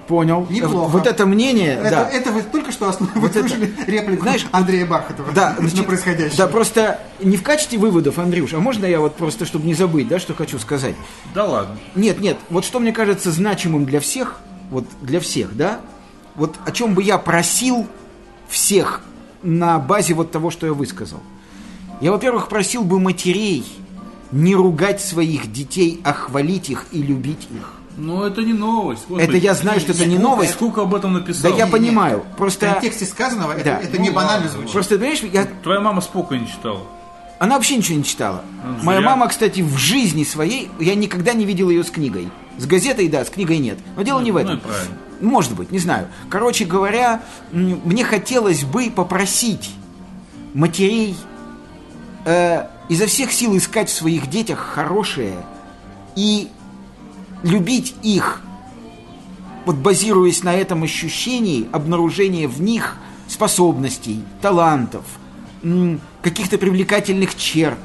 Понял. 0.06 0.46
Неплохо. 0.48 0.90
Вот 0.90 1.06
это 1.06 1.26
мнение, 1.26 1.74
Это, 1.74 1.90
да. 1.90 2.10
это 2.10 2.30
вы 2.30 2.42
только 2.42 2.70
что 2.70 2.88
основ... 2.88 3.12
вы 3.16 3.26
это- 3.28 3.40
слышали 3.40 3.74
реплику 3.86 4.22
знаешь, 4.22 4.46
Андрея 4.52 4.86
Бархатова 4.86 5.32
Да, 5.32 5.54
на 5.58 5.68
значит, 5.68 5.86
происходящее. 5.86 6.38
Да, 6.38 6.46
просто 6.46 7.00
не 7.20 7.36
в 7.36 7.42
качестве 7.42 7.78
выводов, 7.78 8.18
Андрюш, 8.18 8.54
а 8.54 8.60
можно 8.60 8.86
я 8.86 9.00
вот 9.00 9.16
просто, 9.16 9.44
чтобы 9.46 9.66
не 9.66 9.74
забыть, 9.74 10.06
да, 10.08 10.18
что 10.20 10.34
хочу 10.34 10.58
сказать? 10.60 10.94
Да 11.34 11.44
ладно. 11.44 11.76
Нет, 11.96 12.20
нет, 12.20 12.36
вот 12.50 12.64
что 12.64 12.78
мне 12.78 12.92
кажется 12.92 13.32
значимым 13.32 13.84
для 13.84 13.98
всех, 14.00 14.36
вот 14.70 14.84
для 15.02 15.18
всех, 15.18 15.56
да, 15.56 15.80
вот 16.36 16.54
о 16.64 16.70
чем 16.70 16.94
бы 16.94 17.02
я 17.02 17.18
просил 17.18 17.86
всех 18.48 19.00
на 19.42 19.78
базе 19.78 20.14
вот 20.14 20.30
того, 20.30 20.50
что 20.50 20.66
я 20.66 20.72
высказал. 20.72 21.20
Я, 22.00 22.12
во-первых, 22.12 22.48
просил 22.48 22.82
бы 22.84 23.00
матерей 23.00 23.64
не 24.30 24.54
ругать 24.54 25.00
своих 25.00 25.50
детей, 25.52 26.00
а 26.04 26.12
хвалить 26.12 26.68
их 26.70 26.86
и 26.92 27.02
любить 27.02 27.48
их. 27.54 27.72
Ну, 27.96 28.24
это 28.24 28.42
не 28.42 28.52
новость. 28.52 29.04
Это 29.08 29.14
Господи. 29.18 29.36
я 29.38 29.54
знаю, 29.54 29.80
что 29.80 29.92
это 29.92 30.04
не 30.06 30.18
новость. 30.18 30.52
Сколько 30.52 30.82
об 30.82 30.94
этом 30.94 31.14
Да 31.14 31.20
написал? 31.20 31.56
я 31.56 31.64
не, 31.66 31.70
понимаю, 31.72 32.24
В 32.34 32.36
просто... 32.36 32.72
контексте 32.72 33.06
сказанного 33.06 33.52
это, 33.52 33.64
Да. 33.64 33.78
это 33.80 33.96
Ну 33.96 34.02
не 34.02 34.10
банально 34.10 34.48
звучит. 34.48 34.72
Просто, 34.72 34.96
понимаешь, 34.98 35.20
я 35.32 35.46
Твоя 35.62 35.80
мама 35.80 36.00
Спока 36.02 36.36
не 36.36 36.46
читала. 36.46 36.82
Она 37.38 37.56
вообще 37.56 37.76
ничего 37.76 37.98
не 37.98 38.04
читала. 38.04 38.42
Ну, 38.64 38.84
Моя 38.84 39.00
зря. 39.00 39.10
мама, 39.10 39.28
кстати, 39.28 39.60
в 39.60 39.76
жизни 39.76 40.24
своей, 40.24 40.70
я 40.78 40.94
никогда 40.94 41.32
не 41.32 41.44
видел 41.44 41.68
ее 41.70 41.84
с 41.84 41.90
книгой. 41.90 42.28
С 42.58 42.66
газетой, 42.66 43.08
да, 43.08 43.24
с 43.24 43.30
книгой 43.30 43.58
нет. 43.58 43.78
Но 43.96 44.02
дело 44.02 44.20
не 44.20 44.30
в 44.30 44.34
Ну, 44.34 44.40
этом. 44.40 44.56
и 44.56 44.60
правильно. 44.60 44.94
Может 45.20 45.54
быть, 45.54 45.70
не 45.72 45.78
знаю. 45.78 46.08
Короче 46.30 46.64
говоря, 46.66 47.22
мне 47.52 48.04
хотелось 48.04 48.64
бы 48.64 48.90
попросить 48.90 49.70
матерей 50.54 51.16
э, 52.24 52.66
изо 52.88 53.06
всех 53.06 53.32
сил 53.32 53.56
искать 53.56 53.88
в 53.90 53.92
своих 53.94 54.28
детях 54.28 54.58
хорошее 54.58 55.36
и 56.14 56.48
любить 57.46 57.94
их, 58.02 58.42
вот 59.64 59.76
базируясь 59.76 60.42
на 60.42 60.54
этом 60.54 60.82
ощущении 60.82 61.66
обнаружения 61.72 62.48
в 62.48 62.60
них 62.60 62.96
способностей, 63.28 64.22
талантов, 64.42 65.04
каких-то 66.22 66.58
привлекательных 66.58 67.34
черт, 67.36 67.78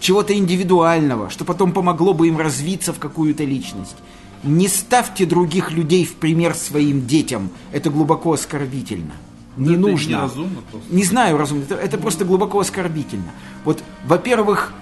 чего-то 0.00 0.34
индивидуального, 0.36 1.30
что 1.30 1.44
потом 1.44 1.72
помогло 1.72 2.12
бы 2.12 2.28
им 2.28 2.38
развиться 2.38 2.92
в 2.92 2.98
какую-то 2.98 3.44
личность. 3.44 3.96
Не 4.42 4.66
ставьте 4.66 5.24
других 5.24 5.70
людей 5.70 6.04
в 6.04 6.14
пример 6.16 6.54
своим 6.54 7.06
детям. 7.06 7.50
Это 7.70 7.90
глубоко 7.90 8.32
оскорбительно. 8.32 9.12
Не 9.56 9.74
Это 9.74 9.80
нужно. 9.80 10.10
неразумно 10.10 10.62
просто. 10.70 10.92
Не 10.92 11.04
знаю, 11.04 11.36
разумно. 11.36 11.62
Это, 11.62 11.74
это 11.76 11.98
просто 11.98 12.24
глубоко 12.24 12.58
оскорбительно. 12.58 13.30
Вот, 13.64 13.84
во-первых, 14.04 14.72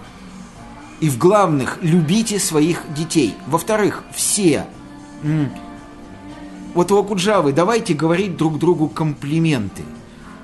и 1.01 1.09
в 1.09 1.19
главных, 1.19 1.79
любите 1.83 2.39
своих 2.39 2.83
детей. 2.95 3.35
Во-вторых, 3.47 4.05
все. 4.15 4.67
Вот 6.75 6.93
у 6.93 6.99
Акуджавы 6.99 7.53
давайте 7.53 7.95
говорить 7.95 8.37
друг 8.37 8.59
другу 8.59 8.89
комплименты. 8.89 9.83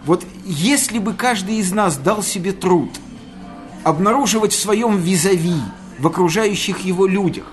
Вот 0.04 0.24
если 0.44 0.98
бы 0.98 1.14
каждый 1.14 1.57
из 1.57 1.72
нас 1.72 1.96
дал 1.96 2.22
себе 2.22 2.52
труд 2.52 2.90
обнаруживать 3.84 4.52
в 4.52 4.59
своем 4.59 4.98
визави 4.98 5.61
в 5.98 6.07
окружающих 6.07 6.80
его 6.80 7.07
людях. 7.07 7.44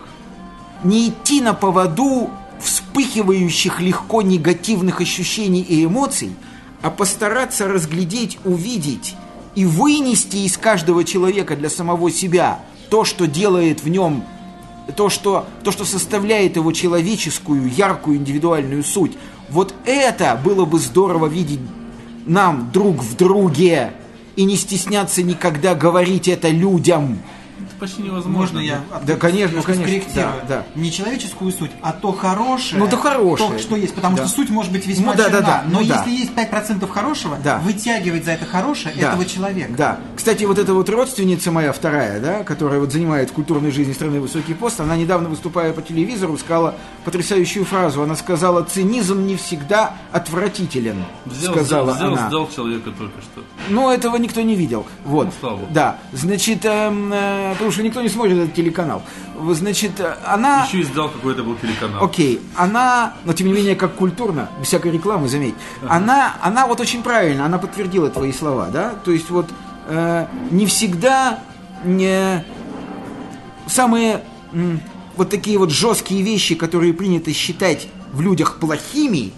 Не 0.83 1.09
идти 1.09 1.41
на 1.41 1.53
поводу 1.53 2.29
вспыхивающих 2.59 3.79
легко 3.79 4.21
негативных 4.21 5.01
ощущений 5.01 5.61
и 5.61 5.85
эмоций, 5.85 6.35
а 6.81 6.89
постараться 6.89 7.67
разглядеть, 7.67 8.39
увидеть 8.45 9.15
и 9.55 9.65
вынести 9.65 10.37
из 10.37 10.57
каждого 10.57 11.03
человека 11.03 11.55
для 11.55 11.69
самого 11.69 12.09
себя 12.11 12.59
то, 12.93 13.05
что 13.05 13.25
делает 13.25 13.81
в 13.83 13.89
нем, 13.89 14.23
то, 14.95 15.09
что, 15.09 15.47
то, 15.63 15.71
что 15.71 15.83
составляет 15.83 16.57
его 16.57 16.71
человеческую, 16.71 17.67
яркую, 17.73 18.17
индивидуальную 18.17 18.83
суть. 18.83 19.13
Вот 19.49 19.73
это 19.83 20.39
было 20.45 20.65
бы 20.65 20.77
здорово 20.77 21.25
видеть 21.25 21.59
нам 22.27 22.69
друг 22.71 22.97
в 23.01 23.15
друге 23.17 23.93
и 24.35 24.43
не 24.43 24.55
стесняться 24.57 25.23
никогда 25.23 25.73
говорить 25.73 26.27
это 26.27 26.49
людям. 26.49 27.17
Это 27.59 27.75
почти 27.79 28.03
невозможно. 28.03 28.37
Можно 28.39 28.59
я 28.59 28.81
Да, 29.07 29.15
конечно, 29.15 29.63
конечно, 29.63 29.87
скорректирую? 29.87 30.33
да, 30.47 30.65
да. 30.75 30.79
Не 30.79 30.91
человеческую 30.91 31.51
суть, 31.51 31.71
а 31.81 31.93
то 31.93 32.11
хорошее. 32.11 32.79
Ну, 32.79 32.87
то 32.87 32.97
хорошее. 32.97 33.49
То, 33.53 33.57
что 33.57 33.75
есть. 33.75 33.95
Потому 33.95 34.17
Да. 34.17 34.27
что 34.27 34.35
суть 34.35 34.51
может 34.51 34.71
быть 34.71 34.85
весьма 34.85 35.13
Ну, 35.13 35.17
да, 35.17 35.23
да, 35.29 35.37
черна. 35.37 35.47
да, 35.47 35.63
Но 35.65 35.79
ну, 35.79 35.87
да. 35.87 35.95
если 35.97 36.11
есть 36.11 36.33
5% 36.35 36.87
хорошего, 36.91 37.39
Да. 37.43 37.57
вытягивать 37.59 38.25
за 38.25 38.33
это 38.33 38.45
хорошее 38.45 38.93
Да. 38.99 39.09
этого 39.09 39.25
человека. 39.25 39.73
Да. 39.75 39.99
Кстати, 40.23 40.45
вот 40.45 40.57
эта 40.57 40.73
вот 40.73 40.87
родственница 40.87 41.51
моя 41.51 41.73
вторая, 41.73 42.17
да, 42.21 42.43
которая 42.45 42.79
вот 42.79 42.93
занимает 42.93 43.31
в 43.31 43.33
культурной 43.33 43.71
жизни 43.71 43.91
страны 43.91 44.21
высокий 44.21 44.53
пост, 44.53 44.79
она 44.79 44.95
недавно, 44.95 45.27
выступая 45.27 45.73
по 45.73 45.81
телевизору, 45.81 46.37
сказала 46.37 46.75
потрясающую 47.03 47.65
фразу. 47.65 48.01
Она 48.01 48.15
сказала, 48.15 48.63
цинизм 48.63 49.25
не 49.25 49.35
всегда 49.35 49.97
отвратителен, 50.13 51.03
Взял, 51.25 51.51
сказала 51.51 51.91
взял, 51.91 52.13
она. 52.13 52.29
сдал 52.29 52.49
человека 52.49 52.91
только 52.91 53.19
что. 53.21 53.43
Но 53.67 53.91
этого 53.91 54.15
никто 54.15 54.39
не 54.39 54.55
видел. 54.55 54.85
Вот. 55.03 55.25
Ну, 55.25 55.33
слава 55.41 55.55
богу. 55.57 55.67
Да. 55.73 55.97
Значит, 56.13 56.63
эм, 56.63 57.11
э, 57.11 57.51
потому 57.55 57.71
что 57.71 57.83
никто 57.83 58.01
не 58.01 58.07
смотрит 58.07 58.37
этот 58.37 58.53
телеканал. 58.53 59.01
Значит, 59.51 59.91
она... 60.25 60.63
Еще 60.63 60.79
и 60.79 60.83
сдал, 60.83 61.09
какой 61.09 61.33
это 61.33 61.43
был 61.43 61.57
телеканал. 61.57 62.01
Окей, 62.01 62.39
она, 62.55 63.15
но 63.25 63.33
тем 63.33 63.47
не 63.47 63.53
менее, 63.53 63.75
как 63.75 63.95
культурно, 63.95 64.47
без 64.61 64.67
всякой 64.67 64.93
рекламы, 64.93 65.27
заметь, 65.27 65.55
она, 65.85 66.37
она 66.41 66.65
вот 66.65 66.79
очень 66.79 67.03
правильно, 67.03 67.45
она 67.45 67.57
подтвердила 67.57 68.09
твои 68.09 68.31
слова, 68.31 68.69
да, 68.71 68.93
то 69.03 69.11
есть 69.11 69.29
вот 69.29 69.47
э, 69.87 70.27
не 70.51 70.65
всегда 70.65 71.39
не 71.83 72.43
самые 73.67 74.23
м, 74.51 74.79
вот 75.15 75.29
такие 75.29 75.57
вот 75.57 75.71
жесткие 75.71 76.21
вещи, 76.23 76.55
которые 76.55 76.93
принято 76.93 77.33
считать 77.33 77.87
в 78.11 78.21
людях 78.21 78.59
плохими, 78.59 79.31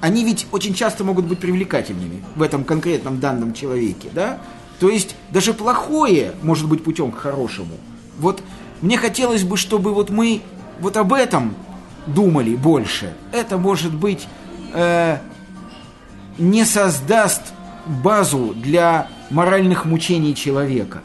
они 0.00 0.24
ведь 0.24 0.46
очень 0.52 0.74
часто 0.74 1.04
могут 1.04 1.24
быть 1.24 1.38
привлекательными 1.38 2.22
в 2.36 2.42
этом 2.42 2.64
конкретном 2.64 3.20
данном 3.20 3.52
человеке, 3.52 4.10
да? 4.12 4.38
То 4.78 4.88
есть 4.88 5.16
даже 5.30 5.54
плохое 5.54 6.32
может 6.42 6.68
быть 6.68 6.84
путем 6.84 7.10
к 7.10 7.18
хорошему. 7.18 7.74
Вот 8.18 8.42
мне 8.80 8.96
хотелось 8.96 9.42
бы, 9.42 9.56
чтобы 9.56 9.92
вот 9.92 10.10
мы 10.10 10.40
вот 10.80 10.96
об 10.96 11.12
этом 11.12 11.54
думали 12.06 12.54
больше. 12.54 13.12
Это 13.32 13.58
может 13.58 13.92
быть 13.92 14.28
э, 14.72 15.18
не 16.38 16.64
создаст 16.64 17.42
базу 17.86 18.54
для 18.54 19.08
моральных 19.30 19.84
мучений 19.84 20.34
человека. 20.34 21.02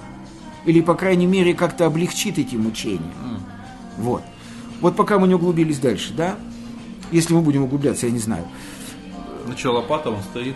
Или, 0.66 0.82
по 0.82 0.96
крайней 0.96 1.26
мере, 1.26 1.54
как-то 1.54 1.86
облегчит 1.86 2.38
эти 2.38 2.56
мучения. 2.56 3.14
Вот. 3.98 4.24
Вот 4.82 4.96
пока 4.96 5.20
мы 5.20 5.28
не 5.28 5.36
углубились 5.36 5.80
дальше, 5.80 6.14
да? 6.14 6.36
Если 7.12 7.34
мы 7.34 7.42
будем 7.42 7.64
углубляться, 7.64 8.06
я 8.06 8.12
не 8.12 8.20
знаю. 8.20 8.46
Ну 9.48 9.58
что, 9.58 9.74
лопата 9.74 10.10
он 10.10 10.22
стоит. 10.24 10.56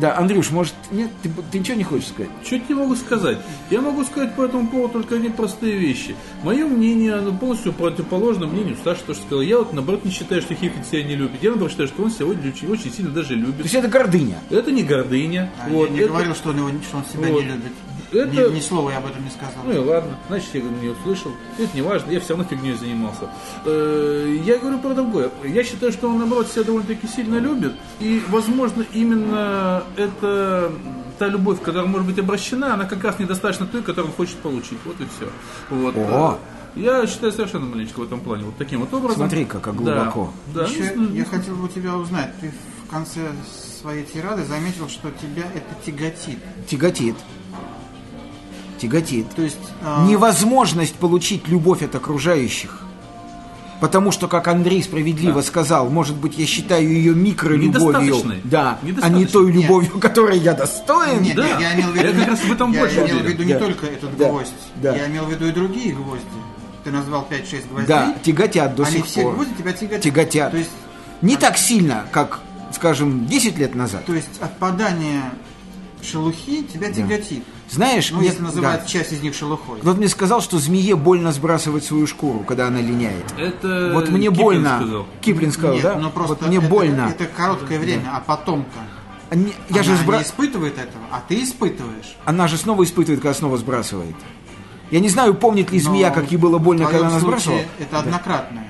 Да, 0.00 0.16
Андрюш, 0.18 0.50
может, 0.50 0.74
нет, 0.90 1.10
ты, 1.22 1.30
ты 1.50 1.58
ничего 1.58 1.76
не 1.76 1.84
хочешь 1.84 2.08
сказать? 2.08 2.30
Чуть 2.44 2.68
не 2.68 2.74
могу 2.74 2.94
сказать. 2.96 3.38
Я 3.70 3.80
могу 3.80 4.04
сказать 4.04 4.34
по 4.34 4.42
этому 4.42 4.68
поводу 4.68 4.92
только 4.94 5.16
одни 5.16 5.30
простые 5.30 5.78
вещи. 5.78 6.14
Мое 6.42 6.66
мнение, 6.66 7.14
оно 7.14 7.32
полностью 7.32 7.72
противоположно 7.72 8.46
мнению 8.46 8.76
Саши, 8.84 9.00
то, 9.06 9.14
что 9.14 9.22
сказал. 9.22 9.40
Я 9.40 9.58
вот, 9.58 9.72
наоборот, 9.72 10.04
не 10.04 10.10
считаю, 10.10 10.42
что 10.42 10.54
Хифик 10.54 10.84
себя 10.90 11.02
не 11.02 11.16
любит. 11.16 11.42
Я, 11.42 11.48
наоборот, 11.50 11.70
считаю, 11.70 11.88
что 11.88 12.02
он 12.02 12.10
себя 12.10 12.26
очень, 12.26 12.68
очень 12.70 12.92
сильно 12.92 13.10
даже 13.10 13.28
То 13.30 13.34
любит. 13.36 13.62
есть 13.62 13.74
это 13.74 13.88
гордыня. 13.88 14.38
Это 14.50 14.70
не 14.70 14.82
гордыня. 14.82 15.50
А 15.64 15.68
вот, 15.70 15.86
я 15.88 15.94
не 15.94 16.00
это- 16.00 16.08
говорил, 16.08 16.34
что 16.34 16.50
он, 16.50 16.56
его, 16.58 16.68
что 16.86 16.98
он 16.98 17.04
себя 17.04 17.32
вот. 17.32 17.42
не 17.42 17.48
любит. 17.48 17.72
Это- 18.12 18.50
Ни, 18.50 18.56
ни 18.56 18.60
слова 18.60 18.90
я 18.90 18.98
об 18.98 19.06
этом 19.06 19.24
не 19.24 19.30
сказал. 19.30 19.64
Ну 19.64 19.72
и 19.72 19.78
ладно, 19.78 20.16
значит, 20.28 20.48
я 20.54 20.60
не 20.62 20.88
услышал. 20.90 21.32
Это 21.58 21.74
не 21.74 21.82
важно, 21.82 22.10
я 22.10 22.20
все 22.20 22.30
равно 22.36 22.44
фигней 22.48 22.74
занимался. 22.74 23.28
Э, 23.64 24.36
Я 24.44 24.58
говорю 24.58 24.78
про 24.78 24.94
другое. 24.94 25.30
Я 25.44 25.64
считаю, 25.64 25.92
что 25.92 26.08
он, 26.08 26.18
наоборот, 26.18 26.48
себя 26.48 26.64
довольно-таки 26.64 27.06
сильно 27.08 27.38
любит. 27.38 27.72
И, 28.00 28.22
возможно, 28.28 28.84
именно 28.92 29.82
это 29.96 30.72
та 31.18 31.26
любовь, 31.28 31.60
которая 31.62 31.86
может 31.88 32.06
быть 32.06 32.18
обращена, 32.18 32.74
она 32.74 32.84
как 32.84 33.02
раз 33.02 33.18
недостаточно 33.18 33.66
той, 33.66 33.82
которую 33.82 34.10
он 34.10 34.16
хочет 34.16 34.36
получить. 34.36 34.78
Вот 34.84 35.00
и 35.00 35.04
все. 35.16 35.28
Вот. 35.70 35.96
Ого. 35.96 36.38
Э, 36.76 36.78
Я 36.80 37.06
считаю 37.06 37.32
совершенно 37.32 37.64
маленечко 37.64 38.00
в 38.00 38.02
этом 38.04 38.20
плане. 38.20 38.44
Вот 38.44 38.56
таким 38.58 38.80
вот 38.80 38.92
образом. 38.92 39.16
Смотри-ка, 39.16 39.60
как 39.60 39.82
Да. 39.82 39.94
глубоко. 39.94 40.32
Да, 40.54 40.64
Еще 40.64 40.92
ну, 40.94 41.10
я 41.14 41.24
хотел 41.24 41.56
бы 41.56 41.64
у 41.64 41.68
тебя 41.68 41.96
узнать, 41.96 42.30
ты 42.40 42.52
в 42.86 42.90
конце 42.90 43.20
своей 43.80 44.04
тирады 44.04 44.44
заметил, 44.44 44.86
что 44.88 45.10
тебя 45.10 45.44
это 45.54 45.74
тяготит. 45.86 46.38
Тяготит. 46.68 47.16
Тяготит. 48.78 49.30
То 49.34 49.42
есть 49.42 49.56
а, 49.82 50.06
Невозможность 50.06 50.94
получить 50.96 51.48
любовь 51.48 51.82
от 51.82 51.94
окружающих. 51.94 52.80
Потому 53.80 54.10
что, 54.10 54.26
как 54.26 54.48
Андрей 54.48 54.82
справедливо 54.82 55.42
сказал, 55.42 55.90
может 55.90 56.16
быть, 56.16 56.38
я 56.38 56.46
считаю 56.46 56.88
ее 56.90 57.14
микролюбовью, 57.14 58.16
да, 58.44 58.78
а 59.02 59.08
не 59.10 59.26
той 59.26 59.52
Нет. 59.52 59.62
любовью, 59.64 59.98
которой 59.98 60.38
я 60.38 60.54
достоин. 60.54 61.20
Нет, 61.22 61.36
Да. 61.36 61.46
я, 61.46 61.60
я 61.60 61.74
имел 61.74 61.90
в 61.90 61.94
виду, 61.94 62.06
Я 62.06 62.12
как 62.14 62.28
раз 62.28 62.40
в 62.40 62.52
этом 62.52 62.72
я 62.72 62.80
больше 62.80 63.00
имел 63.00 63.18
в 63.18 63.26
виду 63.26 63.42
не 63.42 63.52
Да. 63.52 63.58
только 63.58 63.86
этот 63.86 64.16
Да. 64.16 64.28
гвоздь, 64.30 64.52
Да. 64.76 64.96
я 64.96 65.06
имел 65.08 65.26
в 65.26 65.30
виду 65.30 65.46
и 65.46 65.52
другие 65.52 65.94
гвозди. 65.94 66.24
Ты 66.84 66.90
назвал 66.90 67.26
5-6 67.28 67.68
гвоздей. 67.68 67.86
Да, 67.88 68.14
тяготят 68.22 68.74
до 68.76 68.84
Они 68.84 68.96
сих 68.96 69.04
все 69.06 69.22
пор. 69.24 69.34
гвозди 69.34 69.54
тебя 69.58 69.72
тяготят. 69.72 70.02
Тяготят. 70.02 70.50
То 70.52 70.56
есть, 70.58 70.70
Не 71.20 71.36
так 71.36 71.58
сильно, 71.58 72.04
как, 72.12 72.40
скажем, 72.72 73.26
10 73.26 73.58
лет 73.58 73.74
назад. 73.74 74.06
то 74.06 74.14
есть 74.14 74.40
отпадание 74.40 75.22
шелухи 76.02 76.62
тебя 76.62 76.90
тяготит. 76.92 77.44
Знаешь, 77.68 78.10
Ну, 78.12 78.18
мне- 78.18 78.28
если 78.28 78.42
называть 78.42 78.82
да. 78.82 78.86
часть 78.86 79.12
из 79.12 79.22
них 79.22 79.34
шелухой. 79.34 79.80
кто-то 79.80 79.98
мне 79.98 80.08
сказал, 80.08 80.40
что 80.40 80.58
змее 80.58 80.94
больно 80.94 81.32
сбрасывать 81.32 81.84
свою 81.84 82.06
шкуру, 82.06 82.40
когда 82.40 82.68
она 82.68 82.80
линяет. 82.80 83.24
Это 83.36 83.90
Вот 83.92 84.08
мне 84.08 84.28
Киплинг 84.28 84.36
больно. 84.42 84.76
сказал. 84.78 85.06
Киплин 85.20 85.52
сказал, 85.52 85.74
Нет, 85.74 85.82
да? 85.82 85.94
ну 85.98 86.10
просто 86.10 86.34
вот 86.34 86.46
мне 86.46 86.58
это, 86.58 86.68
больно. 86.68 87.08
Это, 87.10 87.26
короткое 87.26 87.78
время, 87.80 88.10
а 88.14 88.20
потом-то. 88.20 89.34
Не- 89.36 89.52
я 89.70 89.80
она 89.80 89.82
же 89.82 89.94
сбра- 89.96 90.18
не 90.18 90.22
испытывает 90.22 90.78
этого, 90.78 91.02
а 91.10 91.20
ты 91.26 91.42
испытываешь. 91.42 92.16
Она 92.24 92.46
же 92.46 92.56
снова 92.56 92.84
испытывает, 92.84 93.20
когда 93.20 93.34
снова 93.34 93.56
сбрасывает. 93.58 94.14
Я 94.92 95.00
не 95.00 95.08
знаю, 95.08 95.34
помнит 95.34 95.72
ли 95.72 95.80
змея, 95.80 96.10
Но 96.10 96.14
как 96.14 96.30
ей 96.30 96.36
было 96.36 96.58
больно, 96.58 96.84
когда 96.88 97.08
она 97.08 97.18
сбрасывала. 97.18 97.60
Это 97.80 97.98
однократное. 97.98 98.68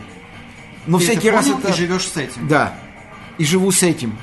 Но 0.86 0.96
Ты 0.98 1.04
всякий 1.04 1.28
это 1.28 1.36
раз 1.36 1.46
понял 1.46 1.58
это... 1.58 1.68
и 1.68 1.72
живешь 1.74 2.08
с 2.08 2.16
этим. 2.16 2.48
Да. 2.48 2.74
И 3.36 3.44
живу 3.44 3.70
с 3.70 3.82
этим. 3.82 4.16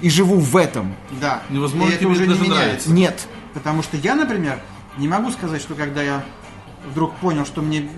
И 0.00 0.10
живу 0.10 0.38
в 0.40 0.56
этом. 0.56 0.96
Да. 1.20 1.42
Невозможно 1.48 1.90
и 1.92 1.94
это 1.94 2.00
тебе 2.00 2.10
уже 2.10 2.24
это 2.24 2.32
не 2.32 2.38
даже 2.38 2.50
меняется. 2.50 2.90
Нет. 2.90 3.28
Потому 3.56 3.82
что 3.82 3.96
я, 3.96 4.14
например, 4.14 4.60
не 4.98 5.08
могу 5.08 5.30
сказать, 5.30 5.62
что 5.62 5.74
когда 5.74 6.02
я 6.02 6.22
вдруг 6.90 7.14
понял, 7.16 7.46
что 7.46 7.62
мне 7.62 7.88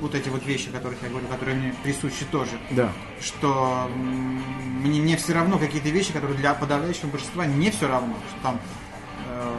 вот 0.00 0.14
эти 0.14 0.28
вот 0.28 0.46
вещи, 0.46 0.68
о 0.68 0.72
которых 0.72 0.96
я 1.02 1.08
говорю, 1.08 1.26
которые 1.26 1.56
мне 1.58 1.74
присущи 1.82 2.24
тоже, 2.30 2.52
Да. 2.70 2.88
что 3.20 3.90
мне 3.96 5.00
не 5.00 5.16
все 5.16 5.32
равно 5.34 5.58
какие-то 5.58 5.88
вещи, 5.88 6.12
которые 6.12 6.38
для 6.38 6.54
подавляющего 6.54 7.08
большинства 7.08 7.44
не 7.46 7.72
все 7.72 7.88
равно, 7.88 8.14
что 8.30 8.42
там 8.44 8.60
э, 9.28 9.54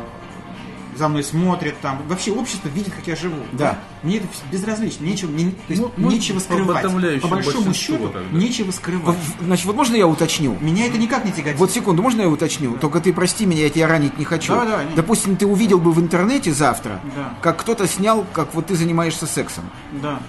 за 0.98 1.08
мной 1.08 1.24
смотрят, 1.24 1.80
там 1.82 2.02
вообще 2.08 2.32
общество 2.32 2.68
видит, 2.70 2.94
как 2.94 3.08
я 3.08 3.16
живу. 3.16 3.38
Да. 3.52 3.80
Мне 4.04 4.18
это 4.18 4.28
безразлично, 4.52 5.04
нечего, 5.06 5.30
мне, 5.32 5.52
то 5.52 5.58
есть 5.70 5.82
Ну, 5.82 5.92
может, 5.98 6.20
нечего 6.20 6.36
по 6.36 6.42
скрывать. 6.42 7.22
По 7.22 7.28
большому 7.28 7.74
счету, 7.74 8.10
тогда. 8.10 8.38
нечего 8.38 8.68
Вот, 8.68 8.76
скрывать. 8.76 9.18
Значит, 9.42 9.66
вот 9.66 9.76
можно 9.76 9.96
я 9.96 10.08
уточню? 10.08 10.58
Меня 10.60 10.88
это 10.88 10.98
никак 10.98 11.26
не 11.26 11.32
тяготит. 11.32 11.58
Вот 11.60 11.72
секунду, 11.72 12.02
можно 12.02 12.22
я 12.22 12.30
уточню? 12.30 12.78
Только 12.78 13.00
ты 13.00 13.14
прости 13.14 13.46
меня, 13.46 13.64
я 13.64 13.70
тебя 13.70 13.88
ранить 13.88 14.18
не 14.18 14.26
хочу. 14.26 14.54
Давай, 14.54 14.86
не. 14.86 14.96
Допустим, 14.96 15.36
ты 15.36 15.46
увидел 15.46 15.80
бы 15.80 15.92
в 15.92 16.00
интернете 16.00 16.54
завтра, 16.54 17.00
Да. 17.16 17.38
как 17.42 17.58
кто-то 17.62 17.88
снял, 17.88 18.26
как 18.34 18.54
вот 18.54 18.68
ты 18.68 18.76
занимаешься 18.76 19.26
сексом. 19.26 19.64
Да. 20.02 20.20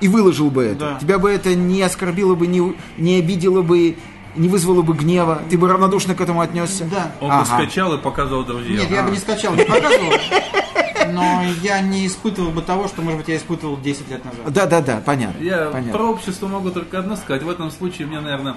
И 0.00 0.08
выложил 0.08 0.50
бы 0.50 0.64
это. 0.64 0.78
Да. 0.80 0.98
Тебя 1.00 1.18
бы 1.18 1.30
это 1.30 1.54
не 1.54 1.80
оскорбило 1.82 2.34
бы, 2.34 2.46
не, 2.46 2.76
не 2.98 3.16
обидело 3.16 3.62
бы, 3.62 3.96
не 4.36 4.48
вызвало 4.48 4.82
бы 4.82 4.94
гнева. 4.94 5.42
Ты 5.50 5.58
бы 5.58 5.68
равнодушно 5.68 6.14
к 6.14 6.20
этому 6.20 6.40
отнесся. 6.40 6.84
Да. 6.84 7.12
Он 7.20 7.30
Ага. 7.30 7.40
бы 7.40 7.46
скачал 7.46 7.94
и 7.94 7.98
показывал 7.98 8.44
друзьям. 8.44 8.78
Нет, 8.78 8.90
я 8.90 9.02
бы 9.02 9.10
не 9.10 9.18
скачал, 9.18 9.54
не 9.54 9.64
показывал. 9.64 10.12
Но 11.12 11.42
я 11.62 11.80
не 11.80 12.06
испытывал 12.06 12.50
бы 12.50 12.62
того, 12.62 12.88
что, 12.88 13.02
может 13.02 13.18
быть, 13.20 13.28
я 13.28 13.36
испытывал 13.36 13.76
10 13.78 14.10
лет 14.10 14.24
назад. 14.24 14.40
Да, 14.52 14.66
да, 14.66 14.80
да, 14.80 15.02
понятно. 15.04 15.42
Я 15.42 15.66
понятно. 15.70 15.92
про 15.92 16.04
общество 16.04 16.48
могу 16.48 16.70
только 16.70 16.98
одно 16.98 17.16
сказать. 17.16 17.42
В 17.42 17.50
этом 17.50 17.70
случае 17.70 18.06
мне, 18.06 18.20
наверное, 18.20 18.56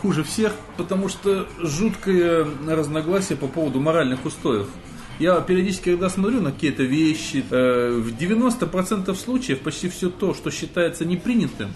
хуже 0.00 0.24
всех, 0.24 0.52
потому 0.76 1.08
что 1.08 1.46
жуткое 1.60 2.46
разногласие 2.66 3.36
по 3.36 3.46
поводу 3.46 3.80
моральных 3.80 4.24
устоев. 4.24 4.68
Я 5.18 5.40
периодически, 5.40 5.90
когда 5.90 6.10
смотрю 6.10 6.40
на 6.42 6.52
какие-то 6.52 6.82
вещи, 6.82 7.44
э, 7.50 8.00
в 8.02 8.14
90% 8.16 9.14
случаев 9.18 9.60
почти 9.60 9.88
все 9.88 10.10
то, 10.10 10.34
что 10.34 10.50
считается 10.50 11.04
непринятым, 11.06 11.74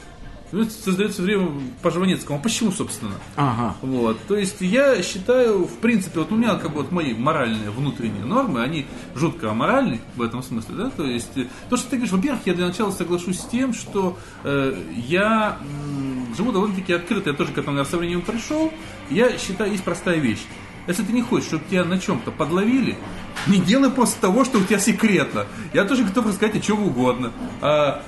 Ну, 0.53 0.63
это 0.63 0.71
создается 0.71 1.23
время 1.23 1.49
по 1.83 1.91
Жванецкому. 1.91 2.39
А 2.39 2.43
почему, 2.43 2.73
собственно? 2.73 3.13
Ага. 3.37 3.77
Вот. 3.83 4.19
То 4.27 4.37
есть 4.37 4.57
я 4.61 5.01
считаю, 5.03 5.65
в 5.65 5.77
принципе, 5.79 6.21
вот 6.21 6.33
у 6.33 6.37
меня 6.37 6.57
как 6.57 6.73
бы 6.73 6.83
вот 6.83 6.91
мои 6.91 7.15
моральные 7.15 7.71
внутренние 7.71 8.25
нормы, 8.25 8.63
они 8.63 8.87
жутко 9.15 9.51
аморальны 9.51 10.01
в 10.17 10.23
этом 10.23 10.43
смысле, 10.43 10.75
да, 10.77 10.91
то 10.91 11.05
есть 11.05 11.37
э, 11.37 11.47
то, 11.69 11.77
что 11.77 11.91
ты 11.91 11.97
говоришь, 11.97 12.13
во-первых, 12.13 12.41
я 12.47 12.55
для 12.55 12.67
начала 12.67 12.91
соглашусь 12.91 13.41
с 13.41 13.45
тем, 13.47 13.73
что 13.73 14.19
э, 14.45 14.77
я 15.07 15.59
м, 15.61 16.35
живу 16.37 16.53
довольно-таки 16.53 16.93
открыто, 16.93 17.31
я 17.31 17.37
тоже 17.37 17.53
к 17.53 17.59
этому 17.59 17.85
со 17.85 17.97
временем 17.97 18.23
пришел, 18.23 18.73
я 19.09 19.39
считаю, 19.39 19.71
есть 19.71 19.85
простая 19.85 20.19
вещь. 20.19 20.41
Если 20.87 21.05
ты 21.05 21.13
не 21.13 21.23
хочешь, 21.23 21.47
чтобы 21.47 21.65
тебя 21.71 21.85
на 21.85 22.01
чем-то 22.01 22.31
подловили, 22.33 22.99
не 23.47 23.59
делай 23.59 23.91
после 23.91 24.21
того, 24.21 24.45
что 24.45 24.59
у 24.59 24.63
тебя 24.65 24.79
секретно. 24.79 25.47
Я 25.73 25.85
тоже 25.85 26.05
готов 26.05 26.27
рассказать 26.27 26.57
о 26.57 26.61
чем 26.61 26.83
угодно. 26.83 27.33
А 27.61 28.03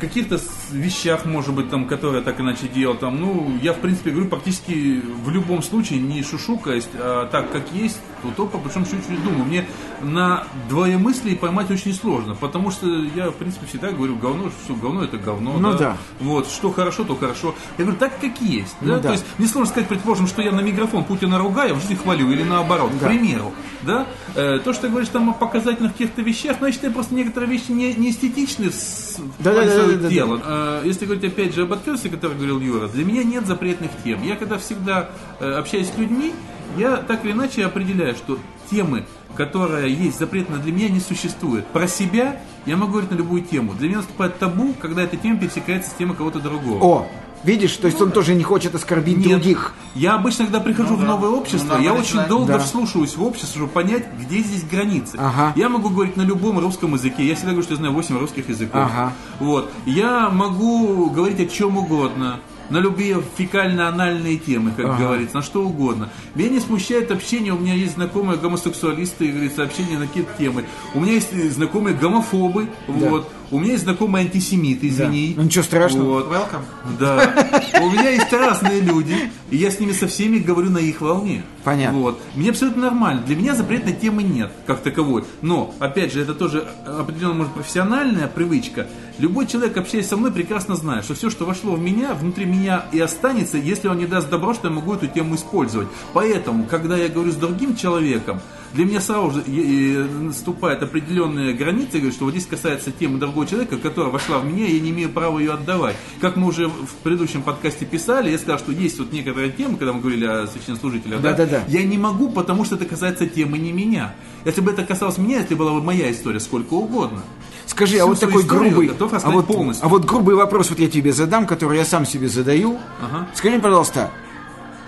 каких-то 0.00 0.38
с- 0.38 0.70
вещах, 0.72 1.24
может 1.26 1.54
быть, 1.54 1.70
там, 1.70 1.86
которые 1.86 2.22
так 2.22 2.40
иначе 2.40 2.68
делал, 2.68 2.96
там, 2.96 3.20
ну, 3.20 3.52
я, 3.62 3.72
в 3.72 3.78
принципе, 3.78 4.10
говорю 4.10 4.28
практически 4.28 5.02
в 5.24 5.30
любом 5.30 5.62
случае 5.62 6.00
не 6.00 6.22
шушукаясь, 6.22 6.88
а 6.94 7.26
так, 7.26 7.50
как 7.52 7.72
есть, 7.72 8.00
то, 8.22 8.30
то 8.36 8.46
по 8.46 8.58
большому 8.58 8.86
счету, 8.86 8.98
не 9.08 9.16
думаю. 9.18 9.44
Мне 9.44 9.66
на 10.02 10.44
двоемыслие 10.68 11.36
поймать 11.36 11.70
очень 11.70 11.94
сложно, 11.94 12.34
потому 12.34 12.70
что 12.70 12.86
я, 13.14 13.30
в 13.30 13.34
принципе, 13.34 13.66
всегда 13.66 13.90
говорю, 13.90 14.16
говно, 14.16 14.50
что 14.64 14.74
говно 14.74 15.04
это 15.04 15.18
говно, 15.18 15.54
Ну 15.58 15.76
да. 15.76 15.96
Вот, 16.20 16.48
что 16.48 16.70
хорошо, 16.72 17.04
то 17.04 17.16
хорошо. 17.16 17.54
Я 17.78 17.84
говорю, 17.84 17.98
так, 17.98 18.18
как 18.20 18.40
есть, 18.40 18.76
Ну 18.80 18.88
да? 18.88 18.96
да. 18.96 19.02
То 19.08 19.12
есть, 19.12 19.24
не 19.38 19.46
сложно 19.46 19.70
сказать, 19.70 19.88
предположим, 19.88 20.26
что 20.26 20.42
я 20.42 20.52
на 20.52 20.60
микрофон 20.60 21.04
Путина 21.04 21.38
ругаю, 21.38 21.72
а 21.72 21.74
в 21.74 21.80
жизни 21.80 21.94
хвалю, 21.96 22.30
или 22.30 22.42
наоборот, 22.42 22.90
Да. 23.00 23.06
к 23.06 23.10
примеру, 23.10 23.52
да? 23.82 24.06
Э, 24.34 24.58
то, 24.62 24.72
что 24.72 24.82
ты 24.82 24.88
говоришь 24.88 25.08
там 25.10 25.30
о 25.30 25.32
показательных 25.32 25.92
каких-то 25.92 26.22
вещах, 26.22 26.56
ну, 26.60 26.66
я 26.66 26.90
просто 26.90 27.14
некоторые 27.14 27.50
вещи 27.50 27.70
не, 27.70 27.92
не 27.94 28.10
эстетичны 28.10 28.70
с 28.70 29.20
Да, 29.38 29.52
да, 29.52 29.64
да, 29.64 29.86
да, 29.86 29.92
да, 29.96 30.08
тела. 30.08 30.40
Э, 30.44 30.82
Если 30.84 31.04
говорить 31.06 31.24
опять 31.24 31.54
же 31.54 31.62
об 31.62 31.72
открытости, 31.72 32.08
о 32.08 32.10
которой 32.10 32.34
говорил 32.36 32.60
Юра, 32.60 32.88
для 32.88 33.04
меня 33.04 33.24
нет 33.24 33.46
запретных 33.46 33.90
тем. 34.04 34.22
Я 34.22 34.36
когда 34.36 34.58
всегда 34.58 35.10
э, 35.40 35.50
общаюсь 35.52 35.88
с 35.92 35.98
людьми, 35.98 36.32
я 36.76 36.96
так 36.98 37.24
или 37.24 37.32
иначе 37.32 37.64
определяю, 37.64 38.14
что 38.14 38.38
темы, 38.70 39.06
которые 39.34 39.92
есть 39.94 40.18
запретные 40.18 40.60
для 40.60 40.72
меня, 40.72 40.88
не 40.88 41.00
существует. 41.00 41.66
Про 41.68 41.86
себя 41.88 42.40
я 42.66 42.76
могу 42.76 42.92
говорить 42.92 43.10
на 43.10 43.16
любую 43.16 43.42
тему. 43.42 43.74
Для 43.74 43.88
меня 43.88 43.98
наступает 43.98 44.38
табу, 44.38 44.74
когда 44.80 45.02
эта 45.02 45.16
тема 45.16 45.38
пересекается 45.38 45.90
с 45.90 45.94
темой 45.94 46.16
кого-то 46.16 46.38
другого. 46.40 46.84
О, 46.84 47.08
видишь, 47.44 47.74
то 47.76 47.86
есть 47.86 48.00
он 48.02 48.10
тоже 48.10 48.34
не 48.34 48.42
хочет 48.44 48.74
оскорбить 48.74 49.16
Нет. 49.18 49.28
других. 49.28 49.74
Я 49.94 50.14
обычно, 50.14 50.44
когда 50.44 50.60
прихожу 50.60 50.96
в 50.96 51.02
новое 51.04 51.30
общество, 51.30 51.76
Ну, 51.76 51.82
я 51.82 51.92
очень 51.94 52.10
человек. 52.10 52.28
долго 52.28 52.52
Да. 52.54 52.58
вслушиваюсь 52.58 53.16
в 53.16 53.22
общество, 53.22 53.48
чтобы 53.56 53.68
понять, 53.68 54.06
где 54.20 54.40
здесь 54.40 54.64
границы. 54.64 55.16
Ага. 55.18 55.52
Я 55.56 55.68
могу 55.68 55.88
говорить 55.88 56.16
на 56.16 56.22
любом 56.22 56.58
русском 56.58 56.92
языке. 56.94 57.24
Я 57.26 57.34
всегда 57.34 57.52
говорю, 57.52 57.62
что 57.64 57.72
я 57.74 57.78
знаю 57.78 57.94
8 57.94 58.18
русских 58.18 58.48
языков. 58.48 58.82
Ага. 58.84 59.12
Вот. 59.40 59.70
Я 59.86 60.28
могу 60.30 61.08
говорить 61.10 61.40
о 61.40 61.46
чем 61.46 61.78
угодно. 61.78 62.40
На 62.70 62.78
любые 62.78 63.22
фекально-анальные 63.36 64.38
темы, 64.38 64.72
как 64.76 64.86
Ага. 64.86 64.98
говорится, 64.98 65.36
на 65.36 65.42
что 65.42 65.64
угодно. 65.64 66.10
Меня 66.34 66.50
не 66.50 66.60
смущает 66.60 67.10
общение, 67.10 67.52
у 67.52 67.58
меня 67.58 67.74
есть 67.74 67.94
знакомые 67.94 68.38
гомосексуалисты, 68.38 69.26
и, 69.26 69.32
говорится, 69.32 69.62
общение 69.62 69.98
на 69.98 70.06
какие-то 70.06 70.30
темы. 70.38 70.64
У 70.94 71.00
меня 71.00 71.14
есть 71.14 71.32
э, 71.32 71.48
знакомые 71.48 71.96
гомофобы, 71.96 72.68
вот. 72.86 73.30
У 73.50 73.58
меня 73.58 73.72
есть 73.72 73.84
знакомые 73.84 74.26
антисемиты, 74.26 74.88
извини. 74.88 75.34
Ну, 75.36 75.44
ничего 75.44 75.64
страшного. 75.64 76.22
Вот. 76.22 76.26
Welcome. 76.30 76.62
Да. 76.98 77.48
У 77.80 77.90
меня 77.90 78.10
есть 78.10 78.32
разные 78.32 78.80
люди, 78.80 79.30
и 79.50 79.56
я 79.56 79.70
с 79.70 79.80
ними 79.80 79.92
со 79.92 80.06
всеми 80.06 80.38
говорю 80.38 80.70
на 80.70 80.78
их 80.78 81.00
волне. 81.00 81.42
Понятно. 81.64 81.98
Вот. 81.98 82.20
Мне 82.34 82.50
абсолютно 82.50 82.82
нормально. 82.82 83.22
Для 83.26 83.36
меня 83.36 83.54
запретной 83.54 83.94
темы 83.94 84.22
нет, 84.22 84.52
как 84.66 84.82
таковой. 84.82 85.24
Но, 85.40 85.74
опять 85.78 86.12
же, 86.12 86.20
это 86.20 86.34
тоже 86.34 86.68
определенно, 86.86 87.34
может, 87.34 87.52
профессиональная 87.54 88.26
привычка. 88.26 88.86
Любой 89.18 89.46
человек, 89.46 89.76
общаясь 89.76 90.08
со 90.08 90.16
мной, 90.16 90.30
прекрасно 90.30 90.76
знает, 90.76 91.04
что 91.04 91.14
все, 91.14 91.30
что 91.30 91.44
вошло 91.44 91.72
в 91.72 91.80
меня, 91.80 92.14
внутри 92.14 92.44
меня 92.44 92.84
и 92.92 93.00
останется, 93.00 93.56
если 93.56 93.88
он 93.88 93.98
не 93.98 94.06
даст 94.06 94.28
добро, 94.28 94.54
что 94.54 94.68
я 94.68 94.74
могу 94.74 94.94
эту 94.94 95.06
тему 95.06 95.36
использовать. 95.36 95.88
Поэтому, 96.12 96.64
когда 96.66 96.96
я 96.96 97.08
говорю 97.08 97.32
с 97.32 97.36
другим 97.36 97.76
человеком, 97.76 98.40
для 98.74 98.84
меня 98.84 99.00
сразу 99.00 99.30
же 99.30 100.08
наступают 100.20 100.82
определенные 100.82 101.54
границы, 101.54 101.98
говорю, 101.98 102.12
что 102.12 102.24
вот 102.24 102.32
здесь 102.32 102.46
касается 102.46 102.90
темы 102.90 103.18
другого 103.18 103.46
человека, 103.46 103.78
которая 103.78 104.12
вошла 104.12 104.38
в 104.38 104.44
меня, 104.44 104.66
и 104.66 104.74
я 104.74 104.80
не 104.80 104.90
имею 104.90 105.08
права 105.08 105.38
ее 105.38 105.52
отдавать. 105.54 105.96
Как 106.20 106.36
мы 106.36 106.48
уже 106.48 106.68
в 106.68 106.94
предыдущем 107.02 107.42
подкасте 107.42 107.86
писали, 107.86 108.30
я 108.30 108.38
сказал, 108.38 108.58
что 108.58 108.72
есть 108.72 108.98
вот 108.98 109.12
некоторые 109.12 109.50
темы, 109.50 109.76
когда 109.78 109.92
мы 109.92 110.00
говорили 110.00 110.26
о 110.26 110.46
священнослужителях, 110.46 111.20
да, 111.20 111.30
Да-да-да. 111.32 111.62
я 111.68 111.82
не 111.84 111.98
могу, 111.98 112.30
потому 112.30 112.64
что 112.64 112.76
это 112.76 112.84
касается 112.84 113.26
темы 113.26 113.58
не 113.58 113.72
меня. 113.72 114.14
Если 114.44 114.60
бы 114.60 114.72
это 114.72 114.84
касалось 114.84 115.18
меня, 115.18 115.40
если 115.40 115.54
была 115.54 115.72
бы 115.72 115.82
моя 115.82 116.10
история, 116.10 116.40
сколько 116.40 116.74
угодно. 116.74 117.22
Скажи, 117.66 117.96
а 117.96 118.00
Всю 118.00 118.08
вот 118.08 118.18
свою 118.18 118.32
такой 118.42 118.46
грубый, 118.46 118.90
а 118.98 119.30
вот, 119.30 119.46
полностью. 119.46 119.84
а 119.84 119.88
вот 119.88 120.04
грубый 120.04 120.34
вопрос 120.34 120.70
вот 120.70 120.78
я 120.78 120.88
тебе 120.88 121.12
задам, 121.12 121.46
который 121.46 121.78
я 121.78 121.84
сам 121.84 122.06
себе 122.06 122.28
задаю. 122.28 122.78
Ага. 123.02 123.28
Скажи, 123.34 123.58
пожалуйста, 123.58 124.10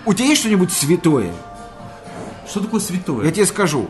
у 0.06 0.14
тебя 0.14 0.28
есть 0.28 0.40
что-нибудь 0.40 0.72
святое? 0.72 1.32
Что 2.50 2.60
такое 2.60 2.80
святое? 2.80 3.24
Я 3.24 3.30
тебе 3.30 3.46
скажу. 3.46 3.88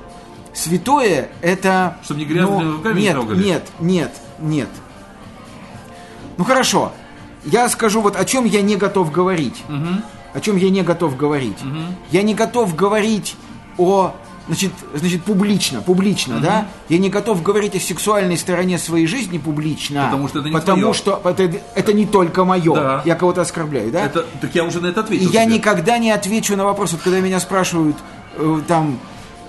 Святое 0.53 1.31
это... 1.41 1.97
Чтоб 2.03 2.17
не 2.19 2.25
грязными 2.25 2.63
ну, 2.65 2.73
руками 2.77 2.95
не 2.99 3.03
Нет, 3.07 3.13
трогали? 3.15 3.45
нет, 3.45 3.63
нет, 3.81 4.13
нет. 4.41 4.69
Ну 6.37 6.45
хорошо. 6.45 6.93
Я 7.45 7.69
скажу 7.69 8.01
вот 8.01 8.17
о 8.17 8.25
чем 8.25 8.45
я 8.45 8.61
не 8.63 8.77
готов 8.77 9.13
говорить. 9.13 9.63
О 10.33 10.41
чем 10.41 10.57
я 10.57 10.71
не 10.71 10.83
готов 10.83 11.17
говорить. 11.17 11.59
Я 12.11 12.23
не 12.23 12.35
готов 12.35 12.75
говорить 12.75 13.37
о... 13.79 14.15
Значит, 14.47 14.73
значит, 14.95 15.23
публично, 15.23 15.81
публично, 15.81 16.41
да? 16.41 16.67
Я 16.89 16.99
не 16.99 17.09
готов 17.09 17.41
говорить 17.43 17.77
о 17.77 17.81
сексуальной 17.81 18.37
стороне 18.37 18.79
своей 18.79 19.07
жизни 19.07 19.39
публично. 19.39 20.07
Потому 20.07 20.27
что 20.29 20.41
это 20.41 20.49
не 20.49 20.55
Потому 20.55 20.81
твоё. 20.81 20.93
что 20.93 21.23
это, 21.25 21.61
это 21.77 21.93
не 21.93 22.05
только 22.05 22.45
мое. 22.45 22.75
Да. 22.75 23.03
Я 23.05 23.15
кого-то 23.15 23.43
оскорбляю, 23.43 23.93
да? 23.93 24.01
Это, 24.07 24.27
так 24.41 24.53
я 24.55 24.65
уже 24.65 24.81
на 24.81 24.89
это 24.89 25.03
И 25.03 25.05
ответил. 25.05 25.31
я 25.31 25.45
тебе. 25.45 25.55
никогда 25.55 25.99
не 25.99 26.11
отвечу 26.11 26.57
на 26.57 26.65
вопрос, 26.65 26.93
вот 26.93 27.03
когда 27.03 27.21
меня 27.21 27.39
спрашивают, 27.39 27.97
там, 28.67 28.99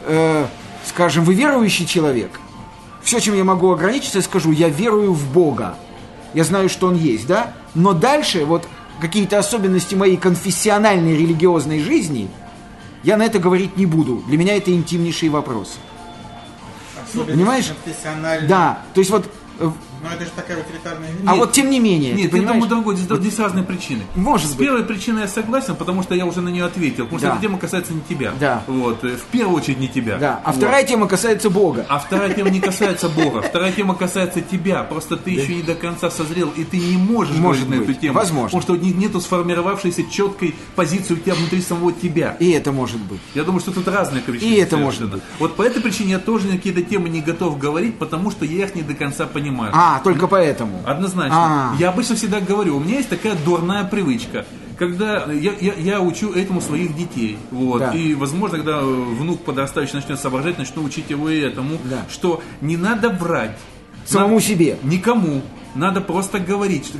э, 0.05 0.45
скажем, 0.86 1.23
вы 1.23 1.34
верующий 1.34 1.86
человек? 1.86 2.39
Все, 3.01 3.19
чем 3.19 3.36
я 3.36 3.43
могу 3.43 3.71
ограничиться, 3.71 4.19
я 4.19 4.23
скажу, 4.23 4.51
я 4.51 4.69
верую 4.69 5.13
в 5.13 5.32
Бога. 5.32 5.75
Я 6.34 6.43
знаю, 6.43 6.69
что 6.69 6.88
Он 6.88 6.95
есть, 6.95 7.27
да? 7.27 7.53
Но 7.73 7.93
дальше 7.93 8.45
вот 8.45 8.67
какие-то 8.99 9.39
особенности 9.39 9.95
моей 9.95 10.17
конфессиональной 10.17 11.17
религиозной 11.17 11.79
жизни, 11.79 12.29
я 13.03 13.17
на 13.17 13.23
это 13.23 13.39
говорить 13.39 13.75
не 13.77 13.86
буду. 13.86 14.23
Для 14.27 14.38
меня 14.38 14.55
это 14.55 14.71
интимнейший 14.71 15.29
вопрос. 15.29 15.79
Особенно 17.03 17.34
Понимаешь? 17.34 17.71
Да, 18.47 18.79
то 18.93 18.99
есть 19.01 19.09
вот, 19.09 19.29
э, 19.59 19.71
Но 20.04 20.10
это 20.14 20.26
же 20.26 20.32
такая 20.36 20.58
утилитарная 20.60 21.10
вещь. 21.12 21.22
а 21.26 21.36
вот 21.36 21.52
тем 21.52 21.70
не 21.70 21.80
менее, 21.80 22.14
Нет, 22.14 22.28
это 22.28 22.38
понимаешь? 22.38 22.66
другой, 22.66 22.95
здесь, 22.97 23.20
здесь 23.20 23.39
разные 23.39 23.64
причины. 23.64 24.04
Может 24.16 24.47
С 24.49 24.54
быть. 24.54 24.68
первой 24.68 24.84
причиной 24.84 25.22
я 25.22 25.28
согласен, 25.28 25.76
потому 25.76 26.04
что 26.04 26.16
я 26.16 26.26
уже 26.26 26.41
на 26.41 26.49
нее 26.49 26.66
ответил. 26.66 27.04
Потому 27.06 27.20
что 27.20 27.28
Да. 27.28 27.34
эта 27.34 27.41
тема 27.41 27.58
касается 27.58 27.93
не 27.93 28.02
тебя. 28.02 28.34
Да. 28.39 28.64
Вот. 28.68 29.04
В 29.04 29.24
первую 29.32 29.58
очередь 29.58 29.80
не 29.80 29.88
тебя. 29.88 30.18
Да, 30.18 30.41
а 30.43 30.52
Вот. 30.52 30.58
вторая 30.58 30.84
тема 30.86 31.08
касается 31.08 31.49
Бога. 31.49 31.86
А 31.89 31.99
вторая 31.99 32.34
тема 32.34 32.49
не 32.49 32.60
касается 32.60 33.10
Бога, 33.10 33.41
вторая 33.41 33.72
тема 33.72 33.95
касается 33.95 34.41
тебя. 34.41 34.84
Просто 34.84 35.18
ты 35.18 35.32
еще 35.32 35.56
не 35.56 35.62
до 35.62 35.76
конца 35.76 36.10
созрел, 36.10 36.49
и 36.56 36.64
ты 36.64 36.78
не 36.78 36.97
можешь 36.97 37.36
Может 37.38 37.66
говорить 37.66 37.82
на 37.82 37.86
быть, 37.88 37.95
эту 37.97 38.02
тему. 38.08 38.14
возможно. 38.16 38.60
Потому 38.60 38.62
что 38.80 38.86
не- 38.86 38.93
нету 38.93 39.20
сформировавшейся 39.22 40.04
четкой 40.10 40.56
позиции 40.76 41.14
у 41.14 41.18
тебя 41.18 41.36
внутри 41.36 41.62
самого 41.62 41.91
тебя. 41.93 42.36
И 42.39 42.52
это 42.52 42.72
может 42.72 42.99
быть. 42.99 43.20
Я 43.36 43.43
думаю, 43.43 43.60
что 43.60 43.72
тут 43.72 43.88
разные 43.88 44.22
причины. 44.22 44.49
И 44.49 44.56
это 44.56 44.78
может 44.78 45.10
быть. 45.10 45.22
Вот 45.39 45.56
по 45.56 45.62
этой 45.64 45.82
причине 45.82 46.12
я 46.12 46.20
тоже 46.20 46.47
на 46.47 46.54
какие-то 46.58 46.82
темы 46.82 47.10
не 47.10 47.22
готов 47.22 47.58
говорить, 47.58 47.97
потому 47.97 48.32
что 48.32 48.45
я 48.45 48.66
их 48.66 48.76
не 48.76 48.82
до 48.82 48.93
конца 48.93 49.26
понимаю. 49.26 49.72
А, 49.76 49.90
только 49.99 50.27
поэтому. 50.27 50.79
Однозначно. 50.85 51.35
А. 51.73 51.75
Я 51.79 51.89
обычно 51.89 52.15
всегда 52.15 52.39
говорю, 52.39 52.77
у 52.77 52.79
меня 52.79 52.97
есть 52.97 53.09
такая 53.09 53.35
дурная 53.45 53.83
привычка. 53.83 54.45
Когда 54.77 55.25
я, 55.31 55.51
я, 55.59 55.73
я 55.75 56.01
учу 56.01 56.31
этому 56.33 56.59
своих 56.59 56.95
детей, 56.95 57.37
вот, 57.51 57.79
Да. 57.79 57.91
и, 57.91 58.15
возможно, 58.15 58.57
когда 58.57 58.79
внук 58.79 59.41
подрастающий 59.43 59.95
начнет 59.95 60.19
соображать, 60.19 60.57
начну 60.57 60.83
учить 60.83 61.09
его 61.11 61.29
и 61.29 61.39
этому, 61.39 61.77
Да. 61.83 61.99
что 62.09 62.41
не 62.61 62.77
надо 62.77 63.09
врать. 63.09 63.57
Самому 64.05 64.35
Надо- 64.35 64.45
себе. 64.47 64.77
Никому. 64.81 65.41
Надо 65.76 66.01
просто 66.01 66.39
говорить. 66.39 66.91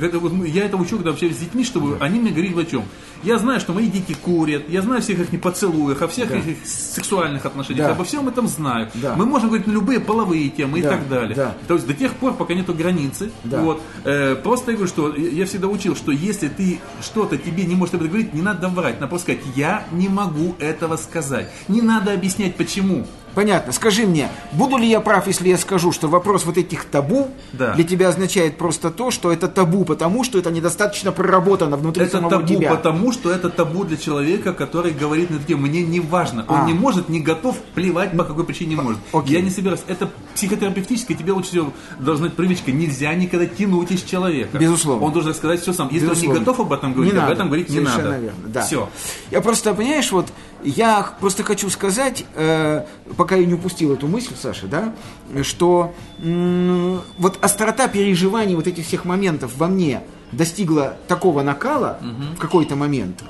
Я 0.46 0.64
это 0.64 0.76
учу, 0.76 0.96
когда 0.96 1.10
общаюсь 1.10 1.36
с 1.36 1.40
детьми, 1.40 1.64
чтобы 1.64 1.96
они 2.00 2.18
мне 2.20 2.30
говорили 2.30 2.60
о 2.60 2.64
чем. 2.64 2.84
Я 3.22 3.38
знаю, 3.38 3.60
что 3.60 3.72
мои 3.72 3.86
дети 3.86 4.14
курят, 4.14 4.68
я 4.68 4.82
знаю 4.82 5.00
всех 5.02 5.20
их 5.20 5.32
непоцелуях, 5.32 6.02
о 6.02 6.08
всех 6.08 6.30
Да. 6.30 6.36
их 6.38 6.66
сексуальных 6.66 7.44
отношениях, 7.46 7.86
Да. 7.86 7.92
обо 7.92 8.04
всем 8.04 8.28
этом 8.28 8.48
знаю. 8.48 8.90
Да. 8.94 9.14
Мы 9.14 9.26
можем 9.26 9.48
говорить 9.48 9.66
на 9.66 9.72
любые 9.72 10.00
половые 10.00 10.48
темы 10.48 10.80
и 10.80 10.82
Да, 10.82 10.90
так 10.90 11.08
далее. 11.08 11.34
да. 11.36 11.54
То 11.68 11.74
есть 11.74 11.86
до 11.86 11.94
тех 11.94 12.12
пор, 12.14 12.34
пока 12.34 12.54
нету 12.54 12.74
границы. 12.74 13.30
Да. 13.44 13.60
Вот, 13.62 13.80
Э, 14.04 14.34
просто 14.36 14.72
я 14.72 14.76
говорю, 14.76 14.88
что 14.92 15.14
я 15.14 15.42
я 15.42 15.46
всегда 15.46 15.68
учил, 15.68 15.94
что 15.96 16.10
если 16.12 16.48
ты 16.48 16.80
что-то 17.00 17.36
тебе 17.36 17.64
не 17.64 17.74
можешь 17.74 17.94
об 17.94 18.00
этом 18.00 18.12
говорить, 18.12 18.32
не 18.34 18.42
надо 18.42 18.68
врать. 18.68 18.94
Надо 19.00 19.08
просто 19.08 19.32
сказать, 19.32 19.56
я 19.56 19.84
не 19.92 20.08
могу 20.08 20.54
этого 20.60 20.96
сказать. 20.96 21.48
Не 21.68 21.82
надо 21.82 22.12
объяснять 22.12 22.56
почему. 22.56 23.06
Понятно. 23.34 23.72
Скажи 23.72 24.06
мне, 24.06 24.28
буду 24.52 24.76
ли 24.76 24.86
я 24.88 25.00
прав, 25.00 25.26
если 25.26 25.48
я 25.48 25.56
скажу, 25.58 25.92
что 25.92 26.08
вопрос 26.08 26.44
вот 26.44 26.58
этих 26.58 26.84
табу 26.84 27.30
Да. 27.52 27.74
для 27.74 27.84
тебя 27.84 28.08
означает 28.08 28.58
просто 28.58 28.90
то, 28.90 29.10
что 29.10 29.32
это 29.32 29.48
табу, 29.48 29.84
потому 29.84 30.24
что 30.24 30.38
это 30.38 30.50
недостаточно 30.50 31.12
проработано 31.12 31.76
внутри 31.76 32.04
Это 32.04 32.12
самого 32.12 32.30
табу, 32.30 32.46
тебя. 32.46 32.70
потому 32.70 33.12
что 33.12 33.30
это 33.30 33.48
табу 33.50 33.84
для 33.84 33.96
человека, 33.96 34.52
который 34.52 34.92
говорит 34.92 35.30
на 35.30 35.38
такие, 35.38 35.56
мне 35.56 35.82
не 35.82 36.00
важно. 36.00 36.44
Он 36.48 36.62
А. 36.62 36.66
не 36.66 36.74
может, 36.74 37.08
не 37.08 37.20
готов, 37.20 37.56
плевать, 37.74 38.16
по 38.16 38.24
какой 38.24 38.44
причине 38.44 38.74
не 38.76 38.80
может. 38.80 39.00
Окей. 39.12 39.34
Я 39.36 39.40
не 39.42 39.50
собираюсь. 39.50 39.82
Это 39.86 40.10
психотерапевтически, 40.34 41.14
тебе 41.14 41.32
лучше 41.32 41.50
всего 41.50 41.72
должна 41.98 42.26
быть 42.26 42.34
привычка. 42.34 42.72
Нельзя 42.72 43.14
никогда 43.14 43.46
тянуть 43.46 43.90
из 43.92 44.02
человека. 44.02 44.58
Безусловно. 44.58 45.06
Он 45.06 45.12
должен 45.12 45.34
сказать 45.34 45.60
все 45.60 45.72
сам. 45.72 45.88
Если 45.90 46.06
он 46.06 46.12
Безусловно. 46.12 46.38
не 46.38 46.44
готов 46.44 46.60
об 46.60 46.72
этом 46.72 46.92
говорить, 46.92 47.12
Не 47.12 47.18
об 47.18 47.22
надо. 47.24 47.34
этом 47.34 47.46
говорить 47.48 47.68
не 47.70 47.76
Совершенно 47.76 48.04
надо. 48.10 48.18
верно, 48.18 48.38
да. 48.48 48.62
Все. 48.62 48.88
Я 49.30 49.40
просто, 49.40 49.72
понимаешь, 49.74 50.10
вот 50.12 50.26
я 50.64 51.14
просто 51.20 51.42
хочу 51.42 51.70
сказать, 51.70 52.24
э, 52.34 52.84
пока 53.16 53.36
я 53.36 53.46
не 53.46 53.54
упустил 53.54 53.92
эту 53.92 54.06
мысль, 54.06 54.34
Саша, 54.40 54.66
да, 54.66 54.94
что 55.42 55.94
вот 56.18 57.38
острота 57.42 57.88
переживаний 57.88 58.54
вот 58.54 58.66
этих 58.66 58.86
всех 58.86 59.04
моментов 59.04 59.56
во 59.56 59.66
мне 59.66 60.02
достигла 60.30 60.96
такого 61.08 61.42
накала 61.42 61.98
в 62.34 62.38
какой-то 62.38 62.76
момент, 62.76 63.22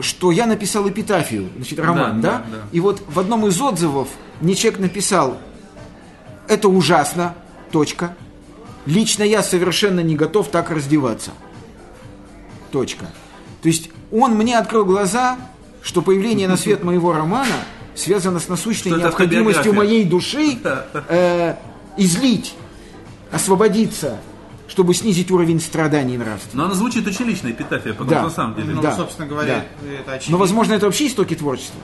что 0.00 0.30
я 0.30 0.46
написал 0.46 0.88
эпитафию, 0.88 1.50
значит, 1.56 1.78
роман, 1.78 2.20
Да, 2.20 2.30
да, 2.30 2.38
да, 2.38 2.56
да. 2.56 2.62
И 2.72 2.80
вот 2.80 3.02
в 3.06 3.18
одном 3.18 3.46
из 3.46 3.60
отзывов 3.60 4.08
мне 4.40 4.54
человек 4.54 4.80
написал, 4.80 5.38
это 6.48 6.68
ужасно, 6.68 7.34
точка. 7.70 8.16
Лично 8.84 9.22
я 9.22 9.42
совершенно 9.42 10.00
не 10.00 10.16
готов 10.16 10.48
так 10.48 10.70
раздеваться. 10.70 11.30
Точка. 12.72 13.06
То 13.62 13.68
есть 13.68 13.90
он 14.10 14.34
мне 14.34 14.58
открыл 14.58 14.84
глаза, 14.84 15.38
что 15.82 16.02
появление 16.02 16.48
на 16.48 16.56
свет 16.56 16.84
моего 16.84 17.12
романа 17.12 17.54
связано 17.94 18.38
с 18.40 18.48
насущной 18.48 18.92
Что 18.92 19.00
необходимостью 19.00 19.74
моей 19.74 20.04
души 20.04 20.58
э, 21.08 21.56
излить, 21.96 22.54
освободиться, 23.30 24.18
чтобы 24.68 24.94
снизить 24.94 25.30
уровень 25.30 25.60
страданий 25.60 26.16
нравственных. 26.16 26.54
Но 26.54 26.64
она 26.64 26.74
звучит 26.74 27.06
очень 27.06 27.26
лично, 27.26 27.50
эпитафия, 27.50 27.92
потому 27.92 28.10
Да. 28.10 28.16
что 28.20 28.24
на 28.28 28.30
самом 28.30 28.54
деле. 28.56 28.74
Ну, 28.74 28.82
Да, 28.82 28.96
собственно 28.96 29.28
говоря, 29.28 29.64
это 30.00 30.12
очевидно. 30.12 30.32
Но, 30.32 30.38
возможно, 30.38 30.72
это 30.74 30.86
вообще 30.86 31.08
истоки 31.08 31.34
творчества. 31.34 31.80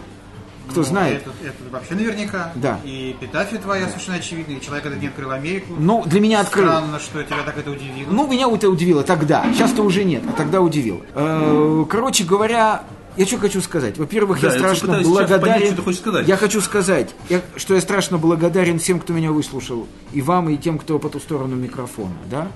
Кто 0.70 0.80
Ну, 0.80 0.86
знает. 0.86 1.22
Это, 1.22 1.30
это 1.44 1.56
вообще 1.70 1.94
наверняка. 1.94 2.52
Да. 2.54 2.78
И 2.84 3.16
эпитафия 3.18 3.58
твоя 3.58 3.88
совершенно 3.88 4.18
очевидна. 4.18 4.52
И 4.52 4.60
человек 4.60 4.84
этот 4.84 5.00
не 5.00 5.06
открыл 5.08 5.30
Америку. 5.30 5.72
Ну, 5.78 6.02
для 6.04 6.20
меня 6.20 6.40
открыл. 6.40 6.66
Странно, 6.68 6.98
что 7.00 7.22
тебя 7.22 7.42
так 7.44 7.56
это 7.56 7.70
удивило. 7.70 8.10
Ну, 8.10 8.26
меня 8.26 8.46
это 8.54 8.68
удивило 8.68 9.02
тогда. 9.02 9.46
Сейчас-то 9.54 9.82
уже 9.82 10.04
нет, 10.04 10.22
а 10.28 10.32
тогда 10.32 10.60
удивило. 10.60 11.00
Э, 11.14 11.84
Короче 11.88 12.24
говоря, 12.24 12.82
я 13.18 13.26
что 13.26 13.38
хочу 13.38 13.60
сказать. 13.60 13.98
Во-первых, 13.98 14.40
Да, 14.40 14.48
я 14.48 14.52
я 14.54 14.58
страшно 14.58 14.86
пытаюсь 14.88 15.06
сейчас 15.06 15.16
понять, 15.40 15.40
благодарен. 15.74 15.94
что. 15.94 16.20
Я 16.20 16.36
хочу 16.36 16.60
сказать, 16.60 17.14
я- 17.28 17.42
что 17.56 17.74
я 17.74 17.80
страшно 17.80 18.16
благодарен 18.18 18.78
всем, 18.78 19.00
кто 19.00 19.12
меня 19.12 19.32
выслушал. 19.32 19.86
И 20.12 20.22
вам, 20.22 20.48
и 20.48 20.56
тем, 20.56 20.78
кто 20.78 20.98
по 20.98 21.08
ту 21.08 21.18
сторону 21.20 21.56
микрофона. 21.56 22.14
Да? 22.30 22.48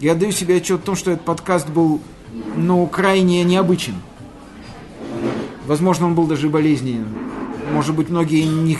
Я 0.00 0.12
отдаю 0.12 0.32
себе 0.32 0.56
отчет 0.56 0.80
в 0.80 0.84
том, 0.84 0.96
что 0.96 1.10
этот 1.10 1.24
подкаст 1.24 1.68
был 1.68 2.00
ну, 2.56 2.86
крайне 2.86 3.42
необычен. 3.44 3.94
Возможно, 5.66 6.06
он 6.06 6.14
был 6.14 6.26
даже 6.26 6.48
болезненен. 6.48 7.06
Может 7.72 7.94
быть, 7.94 8.08
многие 8.08 8.44
не, 8.44 8.78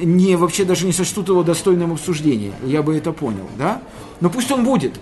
не 0.00 0.36
вообще 0.36 0.64
даже 0.64 0.86
не 0.86 0.92
сочтут 0.92 1.28
его 1.28 1.42
достойным 1.42 1.92
обсуждения. 1.92 2.52
Я 2.64 2.82
бы 2.82 2.96
это 2.96 3.12
понял, 3.12 3.48
да? 3.58 3.80
Но 4.20 4.30
пусть 4.30 4.50
он 4.50 4.64
будет. 4.64 4.98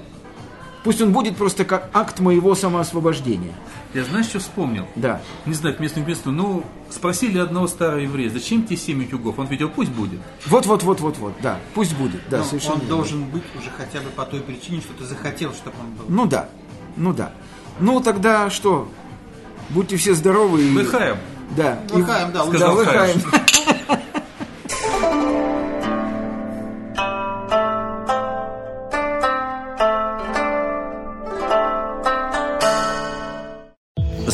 Пусть 0.84 1.00
он 1.00 1.12
будет 1.12 1.36
просто 1.36 1.64
как 1.64 1.88
акт 1.94 2.20
моего 2.20 2.54
самоосвобождения. 2.54 3.54
Я 3.94 4.04
знаешь, 4.04 4.26
что 4.26 4.38
вспомнил? 4.38 4.86
Да. 4.96 5.22
Не 5.46 5.54
знаю, 5.54 5.74
к 5.74 5.80
месту 5.80 6.02
к 6.02 6.06
месту. 6.06 6.30
Ну, 6.30 6.62
спросили 6.90 7.38
одного 7.38 7.66
старого 7.68 7.98
еврея, 8.00 8.28
зачем 8.28 8.64
тебе 8.64 8.76
семь 8.76 9.02
утюгов? 9.02 9.38
Он 9.38 9.46
ответил, 9.46 9.70
пусть 9.70 9.90
будет. 9.92 10.20
Вот, 10.46 10.66
вот, 10.66 10.82
вот, 10.82 11.00
вот, 11.00 11.16
вот, 11.18 11.32
да. 11.42 11.58
Пусть 11.74 11.96
будет. 11.96 12.20
Да, 12.28 12.38
Но 12.38 12.44
совершенно. 12.44 12.74
он 12.74 12.80
верно. 12.80 12.96
должен 12.96 13.24
быть 13.24 13.42
уже 13.58 13.70
хотя 13.70 14.00
бы 14.00 14.10
по 14.10 14.24
той 14.26 14.40
причине, 14.40 14.80
что 14.82 14.92
ты 14.92 15.04
захотел, 15.04 15.52
чтобы 15.54 15.76
он 15.80 15.94
был. 15.94 16.04
Ну 16.08 16.26
да. 16.26 16.48
Ну 16.96 17.12
да. 17.14 17.32
Ну 17.80 18.00
тогда 18.00 18.50
что? 18.50 18.88
Будьте 19.70 19.96
все 19.96 20.14
здоровы. 20.14 20.62
и- 20.64 20.74
Лыхаем. 20.76 21.16
Да. 21.56 21.78
и- 21.90 21.92
Лыхаем, 21.94 22.30
да, 22.32 22.42
лучше 22.44 22.58
Да, 22.58 22.72
лыхаем. 22.72 23.22